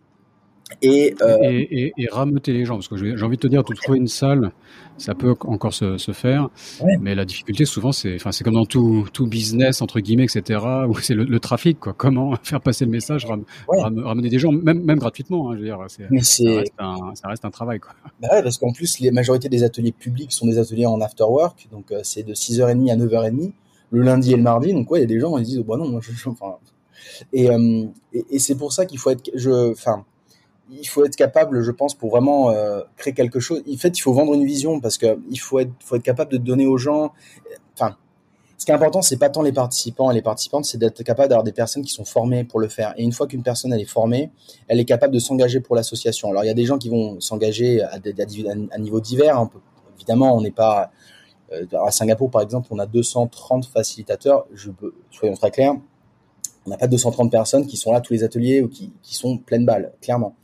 et, 0.81 1.15
euh... 1.21 1.37
et, 1.41 1.85
et, 1.85 1.93
et, 1.97 2.07
rameuter 2.07 2.53
les 2.53 2.65
gens, 2.65 2.75
parce 2.75 2.87
que 2.87 2.97
j'ai 2.97 3.23
envie 3.23 3.37
de 3.37 3.41
te 3.41 3.47
dire, 3.47 3.63
de 3.63 3.73
trouver 3.73 3.97
une 3.97 4.07
salle, 4.07 4.51
ça 4.97 5.15
peut 5.15 5.35
encore 5.41 5.73
se, 5.73 5.97
se 5.97 6.11
faire, 6.11 6.49
ouais. 6.81 6.97
mais 6.99 7.15
la 7.15 7.25
difficulté 7.25 7.65
souvent, 7.65 7.91
c'est, 7.91 8.15
enfin, 8.15 8.29
comme 8.43 8.53
dans 8.53 8.65
tout, 8.65 9.07
tout 9.11 9.27
business 9.27 9.81
entre 9.81 9.99
guillemets, 9.99 10.25
etc., 10.25 10.59
où 10.87 10.97
c'est 10.99 11.13
le, 11.13 11.23
le, 11.23 11.39
trafic, 11.39 11.79
quoi. 11.79 11.93
Comment 11.93 12.35
faire 12.43 12.61
passer 12.61 12.85
le 12.85 12.91
message, 12.91 13.25
ram, 13.25 13.43
ouais. 13.67 13.81
ram, 13.81 13.99
ramener 13.99 14.29
des 14.29 14.39
gens, 14.39 14.51
même, 14.51 14.83
même 14.83 14.99
gratuitement, 14.99 15.49
hein, 15.49 15.55
je 15.55 15.59
veux 15.61 15.65
dire, 15.65 15.79
ça 15.87 16.03
reste, 16.09 16.73
un, 16.79 17.15
ça, 17.15 17.27
reste 17.27 17.45
un, 17.45 17.51
travail, 17.51 17.79
quoi. 17.79 17.93
Bah 18.21 18.29
ouais, 18.31 18.43
parce 18.43 18.57
qu'en 18.57 18.71
plus, 18.71 18.99
la 18.99 19.11
majorité 19.11 19.49
des 19.49 19.63
ateliers 19.63 19.91
publics 19.91 20.31
sont 20.31 20.45
des 20.45 20.57
ateliers 20.57 20.85
en 20.85 21.01
after 21.01 21.23
work, 21.23 21.67
donc 21.71 21.91
euh, 21.91 21.99
c'est 22.03 22.23
de 22.23 22.33
6h30 22.33 22.91
à 22.91 22.95
9h30 22.95 23.51
le 23.91 24.01
lundi 24.01 24.33
et 24.33 24.37
le 24.37 24.41
mardi, 24.41 24.73
donc 24.73 24.89
ouais, 24.89 24.99
il 24.99 25.01
y 25.01 25.05
a 25.05 25.07
des 25.07 25.19
gens, 25.19 25.37
ils 25.37 25.45
disent, 25.45 25.59
bah 25.59 25.77
non, 25.77 25.87
moi, 25.87 26.01
je, 26.01 26.27
enfin, 26.27 26.55
et, 27.31 27.49
euh, 27.49 27.85
et, 28.11 28.25
et 28.31 28.39
c'est 28.39 28.55
pour 28.55 28.73
ça 28.73 28.85
qu'il 28.85 28.97
faut 28.97 29.11
être, 29.11 29.29
je, 29.35 29.71
enfin 29.71 30.03
il 30.71 30.87
faut 30.87 31.05
être 31.05 31.15
capable, 31.15 31.61
je 31.61 31.71
pense, 31.71 31.93
pour 31.93 32.11
vraiment 32.11 32.49
euh, 32.49 32.81
créer 32.97 33.13
quelque 33.13 33.39
chose. 33.39 33.61
En 33.69 33.77
fait, 33.77 33.97
il 33.97 34.01
faut 34.01 34.13
vendre 34.13 34.33
une 34.33 34.45
vision 34.45 34.79
parce 34.79 34.97
que 34.97 35.19
il 35.29 35.39
faut 35.39 35.59
être, 35.59 35.97
capable 35.99 36.31
de 36.31 36.37
donner 36.37 36.65
aux 36.65 36.77
gens. 36.77 37.11
Enfin, 37.73 37.97
ce 38.57 38.65
qui 38.65 38.71
est 38.71 38.73
important, 38.73 39.01
c'est 39.01 39.17
pas 39.17 39.29
tant 39.29 39.41
les 39.41 39.51
participants 39.51 40.09
et 40.09 40.13
les 40.13 40.21
participantes, 40.21 40.65
c'est 40.65 40.77
d'être 40.77 41.03
capable 41.03 41.29
d'avoir 41.29 41.43
des 41.43 41.51
personnes 41.51 41.83
qui 41.83 41.91
sont 41.91 42.05
formées 42.05 42.43
pour 42.43 42.59
le 42.59 42.69
faire. 42.69 42.93
Et 42.97 43.03
une 43.03 43.11
fois 43.11 43.27
qu'une 43.27 43.43
personne 43.43 43.73
elle 43.73 43.81
est 43.81 43.85
formée, 43.85 44.31
elle 44.67 44.79
est 44.79 44.85
capable 44.85 45.13
de 45.13 45.19
s'engager 45.19 45.59
pour 45.59 45.75
l'association. 45.75 46.29
Alors, 46.29 46.43
il 46.43 46.47
y 46.47 46.51
a 46.51 46.55
des 46.55 46.65
gens 46.65 46.77
qui 46.77 46.89
vont 46.89 47.19
s'engager 47.19 47.81
à, 47.81 47.99
à, 48.71 48.77
niveau 48.77 49.01
divers. 49.01 49.37
Hein. 49.37 49.49
Évidemment, 49.97 50.35
on 50.35 50.41
n'est 50.41 50.51
pas 50.51 50.91
euh, 51.51 51.65
à 51.85 51.91
Singapour, 51.91 52.31
par 52.31 52.41
exemple, 52.41 52.69
on 52.71 52.79
a 52.79 52.85
230 52.85 53.65
facilitateurs. 53.65 54.45
Je 54.53 54.71
soyons 55.11 55.35
très 55.35 55.51
clairs, 55.51 55.75
on 56.65 56.69
n'a 56.69 56.77
pas 56.77 56.87
230 56.87 57.29
personnes 57.29 57.67
qui 57.67 57.75
sont 57.75 57.91
là 57.91 57.99
tous 57.99 58.13
les 58.13 58.23
ateliers 58.23 58.61
ou 58.61 58.69
qui, 58.69 58.93
qui 59.01 59.15
sont 59.15 59.37
pleines 59.37 59.65
balles, 59.65 59.91
clairement 60.01 60.35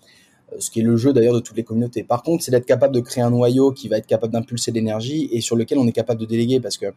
ce 0.58 0.72
qui 0.72 0.80
est 0.80 0.84
le 0.84 0.98
jeu 0.98 1.14
d'ailleurs 1.14 1.34
de 1.34 1.40
toutes 1.40 1.58
les 1.58 1.64
communautés. 1.64 2.04
Par 2.04 2.24
contre, 2.24 2.44
c'est 2.44 2.52
d'être 2.52 2.66
capable 2.66 2.94
de 2.96 3.00
créer 3.00 3.24
un 3.24 3.30
noyau 3.30 3.72
qui 3.72 3.88
va 3.88 3.98
être 3.98 4.08
capable 4.08 4.34
d'impulser 4.34 4.72
l'énergie 4.72 5.30
et 5.32 5.42
sur 5.42 5.56
lequel 5.56 5.78
on 5.78 5.88
est 5.88 5.92
capable 5.92 6.20
de 6.20 6.26
déléguer 6.26 6.60
parce 6.60 6.78
que, 6.78 6.88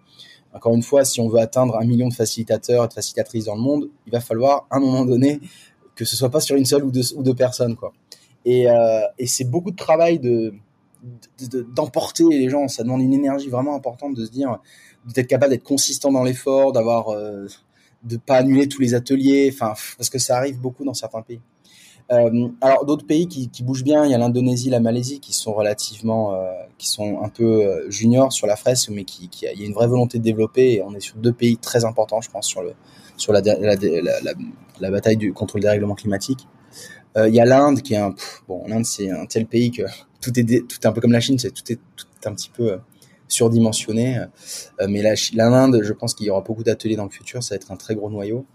encore 0.54 0.74
une 0.74 0.82
fois, 0.82 1.04
si 1.04 1.20
on 1.20 1.28
veut 1.28 1.40
atteindre 1.40 1.76
un 1.76 1.84
million 1.84 2.08
de 2.08 2.14
facilitateurs 2.14 2.84
et 2.84 2.88
de 2.88 2.92
facilitatrices 2.92 3.44
dans 3.44 3.54
le 3.54 3.60
monde, 3.60 3.88
il 4.06 4.12
va 4.12 4.20
falloir 4.20 4.66
à 4.70 4.76
un 4.76 4.80
moment 4.80 5.04
donné 5.04 5.40
que 5.94 6.04
ce 6.04 6.16
soit 6.16 6.30
pas 6.30 6.40
sur 6.40 6.56
une 6.56 6.64
seule 6.64 6.84
ou 6.84 6.90
deux, 6.90 7.34
personnes, 7.34 7.76
quoi. 7.76 7.92
Et, 8.44 8.68
euh, 8.68 9.02
et 9.18 9.26
c'est 9.26 9.44
beaucoup 9.44 9.70
de 9.70 9.76
travail 9.76 10.18
de 10.18 10.54
d'emporter 11.74 12.24
les 12.28 12.48
gens. 12.48 12.68
Ça 12.68 12.84
demande 12.84 13.02
une 13.02 13.12
énergie 13.12 13.48
vraiment 13.48 13.74
importante 13.74 14.14
de 14.14 14.24
se 14.24 14.30
dire, 14.30 14.58
d'être 15.12 15.26
capable 15.26 15.50
d'être 15.50 15.64
consistant 15.64 16.12
dans 16.12 16.22
l'effort, 16.22 16.72
d'avoir, 16.72 17.08
euh, 17.08 17.46
de 18.04 18.16
pas 18.16 18.36
annuler 18.36 18.68
tous 18.68 18.80
les 18.80 18.94
ateliers, 18.94 19.50
enfin, 19.52 19.74
parce 19.96 20.10
que 20.10 20.18
ça 20.18 20.36
arrive 20.36 20.58
beaucoup 20.58 20.84
dans 20.84 20.94
certains 20.94 21.22
pays. 21.22 21.40
Euh, 22.12 22.48
alors 22.60 22.84
d'autres 22.84 23.06
pays 23.06 23.26
qui, 23.26 23.62
bougent 23.62 23.84
bien, 23.84 24.04
il 24.04 24.10
y 24.10 24.14
a 24.14 24.18
l'Indonésie, 24.18 24.68
la 24.68 24.80
Malaisie 24.80 25.18
qui 25.20 25.32
sont 25.32 25.54
relativement, 25.54 26.34
euh, 26.34 26.50
qui 26.76 26.88
sont 26.88 27.22
un 27.22 27.28
peu 27.30 27.64
euh, 27.64 27.90
juniors 27.90 28.32
sur 28.32 28.46
la 28.46 28.56
fresque, 28.56 28.90
mais 28.90 29.04
qui, 29.04 29.28
qui, 29.28 29.46
il 29.52 29.60
y 29.60 29.64
a 29.64 29.66
une 29.66 29.72
vraie 29.72 29.86
volonté 29.86 30.18
de 30.18 30.22
développer. 30.22 30.74
Et 30.74 30.82
on 30.82 30.94
est 30.94 31.00
sur 31.00 31.16
deux 31.16 31.32
pays 31.32 31.56
très 31.56 31.84
importants, 31.84 32.20
je 32.20 32.30
pense, 32.30 32.46
sur 32.46 32.62
le 32.62 32.72
sur 33.16 33.32
la, 33.32 33.40
la, 33.40 34.90
bataille 34.90 35.16
du, 35.16 35.32
contre 35.32 35.56
le 35.56 35.62
dérèglement 35.62 35.94
climatique. 35.94 36.48
Il 37.16 37.34
y 37.34 37.40
a 37.40 37.44
l'Inde 37.44 37.82
qui 37.82 37.92
est 37.94 37.98
un 37.98 38.14
bon, 38.48 38.64
l'Inde 38.66 38.86
c'est 38.86 39.10
un 39.10 39.26
tel 39.26 39.46
pays 39.46 39.70
que 39.70 39.82
tout 40.20 40.38
est 40.40 40.44
tout 40.66 40.78
est 40.82 40.86
un 40.86 40.92
peu 40.92 41.00
comme 41.00 41.12
la 41.12 41.20
Chine, 41.20 41.38
c'est 41.38 41.50
tout 41.50 41.70
est 41.70 41.78
tout 41.94 42.06
un 42.24 42.34
petit 42.34 42.48
peu 42.48 42.78
surdimensionné. 43.28 44.18
mais 44.88 45.02
l'Inde, 45.34 45.80
je 45.82 45.92
pense 45.92 46.14
qu'il 46.14 46.26
y 46.26 46.30
aura 46.30 46.40
beaucoup 46.40 46.64
d'ateliers 46.64 46.96
dans 46.96 47.04
le 47.04 47.10
futur, 47.10 47.42
ça 47.42 47.54
va 47.54 47.56
être 47.56 47.70
un 47.70 47.76
très 47.76 47.94
gros 47.94 48.10
noyau. 48.10 48.46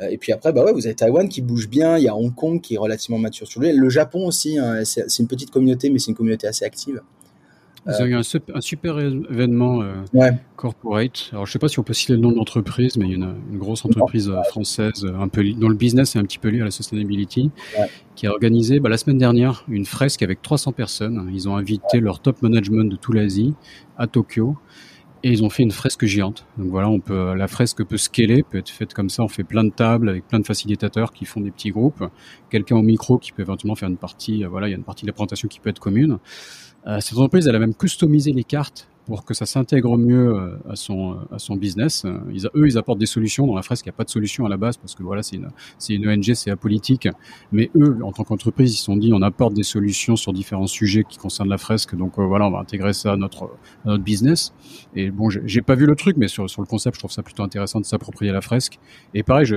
Euh, 0.00 0.08
et 0.08 0.18
puis 0.18 0.32
après, 0.32 0.52
bah 0.52 0.64
ouais, 0.64 0.72
vous 0.72 0.86
avez 0.86 0.94
Taïwan 0.94 1.28
qui 1.28 1.42
bouge 1.42 1.68
bien, 1.68 1.96
il 1.96 2.04
y 2.04 2.08
a 2.08 2.16
Hong 2.16 2.34
Kong 2.34 2.60
qui 2.60 2.74
est 2.74 2.78
relativement 2.78 3.18
mature 3.18 3.46
sur 3.46 3.60
lui, 3.60 3.72
le 3.72 3.88
Japon 3.88 4.26
aussi, 4.26 4.58
hein, 4.58 4.84
c'est 4.84 5.18
une 5.18 5.28
petite 5.28 5.50
communauté, 5.50 5.90
mais 5.90 5.98
c'est 5.98 6.10
une 6.10 6.16
communauté 6.16 6.46
assez 6.46 6.64
active. 6.64 7.02
Ils 7.88 8.02
ont 8.02 8.06
eu 8.06 8.14
un, 8.16 8.22
un 8.54 8.60
super 8.60 8.98
événement 8.98 9.80
euh, 9.80 9.94
ouais. 10.12 10.32
corporate. 10.56 11.28
Alors, 11.30 11.46
je 11.46 11.52
sais 11.52 11.60
pas 11.60 11.68
si 11.68 11.78
on 11.78 11.84
peut 11.84 11.92
citer 11.92 12.14
le 12.14 12.18
nom 12.18 12.32
de 12.32 12.36
l'entreprise, 12.36 12.96
mais 12.96 13.04
il 13.04 13.10
y 13.12 13.14
a 13.14 13.16
une, 13.16 13.58
grosse 13.58 13.84
entreprise 13.84 14.28
euh, 14.28 14.42
française, 14.48 15.06
un 15.18 15.28
peu 15.28 15.44
dont 15.52 15.68
le 15.68 15.76
business 15.76 16.16
est 16.16 16.18
un 16.18 16.24
petit 16.24 16.38
peu 16.38 16.48
lié 16.48 16.62
à 16.62 16.64
la 16.64 16.72
sustainability, 16.72 17.50
ouais. 17.78 17.86
qui 18.16 18.26
a 18.26 18.32
organisé 18.32 18.80
bah, 18.80 18.88
la 18.88 18.98
semaine 18.98 19.18
dernière 19.18 19.64
une 19.68 19.86
fresque 19.86 20.22
avec 20.22 20.42
300 20.42 20.72
personnes. 20.72 21.30
Ils 21.32 21.48
ont 21.48 21.56
invité 21.56 21.98
ouais. 21.98 22.00
leur 22.00 22.18
top 22.18 22.42
management 22.42 22.90
de 22.90 22.96
toute 22.96 23.14
l'Asie 23.14 23.54
à 23.96 24.08
Tokyo 24.08 24.56
et 25.26 25.30
ils 25.30 25.42
ont 25.42 25.50
fait 25.50 25.64
une 25.64 25.72
fresque 25.72 26.04
géante. 26.04 26.46
Donc 26.56 26.68
voilà, 26.68 26.88
on 26.88 27.00
peut, 27.00 27.34
la 27.34 27.48
fresque 27.48 27.82
peut 27.82 27.96
scaler, 27.96 28.44
peut 28.44 28.58
être 28.58 28.68
faite 28.68 28.94
comme 28.94 29.10
ça. 29.10 29.24
On 29.24 29.28
fait 29.28 29.42
plein 29.42 29.64
de 29.64 29.70
tables 29.70 30.08
avec 30.08 30.28
plein 30.28 30.38
de 30.38 30.46
facilitateurs 30.46 31.12
qui 31.12 31.24
font 31.24 31.40
des 31.40 31.50
petits 31.50 31.70
groupes. 31.70 32.04
Quelqu'un 32.48 32.76
au 32.76 32.82
micro 32.82 33.18
qui 33.18 33.32
peut 33.32 33.42
éventuellement 33.42 33.74
faire 33.74 33.88
une 33.88 33.96
partie. 33.96 34.44
Euh, 34.44 34.48
voilà, 34.48 34.68
il 34.68 34.70
y 34.70 34.74
a 34.74 34.76
une 34.76 34.84
partie 34.84 35.04
de 35.04 35.08
la 35.08 35.14
présentation 35.14 35.48
qui 35.48 35.58
peut 35.58 35.68
être 35.68 35.80
commune. 35.80 36.18
Euh, 36.86 37.00
cette 37.00 37.18
entreprise, 37.18 37.48
elle 37.48 37.56
a 37.56 37.58
même 37.58 37.74
customisé 37.74 38.30
les 38.30 38.44
cartes 38.44 38.88
pour 39.06 39.24
que 39.24 39.34
ça 39.34 39.46
s'intègre 39.46 39.96
mieux 39.96 40.34
euh, 40.34 40.58
à 40.68 40.76
son 40.76 41.16
à 41.30 41.38
son 41.38 41.56
business. 41.56 42.04
Ils, 42.32 42.46
eux, 42.54 42.66
ils 42.66 42.76
apportent 42.76 42.98
des 42.98 43.06
solutions. 43.06 43.46
Dans 43.46 43.54
la 43.54 43.62
fresque, 43.62 43.86
il 43.86 43.88
n'y 43.88 43.94
a 43.94 43.96
pas 43.96 44.04
de 44.04 44.10
solution 44.10 44.44
à 44.44 44.48
la 44.48 44.56
base 44.56 44.76
parce 44.76 44.94
que 44.94 45.02
voilà, 45.02 45.22
c'est 45.22 45.36
une 45.36 45.48
c'est 45.78 45.94
une 45.94 46.08
ONG, 46.08 46.34
c'est 46.34 46.50
apolitique. 46.50 47.08
Mais 47.52 47.70
eux, 47.76 47.98
en 48.02 48.12
tant 48.12 48.24
qu'entreprise, 48.24 48.74
ils 48.74 48.78
se 48.78 48.84
sont 48.84 48.96
dit, 48.96 49.12
on 49.14 49.22
apporte 49.22 49.54
des 49.54 49.62
solutions 49.62 50.16
sur 50.16 50.32
différents 50.32 50.66
sujets 50.66 51.04
qui 51.08 51.18
concernent 51.18 51.48
la 51.48 51.58
fresque. 51.58 51.94
Donc 51.96 52.18
voilà, 52.18 52.46
on 52.46 52.50
va 52.50 52.58
intégrer 52.58 52.92
ça 52.92 53.12
à 53.12 53.16
notre 53.16 53.44
à 53.84 53.90
notre 53.90 54.02
business. 54.02 54.52
Et 54.94 55.10
bon, 55.10 55.30
j'ai 55.30 55.62
pas 55.62 55.76
vu 55.76 55.86
le 55.86 55.94
truc, 55.94 56.16
mais 56.16 56.28
sur 56.28 56.50
sur 56.50 56.60
le 56.60 56.66
concept, 56.66 56.96
je 56.96 57.00
trouve 57.00 57.12
ça 57.12 57.22
plutôt 57.22 57.44
intéressant 57.44 57.80
de 57.80 57.86
s'approprier 57.86 58.32
la 58.32 58.40
fresque. 58.40 58.78
Et 59.14 59.22
pareil, 59.22 59.46
je, 59.46 59.56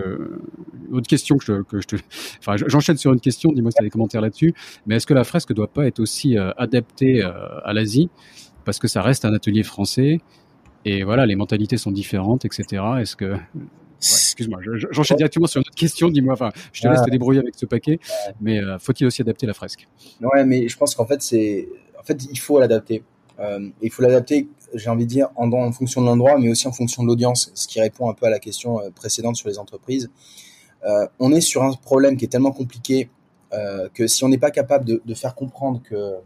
autre 0.91 1.07
question 1.07 1.37
que 1.37 1.45
je, 1.45 1.61
que 1.63 1.81
je 1.81 1.87
te, 1.87 1.95
enfin, 2.39 2.55
j'enchaîne 2.67 2.97
sur 2.97 3.11
une 3.13 3.19
question. 3.19 3.51
Dis-moi 3.51 3.71
si 3.71 3.77
tu 3.77 3.83
as 3.83 3.85
des 3.85 3.89
commentaires 3.89 4.21
là-dessus. 4.21 4.53
Mais 4.85 4.95
est-ce 4.97 5.07
que 5.07 5.15
la 5.15 5.23
fresque 5.23 5.53
doit 5.53 5.67
pas 5.67 5.87
être 5.87 5.99
aussi 5.99 6.37
adaptée 6.37 7.23
à 7.23 7.73
l'Asie? 7.73 8.09
Parce 8.69 8.77
que 8.77 8.87
ça 8.87 9.01
reste 9.01 9.25
un 9.25 9.33
atelier 9.33 9.63
français 9.63 10.19
et 10.85 11.03
voilà, 11.03 11.25
les 11.25 11.35
mentalités 11.35 11.77
sont 11.77 11.89
différentes, 11.89 12.45
etc. 12.45 12.83
Est-ce 13.01 13.15
que 13.15 13.35
excuse-moi, 13.97 14.59
j'enchaîne 14.91 15.17
directement 15.17 15.47
sur 15.47 15.57
une 15.57 15.61
autre 15.67 15.75
question. 15.75 16.09
Dis-moi, 16.09 16.35
enfin, 16.35 16.51
je 16.71 16.83
te 16.83 16.87
laisse 16.87 17.01
te 17.01 17.09
débrouiller 17.09 17.39
avec 17.39 17.55
ce 17.55 17.65
paquet, 17.65 17.99
mais 18.39 18.59
euh, 18.59 18.77
faut-il 18.77 19.07
aussi 19.07 19.23
adapter 19.23 19.47
la 19.47 19.55
fresque? 19.55 19.87
Ouais, 20.21 20.45
mais 20.45 20.67
je 20.67 20.77
pense 20.77 20.93
qu'en 20.93 21.07
fait, 21.07 21.19
c'est, 21.23 21.67
en 21.99 22.03
fait, 22.03 22.23
il 22.29 22.37
faut 22.37 22.59
l'adapter. 22.59 23.01
Euh, 23.39 23.69
il 23.81 23.89
faut 23.89 24.03
l'adapter, 24.03 24.47
j'ai 24.75 24.91
envie 24.91 25.05
de 25.05 25.09
dire, 25.09 25.29
en, 25.35 25.51
en 25.51 25.71
fonction 25.71 26.01
de 26.01 26.05
l'endroit, 26.05 26.37
mais 26.37 26.51
aussi 26.51 26.67
en 26.67 26.71
fonction 26.71 27.01
de 27.01 27.07
l'audience, 27.07 27.51
ce 27.55 27.67
qui 27.67 27.81
répond 27.81 28.07
un 28.07 28.13
peu 28.13 28.27
à 28.27 28.29
la 28.29 28.39
question 28.39 28.79
euh, 28.81 28.91
précédente 28.91 29.35
sur 29.35 29.49
les 29.49 29.57
entreprises. 29.57 30.11
on 31.17 31.31
est 31.31 31.41
sur 31.41 31.63
un 31.63 31.73
problème 31.73 32.17
qui 32.17 32.25
est 32.25 32.29
tellement 32.29 32.51
compliqué 32.51 33.09
que 33.95 34.05
si 34.05 34.23
on 34.23 34.29
n'est 34.29 34.37
pas 34.37 34.51
capable 34.51 34.85
de, 34.85 35.01
de, 35.03 35.13
faire 35.15 35.33
comprendre 35.33 35.81
que 35.81 36.19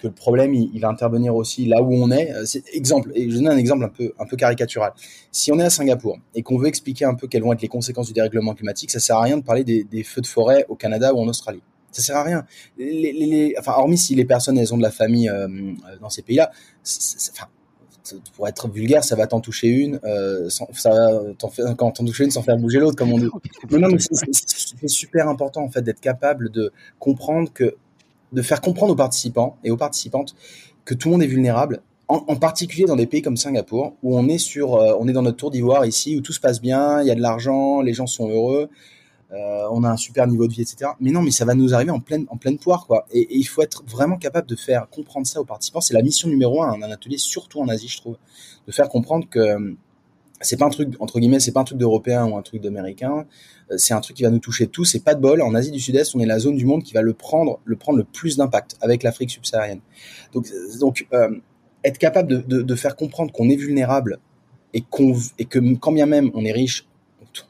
que 0.00 0.06
le 0.06 0.12
problème 0.12 0.54
il, 0.54 0.80
va 0.80 0.88
intervenir 0.88 1.34
aussi 1.34 1.66
là 1.66 1.82
où 1.82 1.92
on 1.92 2.10
est. 2.10 2.32
Euh, 2.32 2.44
exemple 2.72 3.12
et 3.14 3.30
je 3.30 3.36
donne 3.36 3.48
un 3.48 3.56
exemple 3.56 3.84
un 3.84 3.88
peu 3.88 4.12
un 4.18 4.26
peu 4.26 4.36
caricatural. 4.36 4.92
Si 5.30 5.52
on 5.52 5.58
est 5.58 5.64
à 5.64 5.70
Singapour 5.70 6.18
et 6.34 6.42
qu'on 6.42 6.58
veut 6.58 6.68
expliquer 6.68 7.04
un 7.04 7.14
peu 7.14 7.28
quelles 7.28 7.42
vont 7.42 7.52
être 7.52 7.62
les 7.62 7.68
conséquences 7.68 8.08
du 8.08 8.12
dérèglement 8.12 8.54
climatique, 8.54 8.90
ça 8.90 9.00
sert 9.00 9.16
à 9.16 9.22
rien 9.22 9.36
de 9.36 9.44
parler 9.44 9.64
des, 9.64 9.84
des 9.84 10.02
feux 10.02 10.20
de 10.20 10.26
forêt 10.26 10.66
au 10.68 10.74
Canada 10.74 11.14
ou 11.14 11.18
en 11.18 11.28
Australie. 11.28 11.62
Ça 11.92 12.02
sert 12.02 12.16
à 12.16 12.22
rien. 12.22 12.46
Les, 12.78 13.12
les, 13.12 13.54
enfin, 13.58 13.72
hormis 13.72 13.98
si 13.98 14.14
les 14.14 14.24
personnes 14.24 14.58
elles 14.58 14.72
ont 14.72 14.78
de 14.78 14.82
la 14.82 14.92
famille 14.92 15.28
euh, 15.28 15.48
dans 16.00 16.10
ces 16.10 16.22
pays-là, 16.22 16.50
enfin, 17.32 17.46
pour 18.36 18.48
être 18.48 18.68
vulgaire, 18.68 19.04
ça 19.04 19.16
va 19.16 19.26
t'en 19.26 19.40
toucher 19.40 19.68
une, 19.68 20.00
euh, 20.04 20.48
sans, 20.48 20.68
ça 20.72 20.90
va 20.90 21.74
quand 21.76 21.90
t'en 21.92 22.04
toucher 22.04 22.24
une 22.24 22.30
sans 22.30 22.42
faire 22.42 22.56
bouger 22.56 22.78
l'autre, 22.78 22.96
comme 22.96 23.12
on 23.12 23.18
dit. 23.18 23.28
Mais 23.70 23.78
non, 23.78 23.88
mais 23.88 23.98
c'est 23.98 24.88
super 24.88 25.28
important 25.28 25.62
en 25.62 25.70
fait 25.70 25.82
d'être 25.82 26.00
capable 26.00 26.50
de 26.50 26.72
comprendre 26.98 27.52
que 27.52 27.76
de 28.32 28.42
faire 28.42 28.60
comprendre 28.60 28.92
aux 28.92 28.96
participants 28.96 29.56
et 29.64 29.70
aux 29.70 29.76
participantes 29.76 30.34
que 30.84 30.94
tout 30.94 31.08
le 31.08 31.12
monde 31.12 31.22
est 31.22 31.28
vulnérable, 31.28 31.82
en, 32.08 32.36
particulier 32.36 32.86
dans 32.86 32.96
des 32.96 33.06
pays 33.06 33.22
comme 33.22 33.36
Singapour, 33.36 33.94
où 34.02 34.18
on 34.18 34.26
est 34.26 34.38
sur, 34.38 34.74
euh, 34.74 34.96
on 34.98 35.06
est 35.06 35.12
dans 35.12 35.22
notre 35.22 35.36
tour 35.36 35.52
d'ivoire 35.52 35.86
ici, 35.86 36.16
où 36.16 36.20
tout 36.20 36.32
se 36.32 36.40
passe 36.40 36.60
bien, 36.60 37.00
il 37.02 37.06
y 37.06 37.10
a 37.10 37.14
de 37.14 37.20
l'argent, 37.20 37.82
les 37.82 37.94
gens 37.94 38.08
sont 38.08 38.28
heureux, 38.28 38.68
euh, 39.32 39.68
on 39.70 39.84
a 39.84 39.90
un 39.90 39.96
super 39.96 40.26
niveau 40.26 40.48
de 40.48 40.52
vie, 40.52 40.62
etc. 40.62 40.90
Mais 40.98 41.12
non, 41.12 41.22
mais 41.22 41.30
ça 41.30 41.44
va 41.44 41.54
nous 41.54 41.72
arriver 41.72 41.92
en 41.92 42.00
pleine, 42.00 42.26
en 42.30 42.36
pleine 42.36 42.58
poire, 42.58 42.86
quoi. 42.86 43.06
Et, 43.12 43.28
il 43.30 43.44
faut 43.44 43.62
être 43.62 43.84
vraiment 43.86 44.16
capable 44.16 44.48
de 44.48 44.56
faire 44.56 44.88
comprendre 44.90 45.26
ça 45.26 45.40
aux 45.40 45.44
participants. 45.44 45.80
C'est 45.80 45.94
la 45.94 46.02
mission 46.02 46.28
numéro 46.28 46.62
un 46.64 46.78
d'un 46.78 46.90
atelier, 46.90 47.16
surtout 47.16 47.60
en 47.60 47.68
Asie, 47.68 47.86
je 47.86 47.98
trouve, 47.98 48.16
de 48.66 48.72
faire 48.72 48.88
comprendre 48.88 49.28
que 49.28 49.76
c'est 50.40 50.56
pas 50.56 50.66
un 50.66 50.70
truc 50.70 50.94
entre 51.00 51.20
guillemets 51.20 51.40
c'est 51.40 51.52
pas 51.52 51.60
un 51.60 51.64
truc 51.64 51.78
d'européen 51.78 52.26
ou 52.26 52.36
un 52.36 52.42
truc 52.42 52.62
d'américain. 52.62 53.26
Euh, 53.70 53.76
c'est 53.76 53.94
un 53.94 54.00
truc 54.00 54.16
qui 54.16 54.22
va 54.22 54.30
nous 54.30 54.38
toucher 54.38 54.66
tous. 54.66 54.84
C'est 54.84 55.04
pas 55.04 55.14
de 55.14 55.20
bol. 55.20 55.42
En 55.42 55.54
Asie 55.54 55.70
du 55.70 55.80
Sud-Est 55.80 56.14
on 56.14 56.20
est 56.20 56.26
la 56.26 56.38
zone 56.38 56.56
du 56.56 56.66
monde 56.66 56.82
qui 56.82 56.94
va 56.94 57.02
le 57.02 57.12
prendre 57.12 57.60
le 57.64 57.76
prendre 57.76 57.98
le 57.98 58.04
plus 58.04 58.36
d'impact 58.36 58.76
avec 58.80 59.02
l'Afrique 59.02 59.30
subsaharienne. 59.30 59.80
Donc 60.32 60.50
euh, 60.50 60.78
donc 60.78 61.06
euh, 61.12 61.30
être 61.84 61.98
capable 61.98 62.28
de, 62.28 62.36
de, 62.38 62.62
de 62.62 62.74
faire 62.74 62.96
comprendre 62.96 63.32
qu'on 63.32 63.48
est 63.48 63.56
vulnérable 63.56 64.18
et 64.74 64.82
qu'on 64.82 65.14
et 65.38 65.44
que 65.44 65.58
quand 65.76 65.92
bien 65.92 66.06
même 66.06 66.30
on 66.34 66.44
est 66.44 66.52
riche 66.52 66.86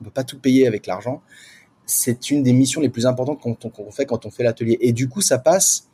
on 0.01 0.05
peut 0.05 0.11
pas 0.11 0.25
tout 0.25 0.39
payer 0.39 0.67
avec 0.67 0.87
l'argent 0.87 1.23
c'est 1.87 2.31
une 2.31 2.43
des 2.43 2.53
missions 2.53 2.81
les 2.81 2.89
plus 2.89 3.07
importantes 3.07 3.41
qu'on 3.41 3.91
fait 3.91 4.07
quand 4.07 4.25
on 4.25 4.31
fait 4.31 4.45
l'atelier. 4.45 4.79
Et 4.81 4.93
du 4.93 5.09
coup 5.09 5.21
ça 5.21 5.39
passe 5.39 5.89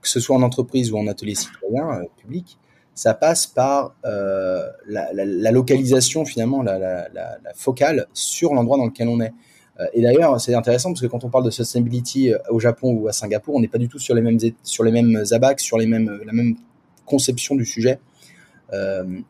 que 0.00 0.08
ce 0.08 0.18
soit 0.18 0.34
en 0.34 0.42
entreprise 0.42 0.90
ou 0.90 0.98
en 0.98 1.06
atelier 1.06 1.34
citoyen 1.34 2.02
public 2.16 2.58
ça 2.94 3.14
passe 3.14 3.46
par 3.46 3.94
euh, 4.04 4.66
la, 4.86 5.50
localisation 5.50 6.24
finalement, 6.24 6.62
la, 6.62 7.08
focale 7.54 8.06
sur 8.12 8.54
l'endroit 8.54 8.76
dans 8.76 8.86
lequel 8.86 9.08
on 9.08 9.20
est. 9.20 9.32
Euh, 9.80 9.86
et 9.94 10.02
d'ailleurs, 10.02 10.38
c'est 10.40 10.54
intéressant 10.54 10.90
parce 10.90 11.00
que 11.00 11.06
quand 11.06 11.24
on 11.24 11.30
parle 11.30 11.44
de 11.44 11.50
sustainability 11.50 12.32
euh, 12.32 12.38
au 12.50 12.60
Japon 12.60 12.92
ou 12.92 13.08
à 13.08 13.12
Singapour, 13.12 13.54
on 13.54 13.60
n'est 13.60 13.68
pas 13.68 13.78
du 13.78 13.88
tout 13.88 13.98
sur 13.98 14.14
les 14.14 14.20
mêmes 14.20 14.38
sur 14.62 14.84
les 14.84 14.92
mêmes 14.92 15.24
abacs, 15.30 15.60
sur 15.60 15.78
les 15.78 15.86
mêmes 15.86 16.20
la 16.26 16.32
même 16.32 16.56
conception 17.06 17.54
du 17.54 17.64
sujet. 17.64 17.98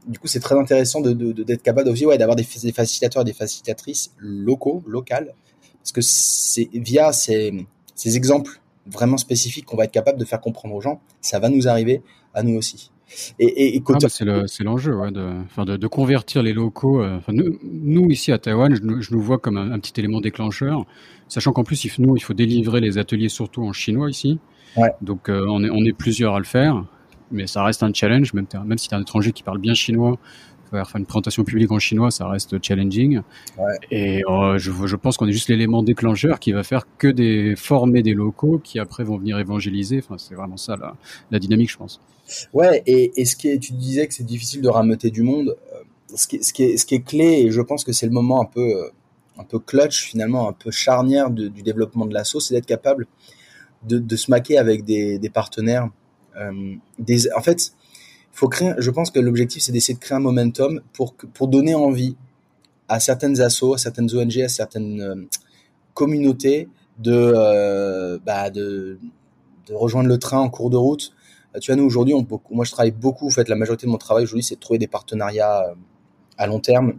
Du 0.07 0.20
coup, 0.20 0.29
c'est 0.29 0.38
très 0.38 0.57
intéressant 0.57 1.01
d'être 1.01 1.62
capable 1.62 1.88
aussi 1.88 2.05
d'avoir 2.05 2.37
des, 2.37 2.46
des, 2.62 2.72
facilitateurs 2.72 3.22
et 3.22 3.25
des 3.25 3.33
facilitatrices 3.33 4.12
locaux, 4.18 4.85
locales, 4.87 5.35
parce 5.81 5.90
que 5.90 6.01
c'est 6.01 6.68
via 6.72 7.12
ces, 7.12 7.53
ces 7.96 8.16
exemples 8.16 8.61
vraiment 8.87 9.16
spécifiques 9.16 9.64
qu'on 9.64 9.77
va 9.77 9.85
être 9.85 9.92
capable 9.92 10.18
de 10.18 10.25
faire 10.25 10.40
comprendre 10.40 10.77
aux 10.77 10.81
gens, 10.81 11.01
ça 11.20 11.40
va 11.40 11.48
nous 11.48 11.66
arriver 11.66 12.03
à 12.35 12.44
nous 12.44 12.57
aussi. 12.57 12.91
Et, 13.38 13.77
et, 13.77 13.83
ah 13.88 13.98
bah 14.01 14.09
c'est 14.46 14.64
l'enjeu, 14.64 14.94
ouais, 14.94 15.11
de, 15.11 15.27
enfin 15.44 15.64
de, 15.64 15.77
de, 15.77 15.87
convertir 15.87 16.42
les 16.42 16.53
locaux. 16.53 17.03
Euh, 17.03 17.18
nous, 17.29 17.59
nous, 17.62 18.11
ici 18.11 18.33
à 18.33 18.38
Taïwan, 18.38 18.75
je, 18.75 19.01
je 19.01 19.12
nous 19.12 19.20
vois 19.20 19.38
comme 19.38 19.57
un, 19.57 19.79
petit 19.79 19.98
élément 20.01 20.20
déclencheur, 20.20 20.85
sachant 21.29 21.53
qu'en 21.53 21.64
plus, 21.64 21.85
il, 21.85 21.92
nous, 21.98 22.16
il 22.16 22.20
faut 22.20 22.35
délivrer 22.35 22.81
les 22.81 22.98
ateliers 22.98 23.29
surtout 23.29 23.62
en 23.62 23.72
chinois 23.72 24.11
ici. 24.11 24.38
Ouais. 24.77 24.90
Donc, 25.03 25.29
euh, 25.29 25.44
on, 25.48 25.62
est, 25.64 25.70
on 25.70 25.85
est 25.85 25.92
plusieurs 25.92 26.35
à 26.35 26.38
le 26.38 26.44
faire, 26.44 26.85
mais 27.31 27.46
ça 27.46 27.64
reste 27.64 27.83
un 27.83 27.92
challenge, 27.92 28.33
même, 28.35 28.46
même 28.64 28.79
si 28.79 28.88
tu 28.88 28.94
es 28.94 28.98
un 28.98 29.03
étranger 29.03 29.33
qui 29.33 29.42
parle 29.42 29.59
bien 29.59 29.75
chinois, 29.75 30.18
faire 30.85 30.97
une 30.97 31.07
présentation 31.07 31.45
publique 31.45 31.71
en 31.71 31.79
chinois, 31.79 32.11
ça 32.11 32.29
reste 32.29 32.63
challenging. 32.63 33.21
Ouais. 33.59 33.75
Et 33.91 34.23
euh, 34.29 34.59
je, 34.59 34.71
je, 34.87 34.97
pense 34.97 35.17
qu'on 35.17 35.27
est 35.27 35.33
juste 35.33 35.49
l'élément 35.49 35.83
déclencheur 35.83 36.41
qui 36.41 36.53
va 36.53 36.63
faire 36.63 36.87
que 36.99 37.09
des 37.09 37.55
former 37.57 38.03
des 38.03 38.15
locaux 38.15 38.61
qui 38.63 38.79
après 38.79 39.05
vont 39.05 39.19
venir 39.19 39.39
évangéliser. 39.39 39.99
Enfin, 39.99 40.19
c'est 40.19 40.35
vraiment 40.35 40.57
ça 40.57 40.77
la, 40.77 40.97
la, 41.31 41.39
dynamique, 41.39 41.71
je 41.71 41.77
pense. 41.77 42.01
Ouais. 42.53 42.83
Et, 42.87 43.13
et 43.17 43.25
ce 43.25 43.37
qui 43.37 43.49
est, 43.49 43.59
tu 43.59 43.73
disais 43.73 44.07
que 44.07 44.15
c'est 44.15 44.27
difficile 44.27 44.63
de 44.63 44.69
rameuter 44.69 45.11
du 45.11 45.23
monde. 45.23 45.57
Euh, 45.75 45.83
ce 46.15 46.27
qui, 46.27 46.43
ce 46.43 46.53
qui, 46.53 46.65
est, 46.65 46.77
ce 46.77 46.87
qui 46.87 46.95
est 46.97 47.03
clé, 47.03 47.43
et 47.45 47.51
je 47.51 47.61
pense 47.61 47.85
que 47.85 47.93
c'est 47.93 48.07
le 48.07 48.13
moment 48.13 48.43
un 48.43 48.45
peu, 48.45 48.61
euh, 48.61 48.91
un 49.39 49.45
peu 49.45 49.59
clutch 49.59 50.03
finalement, 50.03 50.49
un 50.49 50.53
peu 50.53 50.71
charnière 50.71 51.31
de, 51.31 51.49
du 51.49 51.63
développement 51.63 52.07
de 52.07 52.15
l'assaut, 52.15 52.41
c'est 52.41 52.55
d'être 52.55 52.67
capable 52.67 53.07
de, 53.85 53.99
de 53.99 54.17
se 54.17 54.31
maquer 54.31 54.59
avec 54.59 54.85
des, 54.85 55.19
des 55.19 55.31
partenaires. 55.31 55.89
Euh, 56.37 56.75
des, 56.99 57.33
en 57.33 57.41
fait, 57.41 57.73
faut 58.33 58.49
créer, 58.49 58.73
je 58.79 58.90
pense 58.90 59.11
que 59.11 59.21
l'objectif, 59.21 59.62
c'est 59.62 59.73
d'essayer 59.73 59.95
de 59.95 60.01
créer 60.01 60.16
un 60.16 60.21
momentum 60.21 60.81
pour, 60.92 61.14
pour 61.14 61.49
donner 61.49 61.75
envie 61.75 62.16
à 62.88 62.99
certaines 62.99 63.40
assos, 63.40 63.75
à 63.75 63.79
certaines 63.79 64.14
ONG, 64.14 64.40
à 64.40 64.49
certaines 64.49 65.01
euh, 65.01 65.14
communautés 65.95 66.68
de, 66.99 67.12
euh, 67.12 68.18
bah 68.25 68.51
de, 68.51 68.99
de, 69.66 69.75
rejoindre 69.75 70.09
le 70.09 70.18
train 70.18 70.38
en 70.38 70.49
cours 70.49 70.71
de 70.71 70.77
route. 70.77 71.12
Euh, 71.55 71.59
tu 71.59 71.71
vois, 71.71 71.77
nous, 71.77 71.87
aujourd'hui, 71.87 72.14
moi, 72.51 72.64
je 72.64 72.71
travaille 72.71 72.90
beaucoup. 72.90 73.27
En 73.27 73.31
fait, 73.31 73.49
la 73.49 73.57
majorité 73.57 73.87
de 73.87 73.92
mon 73.92 73.99
travail 73.99 74.25
aujourd'hui, 74.25 74.42
c'est 74.42 74.57
de 74.57 74.61
trouver 74.61 74.79
des 74.79 74.88
partenariats 74.88 75.75
à 76.38 76.47
long 76.47 76.61
terme 76.61 76.95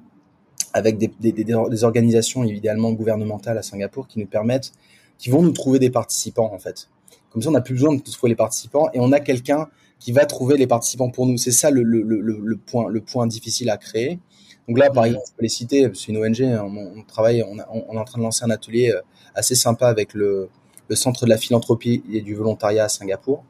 avec 0.74 0.98
des, 0.98 1.12
des, 1.19 1.32
des, 1.32 1.43
des 1.43 1.84
organisations, 1.84 2.43
évidemment, 2.43 2.91
gouvernementales 2.91 3.58
à 3.58 3.63
Singapour 3.63 4.08
qui 4.08 4.19
nous 4.19 4.26
permettent, 4.26 4.72
qui 5.17 5.30
vont 5.30 5.41
nous 5.41 5.52
trouver 5.52 5.80
des 5.80 5.89
participants, 5.89 6.52
en 6.54 6.60
fait. 6.60 6.89
Comme 7.32 7.41
ça, 7.41 7.50
on 7.50 7.54
n'a 7.54 7.62
plus 7.62 7.74
besoin 7.74 7.96
de 7.96 8.02
trouver 8.02 8.30
les 8.30 8.36
participants 8.36 8.89
et 8.93 9.00
on 9.00 9.12
a 9.12 9.19
quelqu'un 9.19 9.67
qui 10.04 10.12
va 10.12 10.26
trouver 10.26 10.58
les 10.58 10.68
participants 10.68 11.10
pour 11.10 11.26
nous. 11.28 11.38
C'est 11.38 11.54
ça 11.54 11.72
le, 11.72 11.82
le, 11.82 12.02
le, 12.02 12.20
le, 12.20 12.58
point, 12.58 12.89
le 12.89 13.00
point 13.00 13.26
difficile 13.26 13.70
à 13.70 13.78
créer. 13.78 14.20
Donc 14.68 14.78
là, 14.78 14.89
par 14.89 15.06
exemple, 15.06 15.24
je 15.30 15.32
peux 15.32 15.44
les 15.44 15.50
citer, 15.50 15.89
c'est 15.94 16.10
une 16.10 16.18
ONG, 16.18 16.42
on, 16.42 17.00
on 17.00 17.04
travaille, 17.04 17.42
on, 17.42 17.56
on, 17.72 17.96
est 17.96 17.98
en 17.98 18.04
train 18.04 18.20
de 18.20 18.24
lancer 18.24 18.44
un 18.44 18.50
atelier 18.50 18.92
euh, 18.92 19.00
assez 19.34 19.56
sympa 19.56 19.88
avec 19.88 20.13
le, 20.13 20.50
le 20.89 20.96
Centre 20.98 21.24
de 21.24 21.30
la 21.30 21.38
philanthropie 21.38 22.04
et 22.12 22.20
du 22.20 22.36
volontariat 22.36 22.84
à 22.84 22.89
Singapour, 22.89 23.46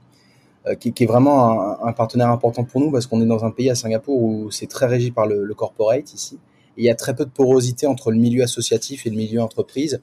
euh, 0.67 0.75
qui, 0.75 0.93
qui, 0.93 1.05
est 1.05 1.07
vraiment 1.07 1.59
un, 1.59 1.87
un, 1.87 1.91
partenaire 1.91 2.29
important 2.29 2.63
pour 2.65 2.81
nous 2.81 2.91
parce 2.91 3.07
qu'on 3.07 3.19
est 3.19 3.25
dans 3.25 3.43
un 3.43 3.51
pays 3.51 3.71
à 3.71 3.75
Singapour 3.75 4.21
où 4.21 4.51
c'est 4.51 4.67
très 4.67 4.85
régi 4.85 5.09
par 5.09 5.25
le, 5.25 5.45
le 5.45 5.53
corporate 5.55 6.13
ici. 6.13 6.37
Et 6.77 6.83
il 6.83 6.85
y 6.85 6.89
a 6.91 6.95
très 6.95 7.15
peu 7.15 7.25
de 7.25 7.31
porosité 7.31 7.87
entre 7.87 8.11
le 8.11 8.17
milieu 8.17 8.43
associatif 8.43 9.07
et 9.07 9.09
le 9.09 9.15
milieu 9.15 9.41
entreprise, 9.41 10.01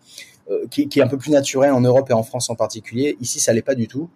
euh, 0.50 0.66
qui, 0.68 0.88
qui, 0.88 0.98
est 0.98 1.02
un 1.02 1.08
peu 1.08 1.18
plus 1.18 1.30
naturel 1.30 1.70
en 1.70 1.80
Europe 1.80 2.10
et 2.10 2.12
en 2.12 2.24
France 2.24 2.50
en 2.50 2.56
particulier. 2.56 3.16
Ici, 3.20 3.38
ça 3.38 3.52
l'est 3.52 3.62
pas 3.62 3.76
du 3.76 3.86
tout. 3.86 4.10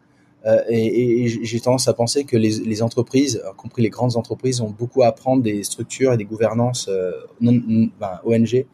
Euh, 0.47 0.63
et, 0.69 1.27
j'ai 1.29 1.61
tendance 1.61 1.89
à 1.89 1.95
penser 1.95 2.25
que 2.25 2.37
les, 2.37 2.83
entreprises, 2.83 3.43
y 3.43 3.57
compris 3.57 3.83
les 3.83 3.91
grandes 3.91 4.17
entreprises, 4.17 4.61
ont 4.61 4.71
beaucoup 4.71 5.03
à 5.03 5.07
apprendre 5.07 5.43
des 5.43 5.63
structures 5.65 6.13
et 6.13 6.17
des 6.17 6.25
gouvernances 6.25 6.89
euh, 6.89 7.13
non, 7.41 7.61
ben, 7.99 8.21
ONG 8.25 8.67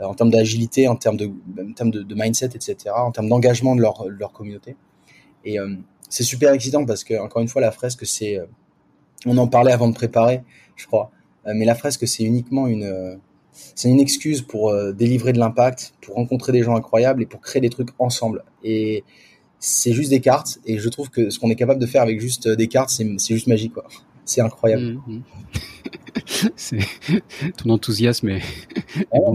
euh, 0.00 0.04
en 0.04 0.14
termes 0.14 0.30
d'agilité, 0.30 0.88
en 0.88 0.96
termes 0.96 1.16
de, 1.16 2.14
mindset, 2.14 2.46
etc., 2.46 2.76
en 2.96 3.12
termes 3.12 3.28
d'engagement 3.28 3.76
de 3.76 3.80
leur, 3.80 4.06
leur 4.08 4.32
communauté. 4.32 4.76
Et 5.44 5.58
c'est 6.08 6.22
super 6.22 6.52
excitant 6.52 6.86
parce 6.86 7.04
que 7.04 7.20
encore 7.20 7.42
une 7.42 7.48
fois, 7.48 7.60
la 7.60 7.70
fresque, 7.70 8.06
c'est, 8.06 8.40
on 9.26 9.36
en 9.36 9.46
parlait 9.46 9.72
avant 9.72 9.88
de 9.88 9.94
préparer, 9.94 10.42
je 10.74 10.86
crois, 10.86 11.10
mais 11.44 11.66
la 11.66 11.74
fresque, 11.74 12.08
c'est 12.08 12.24
uniquement 12.24 12.66
une 12.66 13.18
c'est 13.52 13.90
une 13.90 14.00
excuse 14.00 14.40
pour 14.40 14.74
délivrer 14.94 15.34
de 15.34 15.38
l'impact, 15.38 15.92
pour 16.00 16.14
rencontrer 16.14 16.50
des 16.50 16.62
gens 16.62 16.74
incroyables 16.76 17.22
et 17.22 17.26
pour 17.26 17.42
créer 17.42 17.60
des 17.60 17.68
trucs 17.68 17.90
ensemble. 17.98 18.42
Et 18.62 19.04
c'est 19.64 19.92
juste 19.92 20.10
des 20.10 20.20
cartes 20.20 20.58
et 20.66 20.78
je 20.78 20.88
trouve 20.90 21.08
que 21.08 21.30
ce 21.30 21.38
qu'on 21.38 21.48
est 21.48 21.56
capable 21.56 21.80
de 21.80 21.86
faire 21.86 22.02
avec 22.02 22.20
juste 22.20 22.48
des 22.48 22.68
cartes, 22.68 22.90
c'est 22.90 23.34
juste 23.34 23.46
magique 23.46 23.72
quoi. 23.72 23.84
c'est 24.24 24.40
incroyable. 24.40 24.98
Mmh, 26.72 26.78
ton 27.58 27.70
enthousiasme 27.70 28.28
est, 28.30 28.42
bon. 29.12 29.34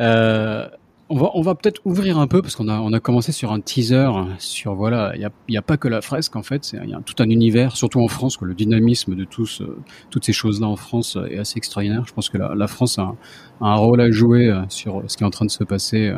Euh, 0.00 0.66
on 1.08 1.42
va, 1.42 1.54
peut-être 1.54 1.80
ouvrir 1.84 2.18
un 2.18 2.26
peu 2.26 2.42
parce 2.42 2.54
qu'on 2.54 2.68
a, 2.68 3.00
commencé 3.00 3.32
sur 3.32 3.52
un 3.52 3.60
teaser 3.60 4.10
sur 4.38 4.74
voilà, 4.74 5.12
il 5.16 5.28
n'y 5.48 5.56
a, 5.56 5.62
pas 5.62 5.76
que 5.76 5.88
la 5.88 6.00
fresque 6.00 6.36
en 6.36 6.42
fait, 6.42 6.72
il 6.72 6.90
y 6.90 6.94
a 6.94 7.00
tout 7.00 7.20
un 7.20 7.28
univers, 7.28 7.76
surtout 7.76 8.00
en 8.00 8.08
France, 8.08 8.36
que 8.36 8.44
le 8.44 8.54
dynamisme 8.54 9.16
de 9.16 9.24
tous, 9.24 9.60
euh, 9.60 9.76
toutes 10.10 10.24
ces 10.24 10.32
choses-là 10.32 10.68
en 10.68 10.76
France 10.76 11.16
est 11.28 11.38
assez 11.38 11.58
extraordinaire. 11.58 12.04
Je 12.06 12.12
pense 12.12 12.28
que 12.28 12.38
la, 12.38 12.66
France 12.68 12.98
a, 12.98 13.14
un 13.60 13.74
rôle 13.74 14.00
à 14.00 14.10
jouer 14.10 14.48
euh, 14.48 14.62
sur 14.68 15.02
ce 15.08 15.16
qui 15.16 15.24
est 15.24 15.26
en 15.26 15.30
train 15.30 15.46
de 15.46 15.50
se 15.50 15.64
passer, 15.64 16.12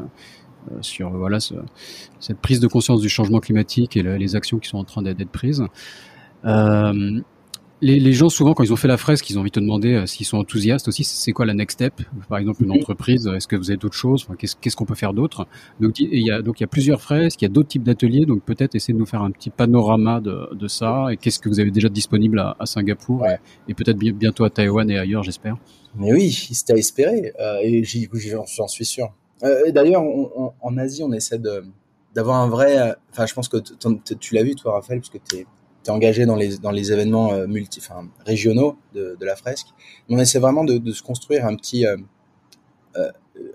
sur 0.80 1.10
voilà 1.10 1.38
cette 1.40 2.38
prise 2.40 2.60
de 2.60 2.66
conscience 2.66 3.00
du 3.00 3.08
changement 3.08 3.40
climatique 3.40 3.96
et 3.96 4.02
les 4.02 4.36
actions 4.36 4.58
qui 4.58 4.68
sont 4.68 4.78
en 4.78 4.84
train 4.84 5.02
d'être 5.02 5.30
prises. 5.30 5.64
Euh, 6.44 7.20
les, 7.84 8.12
gens, 8.12 8.28
souvent, 8.28 8.54
quand 8.54 8.62
ils 8.62 8.72
ont 8.72 8.76
fait 8.76 8.86
la 8.86 8.96
fresque, 8.96 9.28
ils 9.28 9.38
ont 9.38 9.40
envie 9.40 9.50
de 9.50 9.54
te 9.54 9.60
demander 9.60 9.94
euh, 9.94 10.06
s'ils 10.06 10.24
sont 10.24 10.38
enthousiastes 10.38 10.86
aussi. 10.86 11.02
C'est 11.02 11.32
quoi 11.32 11.46
la 11.46 11.54
next 11.54 11.78
step? 11.78 11.94
Par 12.28 12.38
exemple, 12.38 12.62
une 12.62 12.70
entreprise, 12.70 13.26
est-ce 13.26 13.48
que 13.48 13.56
vous 13.56 13.70
avez 13.70 13.76
d'autres 13.76 13.96
choses 13.96 14.24
Qu'est-ce 14.38 14.76
qu'on 14.76 14.84
peut 14.84 14.94
faire 14.94 15.12
d'autre? 15.12 15.48
Donc, 15.80 15.98
il 15.98 16.24
y 16.24 16.30
a, 16.30 16.42
donc, 16.42 16.60
il 16.60 16.62
y 16.62 16.64
a 16.64 16.68
plusieurs 16.68 17.00
fresques, 17.00 17.42
il 17.42 17.44
y 17.44 17.46
a 17.46 17.48
d'autres 17.50 17.68
types 17.68 17.82
d'ateliers. 17.82 18.24
Donc, 18.24 18.44
peut-être 18.44 18.76
essayer 18.76 18.94
de 18.94 18.98
nous 19.00 19.06
faire 19.06 19.22
un 19.22 19.32
petit 19.32 19.50
panorama 19.50 20.20
de, 20.20 20.54
de 20.54 20.68
ça. 20.68 21.08
Et 21.10 21.16
qu'est-ce 21.16 21.40
que 21.40 21.48
vous 21.48 21.58
avez 21.58 21.72
déjà 21.72 21.88
disponible 21.88 22.38
à, 22.38 22.56
à 22.60 22.66
Singapour? 22.66 23.26
Et, 23.68 23.74
peut-être 23.74 23.98
bientôt 23.98 24.44
à 24.44 24.50
Taïwan 24.50 24.88
et 24.88 24.98
ailleurs, 24.98 25.24
j'espère. 25.24 25.56
Mais 25.96 26.12
oui, 26.12 26.30
c'était 26.30 26.74
à 26.74 26.76
espérer. 26.76 27.32
Euh, 27.40 27.58
et 27.62 27.82
j'en 27.82 28.68
suis 28.68 28.84
sûr. 28.84 29.12
Euh, 29.44 29.70
D'ailleurs, 29.72 30.02
en 30.02 30.78
Asie, 30.78 31.02
on 31.02 31.12
essaie 31.12 31.40
d'avoir 32.14 32.36
un 32.36 32.48
vrai. 32.48 32.78
Euh, 32.78 32.94
enfin, 33.10 33.26
je 33.26 33.34
pense 33.34 33.48
que 33.48 33.58
tu 34.14 34.34
l'as 34.34 34.42
vu, 34.42 34.54
toi, 34.54 34.74
Raphaël, 34.74 35.00
parce 35.00 35.10
que 35.10 35.18
tu 35.18 35.36
es 35.38 35.90
engagé 35.90 36.26
dans 36.26 36.36
les, 36.36 36.58
dans 36.58 36.70
les 36.70 36.92
événements 36.92 37.32
euh, 37.32 37.46
multi, 37.46 37.80
enfin, 37.82 38.08
régionaux 38.24 38.76
de, 38.94 39.16
de 39.18 39.26
la 39.26 39.36
fresque. 39.36 39.68
on 40.08 40.18
essaie 40.18 40.38
vraiment 40.38 40.64
de, 40.64 40.78
de 40.78 40.92
se 40.92 41.02
construire 41.02 41.46
un 41.46 41.56
petit, 41.56 41.84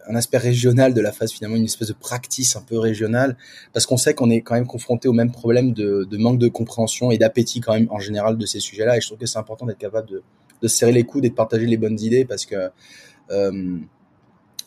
un 0.09 0.15
aspect 0.15 0.37
régional 0.37 0.93
de 0.93 1.01
la 1.01 1.11
fresque, 1.11 1.35
finalement, 1.35 1.55
une 1.55 1.65
espèce 1.65 1.87
de 1.89 1.93
practice 1.93 2.55
un 2.55 2.61
peu 2.61 2.79
régionale, 2.79 3.37
parce 3.73 3.85
qu'on 3.85 3.97
sait 3.97 4.13
qu'on 4.13 4.29
est 4.29 4.41
quand 4.41 4.55
même 4.55 4.67
confronté 4.67 5.07
au 5.07 5.13
même 5.13 5.31
problème 5.31 5.73
de, 5.73 6.03
de 6.09 6.17
manque 6.17 6.39
de 6.39 6.47
compréhension 6.47 7.11
et 7.11 7.17
d'appétit 7.17 7.61
quand 7.61 7.73
même 7.73 7.87
en 7.91 7.99
général 7.99 8.37
de 8.37 8.45
ces 8.45 8.59
sujets-là. 8.59 8.97
Et 8.97 9.01
je 9.01 9.07
trouve 9.07 9.19
que 9.19 9.25
c'est 9.25 9.39
important 9.39 9.65
d'être 9.65 9.77
capable 9.77 10.09
de, 10.09 10.23
de 10.61 10.67
serrer 10.67 10.91
les 10.91 11.03
coudes 11.03 11.25
et 11.25 11.29
de 11.29 11.35
partager 11.35 11.65
les 11.65 11.77
bonnes 11.77 11.99
idées, 11.99 12.25
parce 12.25 12.45
que 12.45 12.71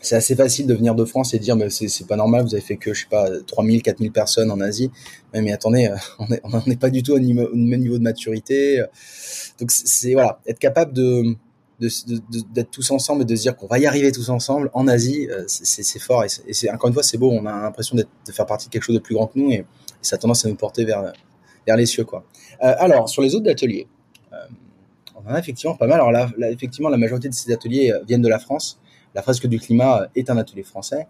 c'est 0.00 0.16
assez 0.16 0.34
facile 0.34 0.66
de 0.66 0.74
venir 0.74 0.94
de 0.94 1.04
France 1.04 1.34
et 1.34 1.38
dire 1.38 1.56
mais 1.56 1.68
c'est 1.70 2.06
pas 2.06 2.16
normal 2.16 2.42
vous 2.42 2.54
avez 2.54 2.62
fait 2.62 2.76
que 2.76 2.94
je 2.94 3.02
sais 3.02 3.08
pas 3.10 3.28
3000 3.46 3.82
4000 3.82 4.12
personnes 4.12 4.50
en 4.50 4.60
Asie. 4.60 4.90
Mais, 5.32 5.42
mais 5.42 5.52
attendez 5.52 5.86
euh, 5.86 5.96
on 6.18 6.26
n'est 6.26 6.40
on 6.44 6.70
est 6.70 6.80
pas 6.80 6.90
du 6.90 7.02
tout 7.02 7.12
au, 7.12 7.18
même 7.18 7.80
niveau 7.80 7.98
de 7.98 8.02
maturité. 8.02 8.82
Donc 9.58 9.70
c'est 9.70 10.14
voilà 10.14 10.40
être 10.46 10.58
capable 10.58 10.92
de 10.92 11.36
d'être 12.52 12.70
tous 12.70 12.90
ensemble 12.90 13.22
et 13.22 13.24
de 13.24 13.34
se 13.34 13.42
dire 13.42 13.56
qu'on 13.56 13.66
va 13.66 13.78
y 13.78 13.86
arriver 13.86 14.12
tous 14.12 14.28
ensemble 14.28 14.70
en 14.74 14.86
Asie 14.88 15.28
euh, 15.30 15.44
c'est 15.46 15.98
fort. 15.98 16.24
Et 16.24 16.52
c'est 16.52 16.70
encore 16.70 16.88
une 16.88 16.94
fois 16.94 17.02
c'est 17.02 17.18
beau. 17.18 17.30
On 17.30 17.44
a 17.46 17.62
l'impression 17.62 17.96
de 17.96 18.04
faire 18.32 18.46
partie 18.46 18.68
de 18.68 18.72
quelque 18.72 18.84
chose 18.84 18.96
de 18.96 19.00
plus 19.00 19.14
grand 19.14 19.26
que 19.26 19.38
nous 19.38 19.50
et, 19.50 19.64
ça 20.02 20.16
a 20.16 20.18
tendance 20.18 20.46
à 20.46 20.48
nous 20.48 20.54
porter 20.54 20.86
vers 20.86 21.12
vers 21.66 21.76
les 21.76 21.84
cieux 21.84 22.04
quoi. 22.04 22.24
Euh, 22.62 22.74
alors 22.78 23.10
sur 23.10 23.20
les 23.20 23.34
autres 23.34 23.50
ateliers 23.50 23.86
euh, 24.32 24.36
on 25.14 25.30
en 25.30 25.34
a 25.34 25.38
effectivement 25.38 25.76
pas 25.76 25.86
mal. 25.86 25.96
Alors 25.96 26.10
là, 26.10 26.30
là, 26.38 26.50
effectivement 26.50 26.88
la 26.88 26.96
majorité 26.96 27.28
de 27.28 27.34
ces 27.34 27.52
ateliers 27.52 27.92
viennent 28.06 28.22
de 28.22 28.28
la 28.28 28.38
France 28.38 28.80
la 29.14 29.22
fresque 29.22 29.46
du 29.46 29.58
climat 29.58 30.08
est 30.14 30.30
un 30.30 30.36
atelier 30.36 30.62
français. 30.62 31.06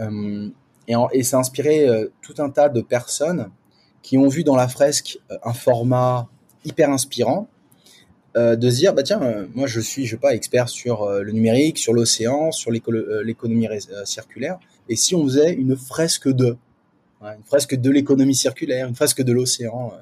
Euh, 0.00 0.48
et, 0.86 0.94
et 1.12 1.34
a 1.34 1.38
inspiré 1.38 1.86
euh, 1.86 2.10
tout 2.22 2.34
un 2.38 2.50
tas 2.50 2.68
de 2.68 2.80
personnes 2.80 3.50
qui 4.02 4.16
ont 4.16 4.28
vu 4.28 4.44
dans 4.44 4.56
la 4.56 4.68
fresque 4.68 5.18
euh, 5.30 5.36
un 5.44 5.52
format 5.52 6.28
hyper 6.64 6.90
inspirant, 6.90 7.48
de 8.36 8.70
se 8.70 8.76
dire 8.76 8.94
bah 8.94 9.02
tiens 9.02 9.48
moi 9.52 9.66
je 9.66 9.80
suis 9.80 10.06
je 10.06 10.14
pas 10.14 10.32
expert 10.32 10.68
sur 10.68 11.08
le 11.08 11.32
numérique 11.32 11.76
sur 11.76 11.92
l'océan 11.92 12.52
sur 12.52 12.70
l'économie 12.70 13.66
circulaire 14.04 14.60
et 14.88 14.94
si 14.94 15.16
on 15.16 15.24
faisait 15.24 15.52
une 15.54 15.76
fresque 15.76 16.28
de 16.28 16.56
une 17.20 17.42
fresque 17.44 17.74
de 17.74 17.90
l'économie 17.90 18.36
circulaire 18.36 18.86
une 18.86 18.94
fresque 18.94 19.22
de 19.22 19.32
l'océan 19.32 19.92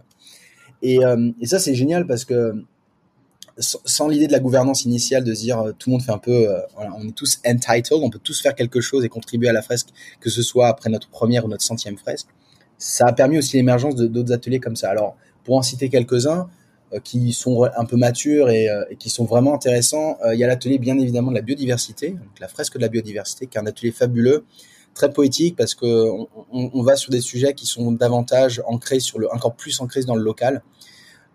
et, 0.83 0.99
et, 1.41 1.47
ça 1.47 1.59
c'est 1.59 1.75
génial 1.75 2.07
parce 2.07 2.27
que 2.27 2.63
sans 3.59 4.09
l'idée 4.09 4.27
de 4.27 4.33
la 4.33 4.39
gouvernance 4.39 4.85
initiale 4.85 5.25
de 5.25 5.33
se 5.35 5.41
dire 5.41 5.61
euh, 5.61 5.73
tout 5.73 5.89
le 5.89 5.93
monde 5.93 6.03
fait 6.03 6.13
un 6.13 6.19
peu, 6.19 6.49
euh, 6.51 6.61
on 6.77 7.09
est 7.09 7.15
tous 7.15 7.41
entitled, 7.47 8.03
on 8.03 8.11
peut 8.11 8.19
tous 8.19 8.41
faire 8.41 8.55
quelque 8.55 8.81
chose 8.81 9.05
et 9.05 9.09
contribuer 9.09 9.49
à 9.49 9.53
la 9.53 9.63
fresque, 9.63 9.89
que 10.21 10.31
ce 10.31 10.43
soit 10.43 10.69
après 10.69 10.91
notre 10.91 11.09
première 11.09 11.45
ou 11.45 11.49
notre 11.49 11.65
centième 11.65 11.97
fresque. 11.97 12.29
Ça 12.79 13.07
a 13.07 13.13
permis 13.13 13.39
aussi 13.39 13.57
l'émergence 13.57 13.95
d'autres 13.97 14.33
ateliers 14.33 14.61
comme 14.61 14.77
ça. 14.77 14.91
Alors, 14.91 15.17
pour 15.45 15.57
en 15.57 15.63
citer 15.63 15.89
quelques-uns, 15.89 16.49
euh, 16.93 17.01
qui 17.01 17.33
sont 17.33 17.65
un 17.65 17.85
peu 17.85 17.97
matures 17.97 18.51
et, 18.51 18.69
qui 18.99 19.11
sont 19.11 19.25
vraiment 19.25 19.55
intéressants. 19.55 20.19
il 20.33 20.39
y 20.39 20.45
a 20.45 20.47
l'atelier 20.47 20.79
bien 20.79 20.99
évidemment 20.99 21.31
de 21.31 21.37
la 21.37 21.43
biodiversité, 21.43 22.11
donc 22.11 22.39
la 22.41 22.49
fresque 22.49 22.77
de 22.77 22.83
la 22.83 22.89
biodiversité, 22.89 23.47
qui 23.47 23.57
est 23.57 23.61
un 23.61 23.67
atelier 23.67 23.91
fabuleux, 23.91 24.45
très 24.95 25.13
poétique 25.13 25.57
parce 25.57 25.75
que 25.75 26.11
on, 26.11 26.29
on, 26.53 26.83
va 26.83 26.97
sur 26.97 27.11
des 27.11 27.21
sujets 27.21 27.55
qui 27.55 27.67
sont 27.67 27.93
davantage 27.93 28.63
ancrés 28.67 29.01
sur 29.01 29.19
le, 29.19 29.31
encore 29.33 29.55
plus 29.55 29.81
ancrés 29.81 30.05
dans 30.05 30.15
le 30.15 30.23
local. 30.23 30.63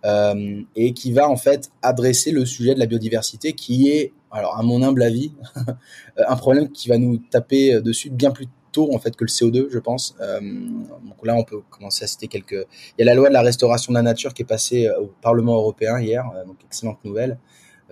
Euh, 0.03 0.61
et 0.75 0.93
qui 0.93 1.11
va 1.13 1.29
en 1.29 1.37
fait 1.37 1.69
adresser 1.83 2.31
le 2.31 2.43
sujet 2.45 2.73
de 2.73 2.79
la 2.79 2.87
biodiversité 2.87 3.53
qui 3.53 3.89
est, 3.89 4.13
alors 4.31 4.57
à 4.57 4.63
mon 4.63 4.81
humble 4.81 5.03
avis, 5.03 5.31
un 6.17 6.35
problème 6.35 6.71
qui 6.71 6.89
va 6.89 6.97
nous 6.97 7.17
taper 7.17 7.81
dessus 7.81 8.09
bien 8.09 8.31
plus 8.31 8.47
tôt 8.71 8.93
en 8.93 8.99
fait 8.99 9.15
que 9.15 9.23
le 9.23 9.29
CO2, 9.29 9.67
je 9.69 9.79
pense. 9.79 10.15
Euh, 10.19 10.39
donc 10.39 11.25
là, 11.25 11.35
on 11.35 11.43
peut 11.43 11.61
commencer 11.69 12.03
à 12.03 12.07
citer 12.07 12.27
quelques. 12.27 12.65
Il 12.97 12.99
y 12.99 13.01
a 13.03 13.05
la 13.05 13.13
loi 13.13 13.29
de 13.29 13.33
la 13.33 13.41
restauration 13.41 13.91
de 13.93 13.97
la 13.97 14.03
nature 14.03 14.33
qui 14.33 14.41
est 14.41 14.45
passée 14.45 14.89
au 14.89 15.11
Parlement 15.21 15.55
européen 15.55 15.99
hier, 15.99 16.25
euh, 16.35 16.45
donc 16.45 16.57
excellente 16.65 17.03
nouvelle. 17.03 17.37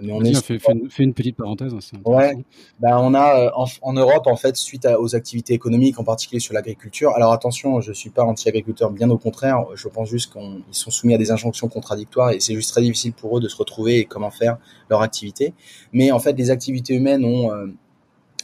Mais 0.02 0.14
on 0.14 0.22
est 0.22 0.34
fait, 0.42 0.60
fait, 0.60 1.04
une, 1.04 1.14
petite 1.14 1.36
parenthèse. 1.36 1.74
Hein, 1.74 2.00
ouais. 2.06 2.38
Ben, 2.80 2.98
on 2.98 3.14
a 3.14 3.48
euh, 3.48 3.66
en, 3.82 3.94
Europe 3.94 4.28
en 4.28 4.36
fait 4.36 4.56
suite 4.56 4.86
aux 4.86 5.16
activités 5.16 5.54
économiques, 5.54 6.00
en 6.00 6.04
particulier 6.04 6.40
sur 6.40 6.54
l'agriculture. 6.54 7.12
Alors 7.16 7.34
attention, 7.34 7.82
je 7.82 7.92
suis 7.92 8.10
pas 8.10 8.24
anti-agriculteur, 8.24 8.92
bien 8.92 9.10
au 9.10 9.18
contraire. 9.18 9.66
Je 9.76 9.88
pense 9.88 10.10
juste 10.10 10.34
qu'ils 10.34 10.64
sont 10.72 10.92
soumis 10.92 11.14
à 11.14 11.18
des 11.18 11.32
injonctions 11.32 11.68
contradictoires 11.68 12.32
et 12.32 12.40
c'est 12.40 12.54
juste 12.54 12.72
très 12.72 12.82
difficile 12.82 13.14
pour 13.14 13.38
eux 13.38 13.42
de 13.42 13.48
se 13.48 13.58
retrouver 13.58 14.00
et 14.00 14.06
comment 14.06 14.32
faire 14.32 14.58
leur 14.90 15.02
activité. 15.02 15.54
Mais 15.94 16.12
en 16.12 16.20
fait, 16.20 16.34
les 16.34 16.50
activités 16.50 16.94
humaines 16.96 17.26
ont 17.26 17.52
euh, 17.52 17.68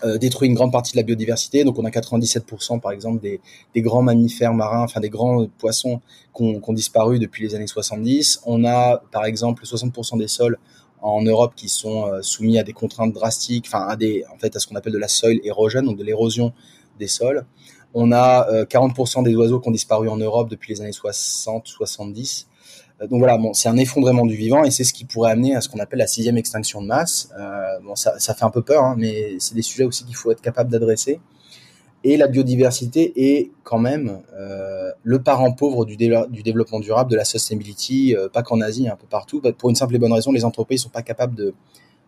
euh, 0.03 0.17
détruit 0.17 0.49
une 0.49 0.55
grande 0.55 0.73
partie 0.73 0.91
de 0.91 0.97
la 0.97 1.03
biodiversité. 1.03 1.63
Donc 1.63 1.79
on 1.79 1.85
a 1.85 1.89
97% 1.89 2.81
par 2.81 2.91
exemple 2.91 3.21
des, 3.21 3.39
des, 3.73 3.81
grands 3.81 4.01
mammifères 4.01 4.53
marins, 4.53 4.83
enfin 4.83 4.99
des 4.99 5.09
grands 5.09 5.47
poissons 5.57 6.01
qui 6.35 6.43
ont, 6.43 6.73
disparu 6.73 7.17
depuis 7.17 7.43
les 7.43 7.55
années 7.55 7.65
70. 7.65 8.41
On 8.45 8.65
a 8.65 9.01
par 9.11 9.23
exemple 9.23 9.63
60% 9.63 10.17
des 10.17 10.27
sols 10.27 10.57
en 11.11 11.21
Europe 11.21 11.53
qui 11.55 11.69
sont 11.69 12.07
euh, 12.07 12.21
soumis 12.21 12.57
à 12.57 12.63
des 12.63 12.73
contraintes 12.73 13.13
drastiques, 13.13 13.65
enfin 13.67 13.85
à 13.87 13.93
en 13.93 14.37
fait, 14.39 14.55
à 14.55 14.59
ce 14.59 14.67
qu'on 14.67 14.75
appelle 14.75 14.93
de 14.93 14.97
la 14.97 15.07
soil 15.07 15.39
érosion, 15.43 15.83
donc 15.83 15.97
de 15.97 16.03
l'érosion 16.03 16.53
des 16.99 17.07
sols. 17.07 17.45
On 17.93 18.11
a 18.11 18.65
40% 18.65 19.19
euh, 19.19 19.23
des 19.23 19.35
oiseaux 19.35 19.59
qui 19.59 19.69
ont 19.69 19.71
disparu 19.71 20.09
en 20.09 20.17
Europe 20.17 20.49
depuis 20.49 20.73
les 20.73 20.81
années 20.81 20.91
60-70. 20.91 22.47
Euh, 23.01 23.07
donc 23.07 23.19
voilà, 23.19 23.39
c'est 23.53 23.69
un 23.69 23.77
effondrement 23.77 24.25
du 24.25 24.35
vivant 24.35 24.63
et 24.63 24.71
c'est 24.71 24.83
ce 24.83 24.93
qui 24.93 25.05
pourrait 25.05 25.31
amener 25.31 25.55
à 25.55 25.61
ce 25.61 25.69
qu'on 25.69 25.79
appelle 25.79 25.99
la 25.99 26.07
sixième 26.07 26.37
extinction 26.37 26.81
de 26.81 26.87
masse. 26.87 27.29
Bon, 27.83 27.95
ça, 27.95 28.19
ça, 28.19 28.33
fait 28.33 28.43
un 28.43 28.49
peu 28.49 28.63
peur, 28.63 28.83
hein, 28.83 28.95
mais 28.97 29.35
c'est 29.39 29.55
des 29.55 29.61
sujets 29.61 29.85
aussi 29.85 30.05
qu'il 30.05 30.15
faut 30.15 30.31
être 30.31 30.41
capable 30.41 30.71
d'adresser. 30.71 31.19
Et 32.07 32.17
la 32.17 32.27
biodiversité 32.27 33.13
est 33.15 33.49
quand 33.63 33.79
même 33.79 34.21
euh, 34.35 34.91
le 35.01 35.23
parent 35.23 35.51
pauvre 35.53 35.85
du, 35.85 35.97
développement 35.97 36.79
durable, 36.79 37.09
de 37.09 37.15
la 37.15 37.25
sustainability, 37.25 38.15
euh, 38.15 38.29
pas 38.29 38.43
qu'en 38.43 38.61
Asie, 38.61 38.87
un 38.87 38.95
peu 38.95 39.07
partout. 39.07 39.41
Pour 39.57 39.71
une 39.71 39.75
simple 39.75 39.95
et 39.95 39.97
bonne 39.97 40.13
raison, 40.13 40.31
les 40.31 40.45
entreprises 40.45 40.83
sont 40.83 40.89
pas 40.89 41.01
capables 41.01 41.53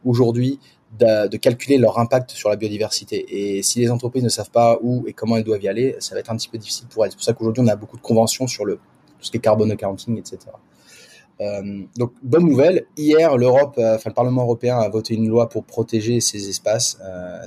aujourd'hui 0.05 0.59
de, 0.99 1.35
calculer 1.37 1.79
leur 1.79 1.97
impact 1.97 2.29
sur 2.29 2.49
la 2.49 2.57
biodiversité. 2.57 3.25
Et 3.57 3.63
si 3.63 3.79
les 3.79 3.89
entreprises 3.89 4.23
ne 4.23 4.29
savent 4.29 4.51
pas 4.51 4.77
où 4.83 5.03
et 5.07 5.13
comment 5.13 5.35
elles 5.35 5.43
doivent 5.43 5.63
y 5.63 5.67
aller, 5.67 5.95
ça 5.97 6.13
va 6.13 6.19
être 6.19 6.29
un 6.29 6.37
petit 6.37 6.49
peu 6.49 6.59
difficile 6.59 6.87
pour 6.89 7.03
elles. 7.03 7.09
C'est 7.09 7.17
pour 7.17 7.25
ça 7.25 7.33
qu'aujourd'hui, 7.33 7.63
on 7.63 7.67
a 7.67 7.75
beaucoup 7.75 7.97
de 7.97 8.03
conventions 8.03 8.45
sur 8.45 8.65
le, 8.65 8.75
tout 8.75 8.81
ce 9.21 9.31
qui 9.31 9.37
est 9.37 9.39
carbone 9.39 9.71
accounting, 9.71 10.19
etc. 10.19 10.37
Euh, 11.41 11.81
donc 11.97 12.11
bonne 12.21 12.45
nouvelle. 12.45 12.85
Hier, 12.97 13.35
l'Europe, 13.35 13.79
enfin 13.79 14.11
le 14.11 14.13
Parlement 14.13 14.43
européen 14.43 14.77
a 14.77 14.89
voté 14.89 15.15
une 15.15 15.27
loi 15.27 15.49
pour 15.49 15.63
protéger 15.63 16.21
ces 16.21 16.49
espaces, 16.49 16.99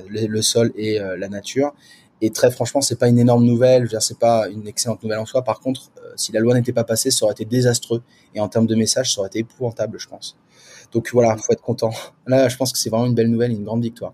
le, 0.08 0.42
sol 0.42 0.72
et 0.74 0.98
la 0.98 1.28
nature. 1.28 1.74
Et 2.22 2.30
très 2.30 2.50
franchement, 2.50 2.80
c'est 2.80 2.98
pas 2.98 3.08
une 3.08 3.18
énorme 3.18 3.44
nouvelle, 3.44 3.88
c'est 4.00 4.18
pas 4.18 4.48
une 4.48 4.66
excellente 4.68 5.02
nouvelle 5.02 5.18
en 5.18 5.26
soi. 5.26 5.42
Par 5.42 5.60
contre, 5.60 5.90
euh, 5.98 6.12
si 6.16 6.32
la 6.32 6.40
loi 6.40 6.54
n'était 6.54 6.72
pas 6.72 6.84
passée, 6.84 7.10
ça 7.10 7.24
aurait 7.24 7.32
été 7.32 7.44
désastreux. 7.44 8.02
Et 8.34 8.40
en 8.40 8.48
termes 8.48 8.66
de 8.66 8.74
message, 8.74 9.14
ça 9.14 9.20
aurait 9.20 9.28
été 9.28 9.40
épouvantable, 9.40 9.98
je 9.98 10.08
pense. 10.08 10.36
Donc 10.92 11.10
voilà, 11.12 11.36
faut 11.36 11.52
être 11.52 11.62
content. 11.62 11.90
Là, 12.26 12.48
je 12.48 12.56
pense 12.56 12.72
que 12.72 12.78
c'est 12.78 12.90
vraiment 12.90 13.06
une 13.06 13.14
belle 13.14 13.30
nouvelle, 13.30 13.52
une 13.52 13.64
grande 13.64 13.82
victoire. 13.82 14.12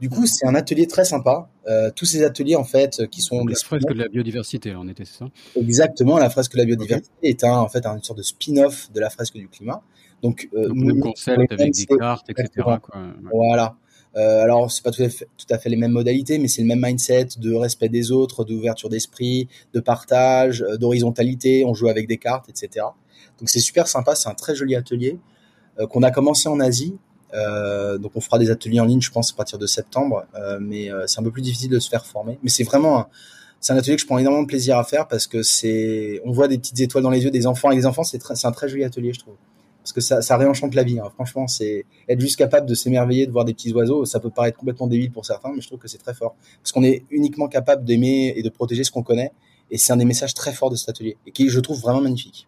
Du 0.00 0.08
coup, 0.08 0.26
c'est 0.26 0.46
un 0.46 0.54
atelier 0.54 0.86
très 0.86 1.04
sympa. 1.04 1.50
Euh, 1.68 1.90
tous 1.94 2.06
ces 2.06 2.24
ateliers, 2.24 2.56
en 2.56 2.64
fait, 2.64 3.06
qui 3.10 3.20
sont 3.20 3.44
la 3.44 3.54
fresque 3.54 3.86
de 3.86 3.94
la 3.94 4.08
biodiversité, 4.08 4.74
en 4.74 4.88
était, 4.88 5.04
c'est 5.04 5.18
ça? 5.18 5.28
Exactement, 5.56 6.16
la 6.18 6.30
fresque 6.30 6.52
de 6.52 6.58
la 6.58 6.64
biodiversité 6.64 7.10
est 7.22 7.44
un, 7.44 7.58
en 7.58 7.68
fait, 7.68 7.84
une 7.84 8.02
sorte 8.02 8.18
de 8.18 8.22
spin-off 8.22 8.90
de 8.92 9.00
la 9.00 9.10
fresque 9.10 9.34
du 9.34 9.46
climat. 9.48 9.82
Donc, 10.22 10.48
euh, 10.54 10.68
Donc 10.68 10.76
nous, 10.76 10.94
le 10.94 11.02
concept 11.02 11.52
avec 11.52 11.74
des 11.74 11.86
cartes, 11.86 12.28
etc. 12.30 12.48
Quoi. 12.56 12.80
Voilà. 13.30 13.76
Euh, 14.16 14.42
alors, 14.42 14.70
c'est 14.70 14.82
pas 14.82 14.90
tout 14.90 15.02
à, 15.02 15.08
fait, 15.08 15.28
tout 15.36 15.46
à 15.50 15.58
fait 15.58 15.68
les 15.68 15.76
mêmes 15.76 15.92
modalités, 15.92 16.38
mais 16.38 16.48
c'est 16.48 16.62
le 16.62 16.68
même 16.68 16.80
mindset 16.82 17.28
de 17.38 17.54
respect 17.54 17.88
des 17.88 18.10
autres, 18.10 18.44
d'ouverture 18.44 18.88
d'esprit, 18.88 19.48
de 19.72 19.80
partage, 19.80 20.62
euh, 20.62 20.76
d'horizontalité. 20.76 21.64
On 21.64 21.74
joue 21.74 21.88
avec 21.88 22.08
des 22.08 22.18
cartes, 22.18 22.48
etc. 22.48 22.86
Donc, 23.38 23.48
c'est 23.48 23.60
super 23.60 23.86
sympa. 23.86 24.14
C'est 24.14 24.28
un 24.28 24.34
très 24.34 24.54
joli 24.54 24.74
atelier. 24.74 25.18
qu'on 25.88 26.02
a 26.02 26.10
commencé 26.10 26.48
en 26.48 26.60
Asie. 26.60 26.98
donc 27.32 28.12
on 28.14 28.20
fera 28.20 28.38
des 28.38 28.50
ateliers 28.50 28.80
en 28.80 28.84
ligne, 28.84 29.00
je 29.00 29.10
pense, 29.10 29.32
à 29.32 29.36
partir 29.36 29.58
de 29.58 29.66
septembre, 29.66 30.26
mais 30.60 30.90
c'est 31.06 31.20
un 31.20 31.22
peu 31.22 31.30
plus 31.30 31.40
difficile 31.40 31.70
de 31.70 31.78
se 31.78 31.88
faire 31.88 32.04
former. 32.04 32.38
Mais 32.42 32.50
c'est 32.50 32.64
vraiment 32.64 33.06
c'est 33.60 33.74
un 33.74 33.76
atelier 33.76 33.96
que 33.96 34.02
je 34.02 34.06
prends 34.06 34.18
énormément 34.18 34.42
de 34.42 34.48
plaisir 34.48 34.78
à 34.78 34.84
faire 34.84 35.06
parce 35.06 35.26
que 35.26 35.42
c'est, 35.42 36.20
on 36.24 36.32
voit 36.32 36.48
des 36.48 36.58
petites 36.58 36.80
étoiles 36.80 37.04
dans 37.04 37.10
les 37.10 37.24
yeux 37.24 37.30
des 37.30 37.46
enfants. 37.46 37.70
Et 37.70 37.76
les 37.76 37.86
enfants, 37.86 38.04
c'est 38.04 38.18
un 38.44 38.52
très 38.52 38.68
joli 38.68 38.84
atelier, 38.84 39.12
je 39.12 39.20
trouve. 39.20 39.36
Parce 39.82 39.92
que 39.92 40.00
ça, 40.00 40.36
réenchante 40.36 40.74
la 40.74 40.82
vie. 40.82 40.98
Hein. 40.98 41.10
Franchement, 41.14 41.46
c'est 41.46 41.86
être 42.08 42.20
juste 42.20 42.36
capable 42.36 42.66
de 42.66 42.74
s'émerveiller, 42.74 43.26
de 43.26 43.32
voir 43.32 43.44
des 43.44 43.54
petits 43.54 43.72
oiseaux. 43.72 44.04
Ça 44.04 44.20
peut 44.20 44.30
paraître 44.30 44.58
complètement 44.58 44.86
débile 44.86 45.10
pour 45.10 45.24
certains, 45.24 45.52
mais 45.54 45.62
je 45.62 45.66
trouve 45.66 45.78
que 45.78 45.88
c'est 45.88 45.98
très 45.98 46.14
fort. 46.14 46.36
Parce 46.62 46.72
qu'on 46.72 46.82
est 46.82 47.04
uniquement 47.10 47.48
capable 47.48 47.84
d'aimer 47.84 48.34
et 48.36 48.42
de 48.42 48.48
protéger 48.50 48.84
ce 48.84 48.90
qu'on 48.90 49.02
connaît. 49.02 49.32
Et 49.70 49.78
c'est 49.78 49.92
un 49.92 49.96
des 49.96 50.04
messages 50.04 50.34
très 50.34 50.52
forts 50.52 50.70
de 50.70 50.76
cet 50.76 50.90
atelier 50.90 51.16
et 51.26 51.32
qui, 51.32 51.48
je 51.48 51.60
trouve, 51.60 51.80
vraiment 51.80 52.00
magnifique. 52.00 52.46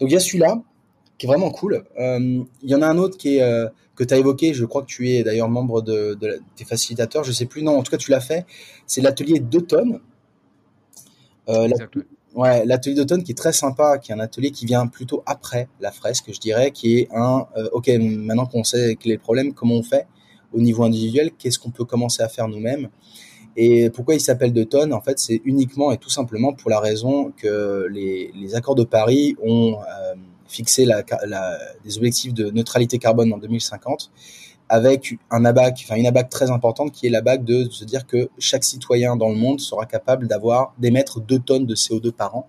Donc 0.00 0.10
il 0.10 0.12
y 0.12 0.16
a 0.16 0.20
celui-là 0.20 0.62
qui 1.18 1.26
est 1.26 1.28
vraiment 1.28 1.50
cool. 1.50 1.84
Euh, 1.98 2.42
il 2.62 2.70
y 2.70 2.74
en 2.74 2.82
a 2.82 2.86
un 2.86 2.98
autre 2.98 3.16
qui 3.16 3.40
euh, 3.40 3.68
que 3.94 4.04
tu 4.04 4.14
as 4.14 4.18
évoqué. 4.18 4.54
Je 4.54 4.64
crois 4.64 4.82
que 4.82 4.86
tu 4.86 5.10
es 5.10 5.22
d'ailleurs 5.22 5.48
membre 5.48 5.82
de, 5.82 6.18
des 6.56 6.64
facilitateurs. 6.64 7.24
Je 7.24 7.32
sais 7.32 7.46
plus. 7.46 7.62
Non, 7.62 7.78
en 7.78 7.82
tout 7.82 7.90
cas, 7.90 7.98
tu 7.98 8.10
l'as 8.10 8.20
fait. 8.20 8.46
C'est 8.86 9.00
l'atelier 9.00 9.38
d'automne 9.38 10.00
euh, 11.48 11.68
ouais, 12.34 12.64
l'atelier 12.64 12.94
d'automne 12.94 13.22
qui 13.22 13.32
est 13.32 13.36
très 13.36 13.52
sympa, 13.52 13.98
qui 13.98 14.12
est 14.12 14.14
un 14.14 14.20
atelier 14.20 14.50
qui 14.50 14.66
vient 14.66 14.86
plutôt 14.86 15.22
après 15.26 15.68
la 15.80 15.92
fresque, 15.92 16.30
je 16.32 16.38
dirais, 16.38 16.70
qui 16.70 16.98
est 16.98 17.08
un, 17.12 17.46
euh, 17.56 17.68
ok, 17.72 17.88
maintenant 17.98 18.46
qu'on 18.46 18.64
sait 18.64 18.96
quel 18.98 19.12
est 19.12 19.16
le 19.16 19.20
problème, 19.20 19.52
comment 19.52 19.74
on 19.74 19.82
fait 19.82 20.06
au 20.52 20.60
niveau 20.60 20.84
individuel, 20.84 21.30
qu'est-ce 21.38 21.58
qu'on 21.58 21.70
peut 21.70 21.84
commencer 21.84 22.22
à 22.22 22.28
faire 22.28 22.48
nous-mêmes. 22.48 22.88
Et 23.56 23.90
pourquoi 23.90 24.14
il 24.14 24.20
s'appelle 24.20 24.52
d'automne? 24.52 24.92
En 24.92 25.00
fait, 25.00 25.18
c'est 25.18 25.40
uniquement 25.44 25.92
et 25.92 25.98
tout 25.98 26.10
simplement 26.10 26.52
pour 26.52 26.70
la 26.70 26.80
raison 26.80 27.32
que 27.36 27.86
les, 27.90 28.54
accords 28.54 28.74
de 28.74 28.84
Paris 28.84 29.36
ont 29.42 29.76
euh, 29.80 30.14
fixé 30.46 30.86
des 31.84 31.96
objectifs 31.96 32.34
de 32.34 32.50
neutralité 32.50 32.98
carbone 32.98 33.32
en 33.32 33.38
2050 33.38 34.10
avec 34.70 35.16
un 35.32 35.44
abac, 35.44 35.74
enfin 35.82 35.96
une 35.96 36.06
abac 36.06 36.30
très 36.30 36.52
importante 36.52 36.92
qui 36.92 37.08
est 37.08 37.10
l'abac 37.10 37.44
de 37.44 37.64
se 37.64 37.84
dire 37.84 38.06
que 38.06 38.30
chaque 38.38 38.62
citoyen 38.62 39.16
dans 39.16 39.28
le 39.28 39.34
monde 39.34 39.58
sera 39.58 39.84
capable 39.84 40.28
d'avoir 40.28 40.74
d'émettre 40.78 41.20
2 41.20 41.40
tonnes 41.40 41.66
de 41.66 41.74
CO2 41.74 42.12
par 42.12 42.36
an, 42.36 42.46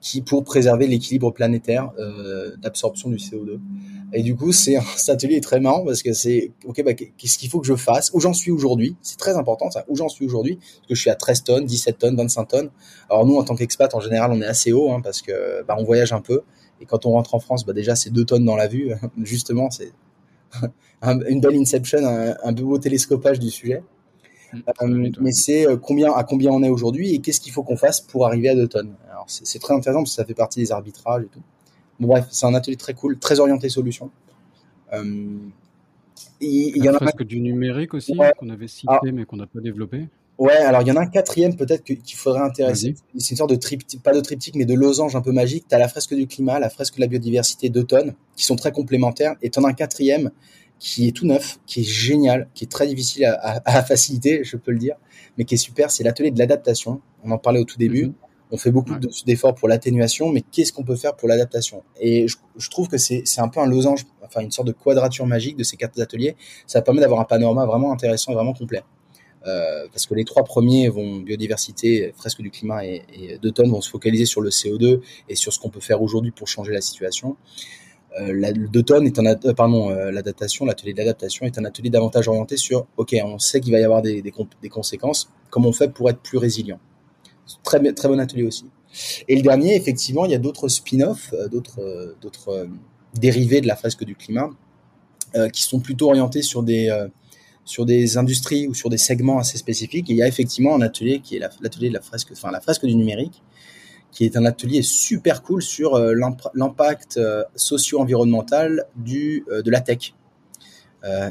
qui 0.00 0.22
pour 0.22 0.42
préserver 0.42 0.86
l'équilibre 0.86 1.30
planétaire 1.30 1.90
euh, 1.98 2.56
d'absorption 2.56 3.10
du 3.10 3.16
CO2. 3.16 3.60
Et 4.14 4.22
du 4.22 4.34
coup, 4.34 4.52
c'est 4.52 4.78
cet 4.96 5.10
atelier 5.10 5.36
est 5.36 5.42
très 5.42 5.60
marrant 5.60 5.84
parce 5.84 6.02
que 6.02 6.14
c'est 6.14 6.50
ok, 6.64 6.82
bah, 6.82 6.94
qu'est-ce 6.94 7.36
qu'il 7.36 7.50
faut 7.50 7.60
que 7.60 7.66
je 7.66 7.76
fasse? 7.76 8.10
Où 8.14 8.20
j'en 8.20 8.32
suis 8.32 8.50
aujourd'hui? 8.50 8.96
C'est 9.02 9.18
très 9.18 9.36
important 9.36 9.70
ça. 9.70 9.84
Où 9.88 9.96
j'en 9.96 10.08
suis 10.08 10.24
aujourd'hui? 10.24 10.56
Parce 10.56 10.88
que 10.88 10.94
je 10.94 11.00
suis 11.02 11.10
à 11.10 11.14
13 11.14 11.44
tonnes, 11.44 11.66
17 11.66 11.98
tonnes, 11.98 12.16
25 12.16 12.44
tonnes. 12.46 12.70
Alors 13.10 13.26
nous, 13.26 13.36
en 13.36 13.44
tant 13.44 13.54
qu'expat, 13.54 13.94
en 13.94 14.00
général, 14.00 14.32
on 14.32 14.40
est 14.40 14.46
assez 14.46 14.72
haut 14.72 14.90
hein, 14.90 15.02
parce 15.02 15.20
que 15.20 15.62
bah, 15.68 15.76
on 15.78 15.84
voyage 15.84 16.14
un 16.14 16.22
peu. 16.22 16.40
Et 16.80 16.86
quand 16.86 17.04
on 17.04 17.10
rentre 17.10 17.34
en 17.34 17.38
France, 17.38 17.66
bah, 17.66 17.74
déjà 17.74 17.94
c'est 17.96 18.08
2 18.08 18.24
tonnes 18.24 18.46
dans 18.46 18.56
la 18.56 18.66
vue. 18.66 18.94
Justement, 19.22 19.70
c'est 19.70 19.92
une 21.02 21.40
belle 21.40 21.56
inception, 21.56 21.98
un, 22.42 22.52
beau 22.52 22.78
télescopage 22.78 23.38
du 23.38 23.50
sujet. 23.50 23.82
Mm, 24.52 24.58
euh, 24.82 25.10
mais 25.20 25.32
c'est 25.32 25.66
euh, 25.66 25.76
combien 25.76 26.12
à 26.12 26.24
combien 26.24 26.50
on 26.50 26.62
est 26.62 26.68
aujourd'hui 26.68 27.14
et 27.14 27.20
qu'est-ce 27.20 27.40
qu'il 27.40 27.52
faut 27.52 27.62
qu'on 27.62 27.76
fasse 27.76 28.00
pour 28.00 28.26
arriver 28.26 28.48
à 28.48 28.54
2 28.54 28.66
tonnes? 28.66 28.94
Alors 29.10 29.26
c'est 29.28 29.58
très 29.60 29.74
intéressant 29.74 30.00
parce 30.00 30.10
que 30.10 30.16
ça 30.16 30.24
fait 30.24 30.34
partie 30.34 30.60
des 30.60 30.72
arbitrages 30.72 31.24
et 31.24 31.28
tout. 31.28 31.42
Bon, 32.00 32.08
bref, 32.08 32.26
c'est 32.30 32.46
un 32.46 32.54
atelier 32.54 32.76
très 32.76 32.94
cool, 32.94 33.18
très 33.18 33.38
orienté 33.40 33.68
solution. 33.68 34.10
Euh, 34.92 35.38
il, 36.40 36.84
y, 36.84 36.88
en 36.88 36.94
a 36.94 36.98
presque 36.98 37.22
du 37.22 37.40
numérique 37.40 37.94
aussi 37.94 38.14
qu'on 38.38 38.48
avait 38.48 38.66
cité 38.66 38.92
ah. 38.92 39.00
mais 39.12 39.24
qu'on 39.24 39.36
n'a 39.36 39.46
pas 39.46 39.60
développé. 39.60 40.08
Ouais, 40.40 40.56
alors 40.56 40.80
il 40.80 40.88
y 40.88 40.90
en 40.90 40.96
a 40.96 41.00
un 41.00 41.06
quatrième 41.06 41.54
peut-être 41.54 41.84
qu'il 41.84 42.16
faudrait 42.16 42.40
intéresser. 42.40 42.94
C'est 43.18 43.32
une 43.32 43.36
sorte 43.36 43.50
de 43.50 43.56
triptyque, 43.56 44.02
pas 44.02 44.14
de 44.14 44.20
triptyque, 44.20 44.56
mais 44.56 44.64
de 44.64 44.72
losange 44.72 45.14
un 45.14 45.20
peu 45.20 45.32
magique. 45.32 45.66
Tu 45.68 45.74
as 45.74 45.78
la 45.78 45.86
fresque 45.86 46.14
du 46.14 46.26
climat, 46.26 46.58
la 46.58 46.70
fresque 46.70 46.96
de 46.96 47.02
la 47.02 47.08
biodiversité 47.08 47.68
d'automne, 47.68 48.14
qui 48.36 48.46
sont 48.46 48.56
très 48.56 48.72
complémentaires. 48.72 49.36
Et 49.42 49.50
tu 49.50 49.58
en 49.58 49.64
as 49.64 49.68
un 49.68 49.74
quatrième 49.74 50.30
qui 50.78 51.06
est 51.06 51.12
tout 51.12 51.26
neuf, 51.26 51.58
qui 51.66 51.80
est 51.80 51.84
génial, 51.84 52.48
qui 52.54 52.64
est 52.64 52.68
très 52.68 52.86
difficile 52.86 53.26
à, 53.26 53.60
à, 53.66 53.82
faciliter, 53.82 54.42
je 54.42 54.56
peux 54.56 54.70
le 54.70 54.78
dire, 54.78 54.96
mais 55.36 55.44
qui 55.44 55.56
est 55.56 55.58
super. 55.58 55.90
C'est 55.90 56.04
l'atelier 56.04 56.30
de 56.30 56.38
l'adaptation. 56.38 57.02
On 57.22 57.30
en 57.32 57.38
parlait 57.38 57.60
au 57.60 57.64
tout 57.64 57.76
début. 57.76 58.06
Mhm. 58.06 58.14
On 58.52 58.56
fait 58.56 58.70
beaucoup 58.70 58.94
d'efforts 59.26 59.54
pour 59.54 59.68
l'atténuation, 59.68 60.30
mais 60.30 60.40
qu'est-ce 60.40 60.72
qu'on 60.72 60.84
peut 60.84 60.96
faire 60.96 61.16
pour 61.16 61.28
l'adaptation? 61.28 61.82
Et 62.00 62.26
je, 62.28 62.38
je, 62.56 62.70
trouve 62.70 62.88
que 62.88 62.96
c'est 62.96 63.22
un 63.36 63.48
peu 63.48 63.60
un 63.60 63.66
losange, 63.66 64.06
enfin 64.24 64.40
une 64.40 64.50
sorte 64.50 64.68
de 64.68 64.72
quadrature 64.72 65.26
magique 65.26 65.58
de 65.58 65.64
ces 65.64 65.76
quatre 65.76 66.00
ateliers. 66.00 66.34
Ça 66.66 66.80
permet 66.80 67.02
d'avoir 67.02 67.20
un 67.20 67.24
panorama 67.24 67.66
vraiment 67.66 67.92
intéressant 67.92 68.32
et 68.32 68.34
vraiment 68.34 68.54
complet. 68.54 68.82
Euh, 69.46 69.86
parce 69.90 70.04
que 70.06 70.14
les 70.14 70.24
trois 70.24 70.44
premiers 70.44 70.88
vont 70.88 71.16
biodiversité, 71.16 72.12
fresque 72.14 72.42
du 72.42 72.50
climat 72.50 72.84
et, 72.84 73.02
et 73.14 73.38
d'automne 73.38 73.70
vont 73.70 73.80
se 73.80 73.88
focaliser 73.88 74.26
sur 74.26 74.42
le 74.42 74.50
CO2 74.50 75.00
et 75.30 75.34
sur 75.34 75.52
ce 75.52 75.58
qu'on 75.58 75.70
peut 75.70 75.80
faire 75.80 76.02
aujourd'hui 76.02 76.30
pour 76.30 76.46
changer 76.46 76.72
la 76.72 76.82
situation. 76.82 77.36
Euh, 78.18 78.52
d'automne 78.68 79.06
est 79.06 79.18
un 79.20 79.26
euh, 79.26 79.54
pardon 79.54 79.90
euh, 79.90 80.10
l'adaptation, 80.10 80.64
l'atelier 80.64 80.94
d'adaptation 80.94 81.46
est 81.46 81.58
un 81.58 81.64
atelier 81.64 81.90
davantage 81.90 82.26
orienté 82.26 82.56
sur 82.56 82.86
ok 82.96 83.14
on 83.22 83.38
sait 83.38 83.60
qu'il 83.60 83.72
va 83.72 83.78
y 83.78 83.84
avoir 83.84 84.02
des, 84.02 84.20
des, 84.20 84.32
des, 84.62 84.68
conséquences, 84.68 85.30
comment 85.48 85.68
on 85.68 85.72
fait 85.72 85.92
pour 85.92 86.10
être 86.10 86.18
plus 86.18 86.36
résilient? 86.36 86.80
Très 87.62 87.80
très 87.92 88.08
bon 88.08 88.18
atelier 88.18 88.42
aussi. 88.42 88.66
Et 89.28 89.36
le 89.36 89.42
dernier 89.42 89.76
effectivement 89.76 90.24
il 90.24 90.32
y 90.32 90.34
a 90.34 90.38
d'autres 90.38 90.66
spin-offs, 90.66 91.32
euh, 91.34 91.46
d'autres 91.46 92.16
d'autres 92.20 92.68
dérivés 93.14 93.60
de 93.60 93.68
la 93.68 93.76
fresque 93.76 94.04
du 94.04 94.16
climat 94.16 94.50
qui 95.52 95.62
sont 95.62 95.78
plutôt 95.78 96.08
orientés 96.08 96.42
sur 96.42 96.64
des 96.64 96.90
sur 97.64 97.86
des 97.86 98.16
industries 98.16 98.66
ou 98.66 98.74
sur 98.74 98.90
des 98.90 98.98
segments 98.98 99.38
assez 99.38 99.58
spécifiques. 99.58 100.06
Il 100.08 100.16
y 100.16 100.22
a 100.22 100.28
effectivement 100.28 100.74
un 100.74 100.80
atelier 100.80 101.20
qui 101.20 101.36
est 101.36 101.38
l'atelier 101.38 101.88
de 101.88 101.94
la 101.94 102.00
fresque, 102.00 102.28
enfin 102.32 102.50
la 102.50 102.60
fresque 102.60 102.84
du 102.84 102.94
numérique, 102.94 103.42
qui 104.12 104.24
est 104.24 104.36
un 104.36 104.44
atelier 104.44 104.82
super 104.82 105.42
cool 105.42 105.62
sur 105.62 105.94
euh, 105.94 106.14
l'impact 106.54 107.16
euh, 107.16 107.44
socio-environnemental 107.54 108.86
du 108.96 109.44
euh, 109.50 109.62
de 109.62 109.70
la 109.70 109.80
tech. 109.80 110.14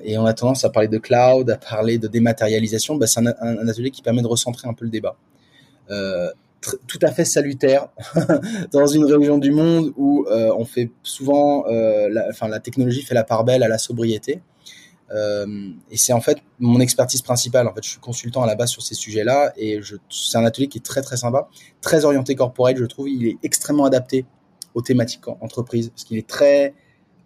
et 0.04 0.18
on 0.18 0.26
a 0.26 0.34
tendance 0.34 0.66
à 0.66 0.70
parler 0.70 0.88
de 0.88 0.98
cloud, 0.98 1.50
à 1.50 1.58
parler 1.58 2.00
de 2.00 2.08
dématérialisation. 2.08 2.96
Bah, 2.96 3.06
c'est 3.06 3.20
un, 3.20 3.68
atelier 3.68 3.92
qui 3.92 4.02
permet 4.02 4.24
de 4.24 4.28
recentrer 4.28 4.68
un 4.68 4.74
peu 4.74 4.86
le 4.86 4.92
débat. 4.92 5.16
tout 6.88 7.00
à 7.02 7.12
fait 7.12 7.26
salutaire 7.26 7.90
dans 8.72 8.88
une 8.88 9.06
région 9.06 9.38
du 9.38 9.52
monde 9.52 9.94
où 9.96 10.26
on 10.28 10.66
fait 10.66 10.90
souvent, 11.04 11.66
la 11.68 12.60
technologie 12.60 13.04
fait 13.04 13.14
la 13.14 13.24
part 13.24 13.44
belle 13.44 13.62
à 13.62 13.68
la 13.68 13.78
sobriété. 13.78 14.42
Euh, 15.12 15.72
et 15.90 15.98
c'est 15.98 16.14
en 16.14 16.22
fait 16.22 16.38
mon 16.60 16.80
expertise 16.80 17.22
principale. 17.22 17.68
En 17.68 17.74
fait, 17.74 17.84
je 17.84 17.90
suis 17.90 18.00
consultant 18.00 18.44
à 18.44 18.48
la 18.48 18.56
base 18.56 18.70
sur 18.70 18.82
ces 18.82 18.96
sujets-là 18.96 19.54
et 19.58 19.80
c'est 20.10 20.38
un 20.38 20.46
atelier 20.46 20.68
qui 20.68 20.78
est 20.78 20.86
très 20.86 21.02
très 21.02 21.18
sympa, 21.18 21.50
très 21.82 22.06
orienté 22.06 22.36
corporate. 22.36 22.78
Je 22.78 22.86
trouve 22.86 23.10
il 23.10 23.28
est 23.28 23.38
extrêmement 23.44 23.86
adapté 23.86 24.26
aux 24.76 24.82
thématiques 24.82 25.28
entreprise 25.42 25.90
parce 25.90 26.04
qu'il 26.04 26.18
est 26.18 26.28
très, 26.28 26.74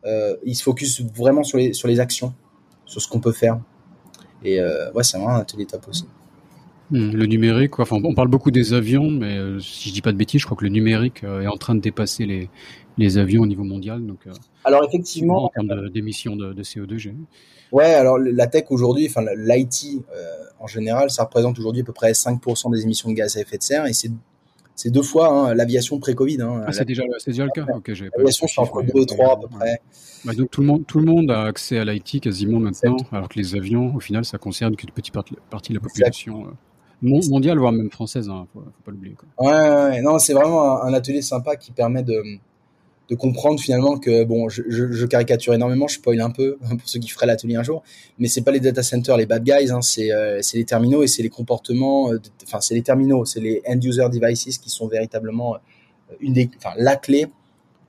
euh, 0.05 0.35
il 0.45 0.55
se 0.55 0.63
focus 0.63 1.01
vraiment 1.01 1.43
sur 1.43 1.57
les 1.57 1.73
sur 1.73 1.87
les 1.87 1.99
actions, 1.99 2.33
sur 2.85 3.01
ce 3.01 3.07
qu'on 3.07 3.19
peut 3.19 3.33
faire. 3.33 3.59
Et 4.43 4.59
euh, 4.59 4.91
ouais, 4.93 5.03
c'est 5.03 5.17
vraiment 5.17 5.35
un 5.35 5.39
atelier 5.39 5.65
top 5.65 5.87
aussi. 5.87 6.05
Hmm, 6.91 7.11
le 7.11 7.25
numérique, 7.25 7.79
enfin, 7.79 7.97
on 8.03 8.13
parle 8.13 8.27
beaucoup 8.27 8.51
des 8.51 8.73
avions, 8.73 9.09
mais 9.09 9.37
euh, 9.37 9.59
si 9.59 9.89
je 9.89 9.93
dis 9.93 10.01
pas 10.01 10.11
de 10.11 10.17
bêtises, 10.17 10.41
je 10.41 10.45
crois 10.45 10.57
que 10.57 10.65
le 10.65 10.69
numérique 10.69 11.23
euh, 11.23 11.41
est 11.41 11.47
en 11.47 11.55
train 11.55 11.75
de 11.75 11.79
dépasser 11.79 12.25
les, 12.25 12.49
les 12.97 13.17
avions 13.17 13.41
au 13.41 13.47
niveau 13.47 13.63
mondial. 13.63 14.05
Donc, 14.05 14.27
alors 14.65 14.83
effectivement, 14.83 15.45
en 15.45 15.49
termes 15.49 15.89
d'émissions 15.89 16.35
de, 16.35 16.53
de, 16.53 16.63
CO2, 16.63 16.97
j'ai 16.97 17.15
Ouais, 17.73 17.93
alors 17.95 18.19
la 18.19 18.45
tech 18.45 18.65
aujourd'hui, 18.69 19.07
enfin 19.09 19.25
l'IT 19.35 20.05
euh, 20.15 20.33
en 20.59 20.67
général, 20.67 21.09
ça 21.09 21.23
représente 21.23 21.57
aujourd'hui 21.57 21.81
à 21.81 21.83
peu 21.83 21.91
près 21.91 22.11
5% 22.11 22.71
des 22.71 22.83
émissions 22.83 23.09
de 23.09 23.15
gaz 23.15 23.35
à 23.35 23.41
effet 23.41 23.57
de 23.57 23.63
serre 23.63 23.85
et 23.87 23.93
c'est 23.93 24.11
c'est 24.75 24.89
deux 24.89 25.03
fois 25.03 25.27
hein, 25.27 25.53
l'aviation 25.53 25.99
pré-Covid. 25.99 26.41
Hein, 26.41 26.63
ah, 26.65 26.71
c'est 26.71 26.85
déjà, 26.85 27.03
déjà, 27.25 27.45
le 27.45 27.51
cas. 27.51 27.65
l'aviation, 28.17 28.47
c'est 28.47 28.59
entre 28.59 28.81
2 28.81 29.01
et 29.01 29.05
3 29.05 29.33
à 29.33 29.37
peu 29.37 29.47
près. 29.47 29.79
Bah, 30.25 30.33
donc 30.33 30.49
tout 30.49 30.61
le 30.61 30.67
monde, 30.67 30.85
tout 30.87 30.99
le 30.99 31.05
monde 31.05 31.29
a 31.29 31.43
accès 31.43 31.77
à 31.77 31.85
l'IT 31.85 32.21
quasiment 32.21 32.59
maintenant, 32.59 32.97
alors 33.11 33.29
que 33.29 33.37
les 33.37 33.55
avions, 33.55 33.95
au 33.95 33.99
final, 33.99 34.25
ça 34.25 34.37
concerne 34.37 34.75
qu'une 34.75 34.89
petite 34.91 35.13
partie 35.13 35.73
de 35.73 35.77
la 35.77 35.81
population. 35.81 36.47
Euh, 36.47 37.19
mondiale, 37.29 37.59
voire 37.59 37.71
même 37.71 37.91
française, 37.91 38.29
hein, 38.29 38.47
faut, 38.53 38.61
faut 38.61 38.83
pas 38.85 38.91
l'oublier. 38.91 39.15
Ouais, 39.37 39.51
ouais, 39.51 40.01
non, 40.01 40.17
c'est 40.19 40.33
vraiment 40.33 40.81
un, 40.81 40.93
atelier 40.93 41.21
sympa 41.21 41.55
qui 41.55 41.71
permet 41.71 42.01
de, 42.01 42.15
de 43.09 43.15
comprendre 43.15 43.59
finalement 43.59 43.97
que 43.97 44.23
bon, 44.23 44.49
je, 44.49 45.05
caricature 45.05 45.53
énormément, 45.53 45.87
je 45.87 45.95
spoil 45.95 46.21
un 46.21 46.29
peu 46.29 46.57
pour 46.69 46.87
ceux 46.87 46.99
qui 46.99 47.09
feraient 47.09 47.25
l'atelier 47.25 47.55
un 47.55 47.63
jour, 47.63 47.83
mais 48.17 48.27
c'est 48.27 48.41
pas 48.41 48.51
les 48.51 48.59
data 48.59 48.81
centers, 48.81 49.17
les 49.17 49.25
bad 49.25 49.43
guys, 49.43 49.71
hein, 49.71 49.81
c'est 49.81 50.11
euh, 50.11 50.41
les 50.53 50.65
terminaux 50.65 51.03
et 51.03 51.07
c'est 51.07 51.23
les 51.23 51.29
comportements, 51.29 52.11
euh, 52.11 52.19
enfin 52.43 52.61
c'est 52.61 52.75
les 52.75 52.81
terminaux, 52.81 53.25
c'est 53.25 53.41
les 53.41 53.61
end 53.67 53.79
user 53.81 54.07
devices 54.09 54.57
qui 54.57 54.69
sont 54.69 54.87
véritablement 54.87 55.55
euh, 55.55 55.57
une 56.21 56.33
des, 56.33 56.49
la 56.77 56.95
clé 56.95 57.27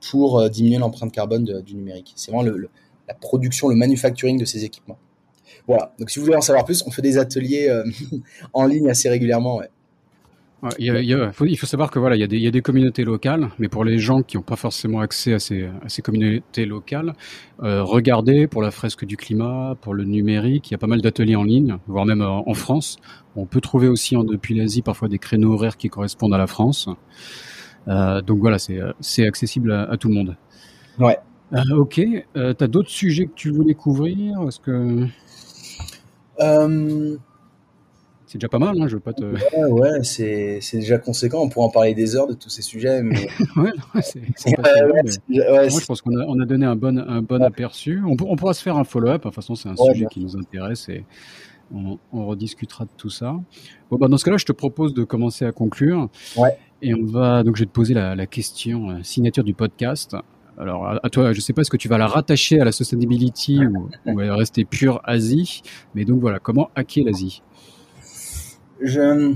pour 0.09 0.49
diminuer 0.49 0.77
l'empreinte 0.77 1.11
carbone 1.11 1.61
du 1.61 1.75
numérique. 1.75 2.13
C'est 2.15 2.31
vraiment 2.31 2.47
la 3.07 3.13
production, 3.15 3.69
le 3.69 3.75
manufacturing 3.75 4.37
de 4.37 4.45
ces 4.45 4.63
équipements. 4.63 4.99
Voilà. 5.67 5.93
Donc 5.97 6.11
si 6.11 6.19
vous 6.19 6.25
voulez 6.25 6.37
en 6.37 6.41
savoir 6.41 6.63
plus, 6.63 6.83
on 6.85 6.91
fait 6.91 7.01
des 7.01 7.17
ateliers 7.17 7.73
en 8.53 8.65
ligne 8.65 8.87
assez 8.89 9.09
régulièrement. 9.09 9.57
Ouais. 9.57 9.69
Il, 10.79 11.57
faut, 11.57 11.65
savoir 11.65 11.91
que 11.91 11.99
voilà, 11.99 12.15
il 12.15 12.21
y, 12.21 12.47
a 12.47 12.51
des, 12.51 12.61
communautés 12.61 13.03
locales, 13.03 13.49
mais 13.59 13.67
pour 13.67 13.83
les 13.83 13.97
gens 13.97 14.21
qui 14.21 14.37
n'ont 14.37 14.43
pas 14.43 14.55
forcément 14.55 14.99
accès 14.99 15.33
à 15.33 15.39
ces, 15.39 16.01
communautés 16.03 16.65
locales, 16.65 17.13
euh, 17.63 17.83
regardez 17.83 18.47
pour 18.47 18.61
la 18.61 18.71
fresque 18.71 19.05
du 19.05 19.17
climat, 19.17 19.75
pour 19.81 19.93
le 19.93 20.03
numérique, 20.03 20.69
il 20.69 20.73
y 20.73 20.75
a 20.75 20.77
pas 20.77 20.87
mal 20.87 21.01
d'ateliers 21.01 21.35
en 21.35 21.43
ligne, 21.43 21.77
voire 21.87 22.05
même 22.05 22.21
en, 22.21 22.53
France. 22.53 22.97
On 23.35 23.45
peut 23.45 23.61
trouver 23.61 23.87
aussi 23.87 24.15
depuis 24.15 24.55
l'Asie 24.55 24.81
parfois 24.81 25.07
des 25.07 25.19
créneaux 25.19 25.53
horaires 25.53 25.77
qui 25.77 25.89
correspondent 25.89 26.33
à 26.33 26.37
la 26.37 26.47
France. 26.47 26.87
Euh, 27.87 28.21
donc 28.21 28.39
voilà, 28.39 28.57
c'est 28.57 29.27
accessible 29.27 29.71
à, 29.71 29.97
tout 29.97 30.07
le 30.07 30.15
monde. 30.15 30.35
Ouais. 30.99 31.17
Euh, 31.53 31.75
ok. 31.75 32.01
Euh, 32.35 32.53
T'as 32.53 32.67
d'autres 32.67 32.89
sujets 32.89 33.25
que 33.25 33.35
tu 33.35 33.51
voulais 33.51 33.75
couvrir? 33.75 34.41
Est-ce 34.47 34.59
que 34.59 35.07
Euh, 36.41 37.17
c'est 38.35 38.39
déjà 38.39 38.49
pas 38.49 38.59
mal 38.59 38.75
hein, 38.81 38.87
Je 38.89 38.95
veux 38.95 38.99
pas 38.99 39.13
te. 39.13 39.23
ouais, 39.23 39.71
ouais, 39.71 40.03
c'est 40.03 40.59
déjà 40.73 40.97
conséquent. 40.97 41.41
On 41.41 41.47
pourrait 41.49 41.67
en 41.67 41.69
parler 41.69 41.93
des 41.93 42.17
heures 42.17 42.27
de 42.27 42.33
tous 42.33 42.49
ces 42.49 42.61
sujets, 42.61 43.01
mais 43.01 43.15
ouais, 43.55 43.71
ouais, 43.93 44.01
c'est 44.01 44.19
Ouais, 44.19 45.69
je 45.69 45.85
pense 45.85 46.01
qu'on 46.01 46.19
a, 46.19 46.25
on 46.27 46.39
a 46.41 46.45
donné 46.45 46.65
un 46.65 46.75
bon, 46.75 46.97
un 46.97 47.21
bon 47.21 47.41
aperçu. 47.41 48.01
On, 48.05 48.15
pour- 48.17 48.29
on 48.29 48.35
pourra 48.35 48.53
se 48.53 48.61
faire 48.61 48.75
un 48.75 48.83
follow-up. 48.83 49.19
De 49.21 49.23
toute 49.29 49.35
façon, 49.35 49.55
c'est 49.55 49.69
un 49.69 49.75
sujet 49.75 50.05
qui 50.11 50.19
nous 50.19 50.35
intéresse 50.35 50.89
et 50.89 51.05
on, 51.73 51.97
on 52.11 52.25
rediscutera 52.27 52.83
de 52.85 52.89
tout 52.97 53.09
ça. 53.09 53.35
Bon, 53.89 53.97
bah, 53.97 54.07
dans 54.09 54.17
ce 54.17 54.25
cas-là, 54.25 54.37
je 54.37 54.45
te 54.45 54.51
propose 54.51 54.93
de 54.93 55.03
commencer 55.05 55.45
à 55.45 55.51
conclure. 55.53 56.09
Ouais. 56.37 56.57
Et 56.81 56.93
on 56.93 57.05
va, 57.05 57.43
donc, 57.43 57.55
je 57.55 57.61
vais 57.61 57.67
te 57.67 57.71
poser 57.71 57.93
la, 57.93 58.15
la 58.15 58.27
question 58.27 58.89
euh, 58.91 58.99
signature 59.01 59.45
du 59.45 59.53
podcast. 59.53 60.15
Alors, 60.57 60.99
à, 61.03 61.09
toi, 61.09 61.33
je 61.33 61.41
sais 61.41 61.51
pas, 61.53 61.61
est-ce 61.61 61.69
que 61.71 61.75
tu 61.77 61.89
vas 61.89 61.97
la 61.97 62.07
rattacher 62.07 62.59
à 62.61 62.65
la 62.65 62.71
sustainability 62.71 63.59
ou, 63.65 63.89
ou 64.05 64.21
elle 64.21 64.27
va 64.29 64.35
rester 64.35 64.63
pure 64.63 65.01
Asie? 65.03 65.61
Mais 65.95 66.05
donc, 66.05 66.19
voilà, 66.21 66.39
comment 66.39 66.69
hacker 66.75 67.03
l'Asie? 67.05 67.41
Je... 68.81 69.33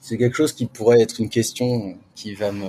C'est 0.00 0.18
quelque 0.18 0.34
chose 0.36 0.52
qui 0.52 0.66
pourrait 0.66 1.00
être 1.00 1.20
une 1.20 1.28
question 1.28 1.96
qui 2.14 2.34
va 2.34 2.50
me, 2.50 2.66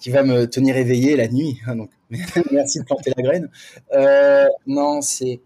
qui 0.00 0.10
va 0.10 0.22
me 0.22 0.46
tenir 0.46 0.76
éveillé 0.76 1.14
la 1.16 1.28
nuit. 1.28 1.60
hein, 1.66 1.76
Donc, 1.76 1.90
merci 2.52 2.78
de 2.80 2.84
planter 2.84 3.12
la 3.16 3.22
graine. 3.22 3.50
Euh, 3.92 4.46
non, 4.66 5.02
c'est 5.02 5.40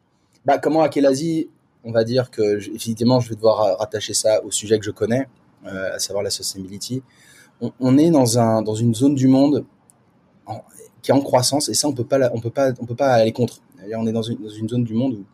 bah, 0.45 0.59
comment 0.59 0.83
hacker 0.83 1.03
l'Asie. 1.03 1.49
On 1.83 1.93
va 1.93 2.05
dire 2.05 2.31
que 2.31 2.59
effectivement, 2.74 3.20
je 3.20 3.29
vais 3.31 3.35
devoir 3.37 3.57
ra- 3.59 3.77
rattacher 3.77 4.14
ça 4.14 4.45
au 4.45 4.51
sujet 4.51 4.79
que 4.79 4.85
je 4.85 4.91
connais, 4.91 5.27
euh, 5.66 5.95
à 5.95 5.99
savoir 5.99 6.22
la 6.22 6.31
sustainability. 6.31 7.03
On, 7.61 7.72
on 7.81 7.97
est 7.99 8.11
dans 8.11 8.39
un 8.39 8.62
dans 8.62 8.74
une 8.74 8.95
zone 8.95 9.14
du 9.14 9.29
monde 9.29 9.64
qui 11.03 11.11
est 11.11 11.14
en 11.14 11.20
croissance 11.20 11.68
et 11.68 11.74
ça 11.74 11.89
on 11.89 11.93
peut 11.93 12.05
peut 12.05 12.51
pas 12.51 12.72
peut 12.72 12.95
pas 12.97 13.12
aller 13.14 13.33
contre. 13.33 13.61
On 13.97 14.07
est 14.07 14.12
dans 14.12 14.22
une, 14.22 14.39
dans 14.43 14.49
une 14.51 14.68
zone 14.68 14.85
du 14.85 14.95
monde 14.95 15.14
où 15.14 15.24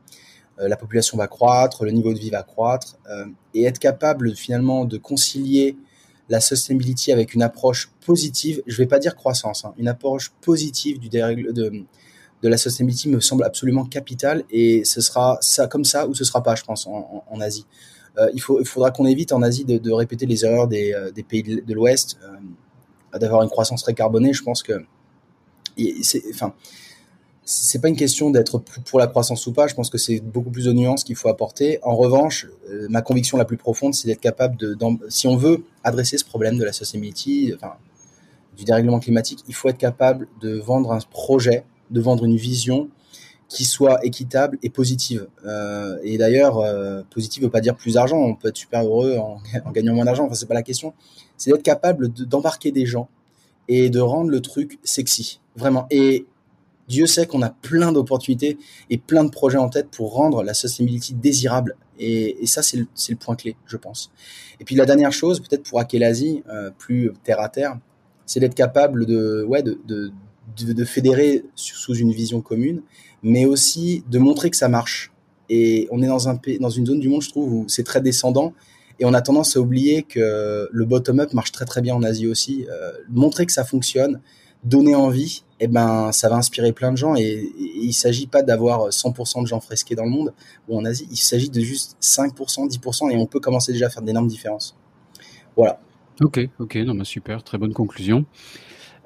la 0.58 0.76
population 0.76 1.16
va 1.16 1.26
croître, 1.26 1.84
le 1.84 1.90
niveau 1.90 2.12
de 2.12 2.18
vie 2.18 2.30
va 2.30 2.42
croître, 2.42 2.96
euh, 3.10 3.26
et 3.54 3.64
être 3.64 3.78
capable 3.78 4.34
finalement 4.34 4.84
de 4.84 4.98
concilier 4.98 5.76
la 6.28 6.40
sustainability 6.40 7.12
avec 7.12 7.34
une 7.34 7.42
approche 7.42 7.90
positive, 8.04 8.62
je 8.66 8.76
vais 8.78 8.86
pas 8.86 8.98
dire 8.98 9.14
croissance, 9.14 9.64
hein, 9.64 9.74
une 9.76 9.88
approche 9.88 10.32
positive 10.40 10.98
de, 11.08 11.84
la 12.42 12.56
sustainability 12.56 13.08
me 13.08 13.20
semble 13.20 13.44
absolument 13.44 13.84
capitale, 13.84 14.44
et 14.50 14.84
ce 14.84 15.00
sera 15.00 15.38
ça 15.40 15.66
comme 15.66 15.84
ça 15.84 16.06
ou 16.06 16.14
ce 16.14 16.24
sera 16.24 16.42
pas, 16.42 16.54
je 16.54 16.64
pense, 16.64 16.86
en, 16.86 17.40
Asie. 17.40 17.66
Euh, 18.18 18.30
il, 18.34 18.40
faudra 18.40 18.90
qu'on 18.90 19.06
évite 19.06 19.32
en 19.32 19.42
Asie 19.42 19.64
de, 19.64 19.90
répéter 19.90 20.26
les 20.26 20.44
erreurs 20.44 20.68
des, 20.68 20.92
euh, 20.92 21.10
pays 21.28 21.42
de, 21.42 21.74
l'Ouest, 21.74 22.18
euh, 22.22 23.18
d'avoir 23.18 23.42
une 23.42 23.50
croissance 23.50 23.82
très 23.82 23.94
carbonée. 23.94 24.32
Je 24.32 24.42
pense 24.42 24.62
que 24.62 24.84
enfin, 26.30 26.54
c'est 27.44 27.80
pas 27.80 27.88
une 27.88 27.96
question 27.96 28.30
d'être 28.30 28.58
pour 28.58 28.98
la 28.98 29.06
croissance 29.06 29.46
ou 29.46 29.52
pas. 29.52 29.66
Je 29.66 29.74
pense 29.74 29.90
que 29.90 29.98
c'est 29.98 30.20
beaucoup 30.20 30.50
plus 30.50 30.66
de 30.66 30.72
nuances 30.72 31.02
qu'il 31.04 31.16
faut 31.16 31.28
apporter. 31.28 31.78
En 31.82 31.96
revanche, 31.96 32.46
euh, 32.70 32.86
ma 32.88 33.02
conviction 33.02 33.36
la 33.36 33.44
plus 33.44 33.56
profonde, 33.56 33.94
c'est 33.94 34.06
d'être 34.06 34.20
capable 34.20 34.56
de, 34.56 34.76
si 35.08 35.26
on 35.26 35.36
veut 35.36 35.64
adresser 35.82 36.18
ce 36.18 36.24
problème 36.24 36.56
de 36.56 36.64
la 36.64 36.72
sustainability, 36.72 37.54
du 38.56 38.64
dérèglement 38.64 39.00
climatique, 39.00 39.44
il 39.48 39.54
faut 39.54 39.68
être 39.68 39.78
capable 39.78 40.28
de 40.40 40.58
vendre 40.58 40.92
un 40.92 40.98
projet, 41.10 41.64
de 41.90 42.00
vendre 42.00 42.24
une 42.24 42.36
vision 42.36 42.88
qui 43.48 43.64
soit 43.64 44.04
équitable 44.04 44.58
et 44.62 44.70
positive. 44.70 45.28
Euh, 45.44 45.98
et 46.02 46.16
d'ailleurs, 46.16 46.58
euh, 46.58 47.02
positive 47.10 47.44
veut 47.44 47.50
pas 47.50 47.60
dire 47.60 47.76
plus 47.76 47.94
d'argent. 47.94 48.16
On 48.16 48.34
peut 48.34 48.48
être 48.48 48.56
super 48.56 48.84
heureux 48.84 49.16
en, 49.18 49.38
gagnant 49.72 49.94
moins 49.94 50.06
d'argent. 50.06 50.24
Enfin, 50.24 50.34
c'est 50.34 50.46
pas 50.46 50.54
la 50.54 50.62
question. 50.62 50.94
C'est 51.36 51.50
d'être 51.50 51.62
capable 51.62 52.12
de- 52.12 52.24
d'embarquer 52.24 52.72
des 52.72 52.86
gens 52.86 53.08
et 53.68 53.90
de 53.90 54.00
rendre 54.00 54.30
le 54.30 54.40
truc 54.40 54.78
sexy, 54.82 55.40
vraiment. 55.56 55.86
Et 55.90 56.26
Dieu 56.92 57.06
sait 57.06 57.26
qu'on 57.26 57.40
a 57.40 57.48
plein 57.48 57.90
d'opportunités 57.90 58.58
et 58.90 58.98
plein 58.98 59.24
de 59.24 59.30
projets 59.30 59.56
en 59.56 59.70
tête 59.70 59.88
pour 59.90 60.12
rendre 60.12 60.42
la 60.42 60.52
sustainability 60.52 61.14
désirable. 61.14 61.74
Et, 61.98 62.46
ça, 62.46 62.62
c'est 62.62 62.76
le, 62.76 63.16
point 63.16 63.34
clé, 63.34 63.56
je 63.66 63.78
pense. 63.78 64.12
Et 64.60 64.64
puis 64.64 64.74
la 64.74 64.84
dernière 64.84 65.12
chose, 65.12 65.40
peut-être 65.40 65.62
pour 65.62 65.80
hacker 65.80 66.00
l'Asie, 66.00 66.42
euh, 66.50 66.70
plus 66.76 67.10
terre 67.24 67.40
à 67.40 67.48
terre, 67.48 67.78
c'est 68.26 68.40
d'être 68.40 68.54
capable 68.54 69.06
de, 69.06 69.42
ouais, 69.48 69.62
de, 69.62 69.78
de, 69.86 70.84
fédérer 70.84 71.44
sous 71.54 71.94
une 71.94 72.12
vision 72.12 72.42
commune, 72.42 72.82
mais 73.22 73.46
aussi 73.46 74.04
de 74.10 74.18
montrer 74.18 74.50
que 74.50 74.56
ça 74.56 74.68
marche. 74.68 75.12
Et 75.48 75.88
on 75.90 76.02
est 76.02 76.06
dans, 76.06 76.28
un, 76.28 76.38
dans 76.60 76.70
une 76.70 76.86
zone 76.86 77.00
du 77.00 77.08
monde, 77.08 77.22
je 77.22 77.30
trouve, 77.30 77.52
où 77.54 77.64
c'est 77.68 77.84
très 77.84 78.02
descendant. 78.02 78.52
Et 78.98 79.06
on 79.06 79.14
a 79.14 79.22
tendance 79.22 79.56
à 79.56 79.60
oublier 79.60 80.02
que 80.02 80.68
le 80.70 80.84
bottom-up 80.84 81.32
marche 81.32 81.52
très 81.52 81.64
très 81.64 81.80
bien 81.80 81.94
en 81.94 82.02
Asie 82.02 82.26
aussi. 82.26 82.66
Euh, 82.70 82.92
montrer 83.08 83.46
que 83.46 83.52
ça 83.52 83.64
fonctionne, 83.64 84.20
donner 84.64 84.94
envie, 84.94 85.42
eh 85.60 85.66
ben, 85.68 86.12
ça 86.12 86.28
va 86.28 86.36
inspirer 86.36 86.72
plein 86.72 86.92
de 86.92 86.96
gens. 86.96 87.14
Et, 87.16 87.22
et 87.22 87.52
il 87.58 87.92
s'agit 87.92 88.26
pas 88.26 88.42
d'avoir 88.42 88.88
100% 88.90 89.42
de 89.42 89.46
gens 89.46 89.60
fresqués 89.60 89.94
dans 89.94 90.04
le 90.04 90.10
monde 90.10 90.32
ou 90.68 90.78
en 90.78 90.84
Asie. 90.84 91.06
Il 91.10 91.16
s'agit 91.16 91.50
de 91.50 91.60
juste 91.60 91.96
5%, 92.00 92.68
10%, 92.68 93.10
et 93.10 93.16
on 93.16 93.26
peut 93.26 93.40
commencer 93.40 93.72
déjà 93.72 93.86
à 93.86 93.90
faire 93.90 94.02
d'énormes 94.02 94.28
différences. 94.28 94.76
Voilà. 95.56 95.80
Ok, 96.20 96.40
ok, 96.58 96.76
non, 96.76 96.94
bah, 96.94 97.04
super, 97.04 97.42
très 97.42 97.58
bonne 97.58 97.72
conclusion. 97.72 98.24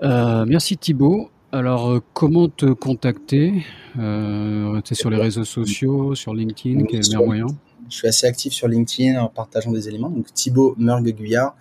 Euh, 0.02 0.44
merci 0.46 0.76
Thibaut. 0.76 1.30
Alors, 1.52 1.88
euh, 1.90 2.02
comment 2.12 2.48
te 2.48 2.66
contacter? 2.66 3.64
Euh, 3.98 4.80
Tu 4.82 4.92
es 4.92 4.96
sur 4.96 5.09
les 5.11 5.16
réseaux 5.16 5.44
sociaux, 5.44 6.14
sur 6.14 6.34
LinkedIn, 6.34 6.80
Oui, 6.80 6.86
quel 6.88 6.96
est 6.96 6.98
le 6.98 7.02
sur- 7.04 7.20
meilleur 7.20 7.46
moyen? 7.46 7.59
Je 7.88 7.96
suis 7.96 8.09
assez 8.09 8.26
actif 8.26 8.52
sur 8.52 8.66
LinkedIn 8.66 9.18
en 9.22 9.28
partageant 9.28 9.70
des 9.70 9.88
éléments. 9.88 10.11
Donc 10.11 10.26
Thibaut 10.34 10.74
Guyard, 10.76 11.54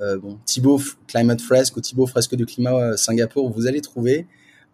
euh, 0.00 0.18
bon, 0.18 0.38
Thibaut 0.46 0.80
Climate 1.06 1.40
Fresque 1.40 1.76
ou 1.76 1.80
Thibaut 1.80 2.06
Fresque 2.06 2.34
du 2.34 2.46
climat 2.46 2.74
euh, 2.74 2.96
Singapour, 2.96 3.50
vous 3.50 3.66
allez 3.66 3.80
trouver. 3.80 4.26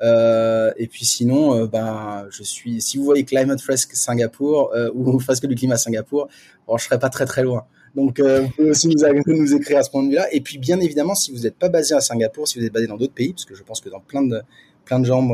Euh, 0.02 0.72
et 0.76 0.86
puis 0.88 1.04
sinon, 1.04 1.64
ben, 1.66 2.26
je 2.30 2.42
suis. 2.42 2.80
Si 2.82 2.98
vous 2.98 3.04
voyez 3.04 3.24
Climate 3.24 3.60
Fresque 3.60 3.94
Singapour 3.94 4.72
ou 4.94 5.18
Fresque 5.20 5.46
du 5.46 5.54
climat 5.54 5.76
Singapour, 5.76 6.28
bon, 6.66 6.76
je 6.76 6.84
serai 6.84 6.98
pas 6.98 7.08
très 7.08 7.26
très 7.26 7.42
loin. 7.42 7.64
Donc, 7.94 8.20
vous 8.20 8.48
pouvez 8.50 8.70
aussi 8.70 8.88
nous, 8.88 8.94
nous 9.26 9.54
écrire 9.54 9.78
à 9.78 9.82
ce 9.82 9.90
point 9.90 10.02
de 10.02 10.10
vue-là. 10.10 10.26
Et 10.30 10.42
puis, 10.42 10.58
bien 10.58 10.78
évidemment, 10.80 11.14
si 11.14 11.32
vous 11.32 11.40
n'êtes 11.40 11.56
pas 11.56 11.70
basé 11.70 11.94
à 11.94 12.00
Singapour, 12.00 12.46
si 12.46 12.58
vous 12.58 12.66
êtes 12.66 12.72
basé 12.72 12.86
dans 12.86 12.98
d'autres 12.98 13.14
pays, 13.14 13.32
parce 13.32 13.46
que 13.46 13.54
je 13.54 13.62
pense 13.62 13.80
que 13.80 13.88
dans 13.88 14.00
plein 14.00 14.22
de 14.22 14.42
plein 14.84 15.00
de 15.00 15.06
gens, 15.06 15.32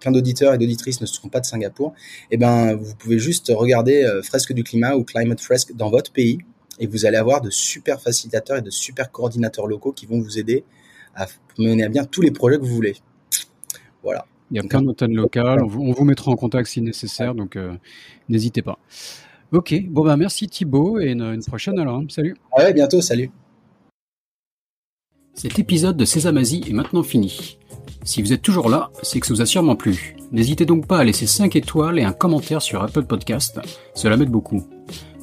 plein 0.00 0.12
d'auditeurs 0.12 0.54
et 0.54 0.58
d'auditrices 0.58 1.02
ne 1.02 1.06
seront 1.06 1.28
pas 1.28 1.40
de 1.40 1.44
Singapour, 1.44 1.92
eh 2.30 2.38
ben, 2.38 2.74
vous 2.74 2.94
pouvez 2.94 3.18
juste 3.18 3.52
regarder 3.54 4.08
Fresque 4.22 4.54
du 4.54 4.62
climat 4.62 4.94
ou 4.94 5.04
Climate 5.04 5.40
Fresque 5.40 5.74
dans 5.74 5.90
votre 5.90 6.12
pays 6.12 6.38
et 6.78 6.86
vous 6.86 7.06
allez 7.06 7.16
avoir 7.16 7.40
de 7.40 7.50
super 7.50 8.00
facilitateurs 8.00 8.58
et 8.58 8.62
de 8.62 8.70
super 8.70 9.10
coordinateurs 9.10 9.66
locaux 9.66 9.92
qui 9.92 10.06
vont 10.06 10.20
vous 10.20 10.38
aider 10.38 10.64
à 11.14 11.26
mener 11.58 11.84
à 11.84 11.88
bien 11.88 12.04
tous 12.04 12.20
les 12.22 12.30
projets 12.30 12.56
que 12.58 12.62
vous 12.62 12.74
voulez. 12.74 12.96
Voilà. 14.02 14.26
Il 14.50 14.56
y 14.56 14.60
a 14.60 14.62
plein 14.62 14.82
d'antennes 14.82 15.14
locales, 15.14 15.62
on 15.62 15.66
vous, 15.66 15.80
on 15.82 15.92
vous 15.92 16.04
mettra 16.04 16.30
en 16.30 16.36
contact 16.36 16.68
si 16.68 16.80
nécessaire, 16.80 17.34
donc 17.34 17.56
euh, 17.56 17.74
n'hésitez 18.28 18.62
pas. 18.62 18.78
Ok, 19.52 19.74
bon 19.88 20.04
bah 20.04 20.16
merci 20.16 20.48
Thibaut 20.48 21.00
et 21.00 21.10
une, 21.12 21.22
une 21.22 21.42
prochaine 21.44 21.78
alors. 21.78 21.96
hein. 21.96 22.06
Salut. 22.08 22.36
Ah 22.52 22.64
ouais, 22.64 22.72
bientôt, 22.72 23.00
salut. 23.00 23.30
Cet 25.34 25.58
épisode 25.58 25.96
de 25.96 26.04
Sésame 26.04 26.38
Asie 26.38 26.62
est 26.68 26.72
maintenant 26.72 27.02
fini. 27.02 27.58
Si 28.04 28.22
vous 28.22 28.32
êtes 28.32 28.42
toujours 28.42 28.68
là, 28.68 28.90
c'est 29.02 29.18
que 29.20 29.26
ça 29.26 29.34
vous 29.34 29.42
a 29.42 29.46
sûrement 29.46 29.76
plu. 29.76 30.16
N'hésitez 30.32 30.64
donc 30.64 30.86
pas 30.86 30.98
à 30.98 31.04
laisser 31.04 31.26
5 31.26 31.56
étoiles 31.56 31.98
et 31.98 32.04
un 32.04 32.12
commentaire 32.12 32.62
sur 32.62 32.82
Apple 32.82 33.04
Podcast, 33.04 33.60
cela 33.94 34.16
m'aide 34.16 34.30
beaucoup. 34.30 34.64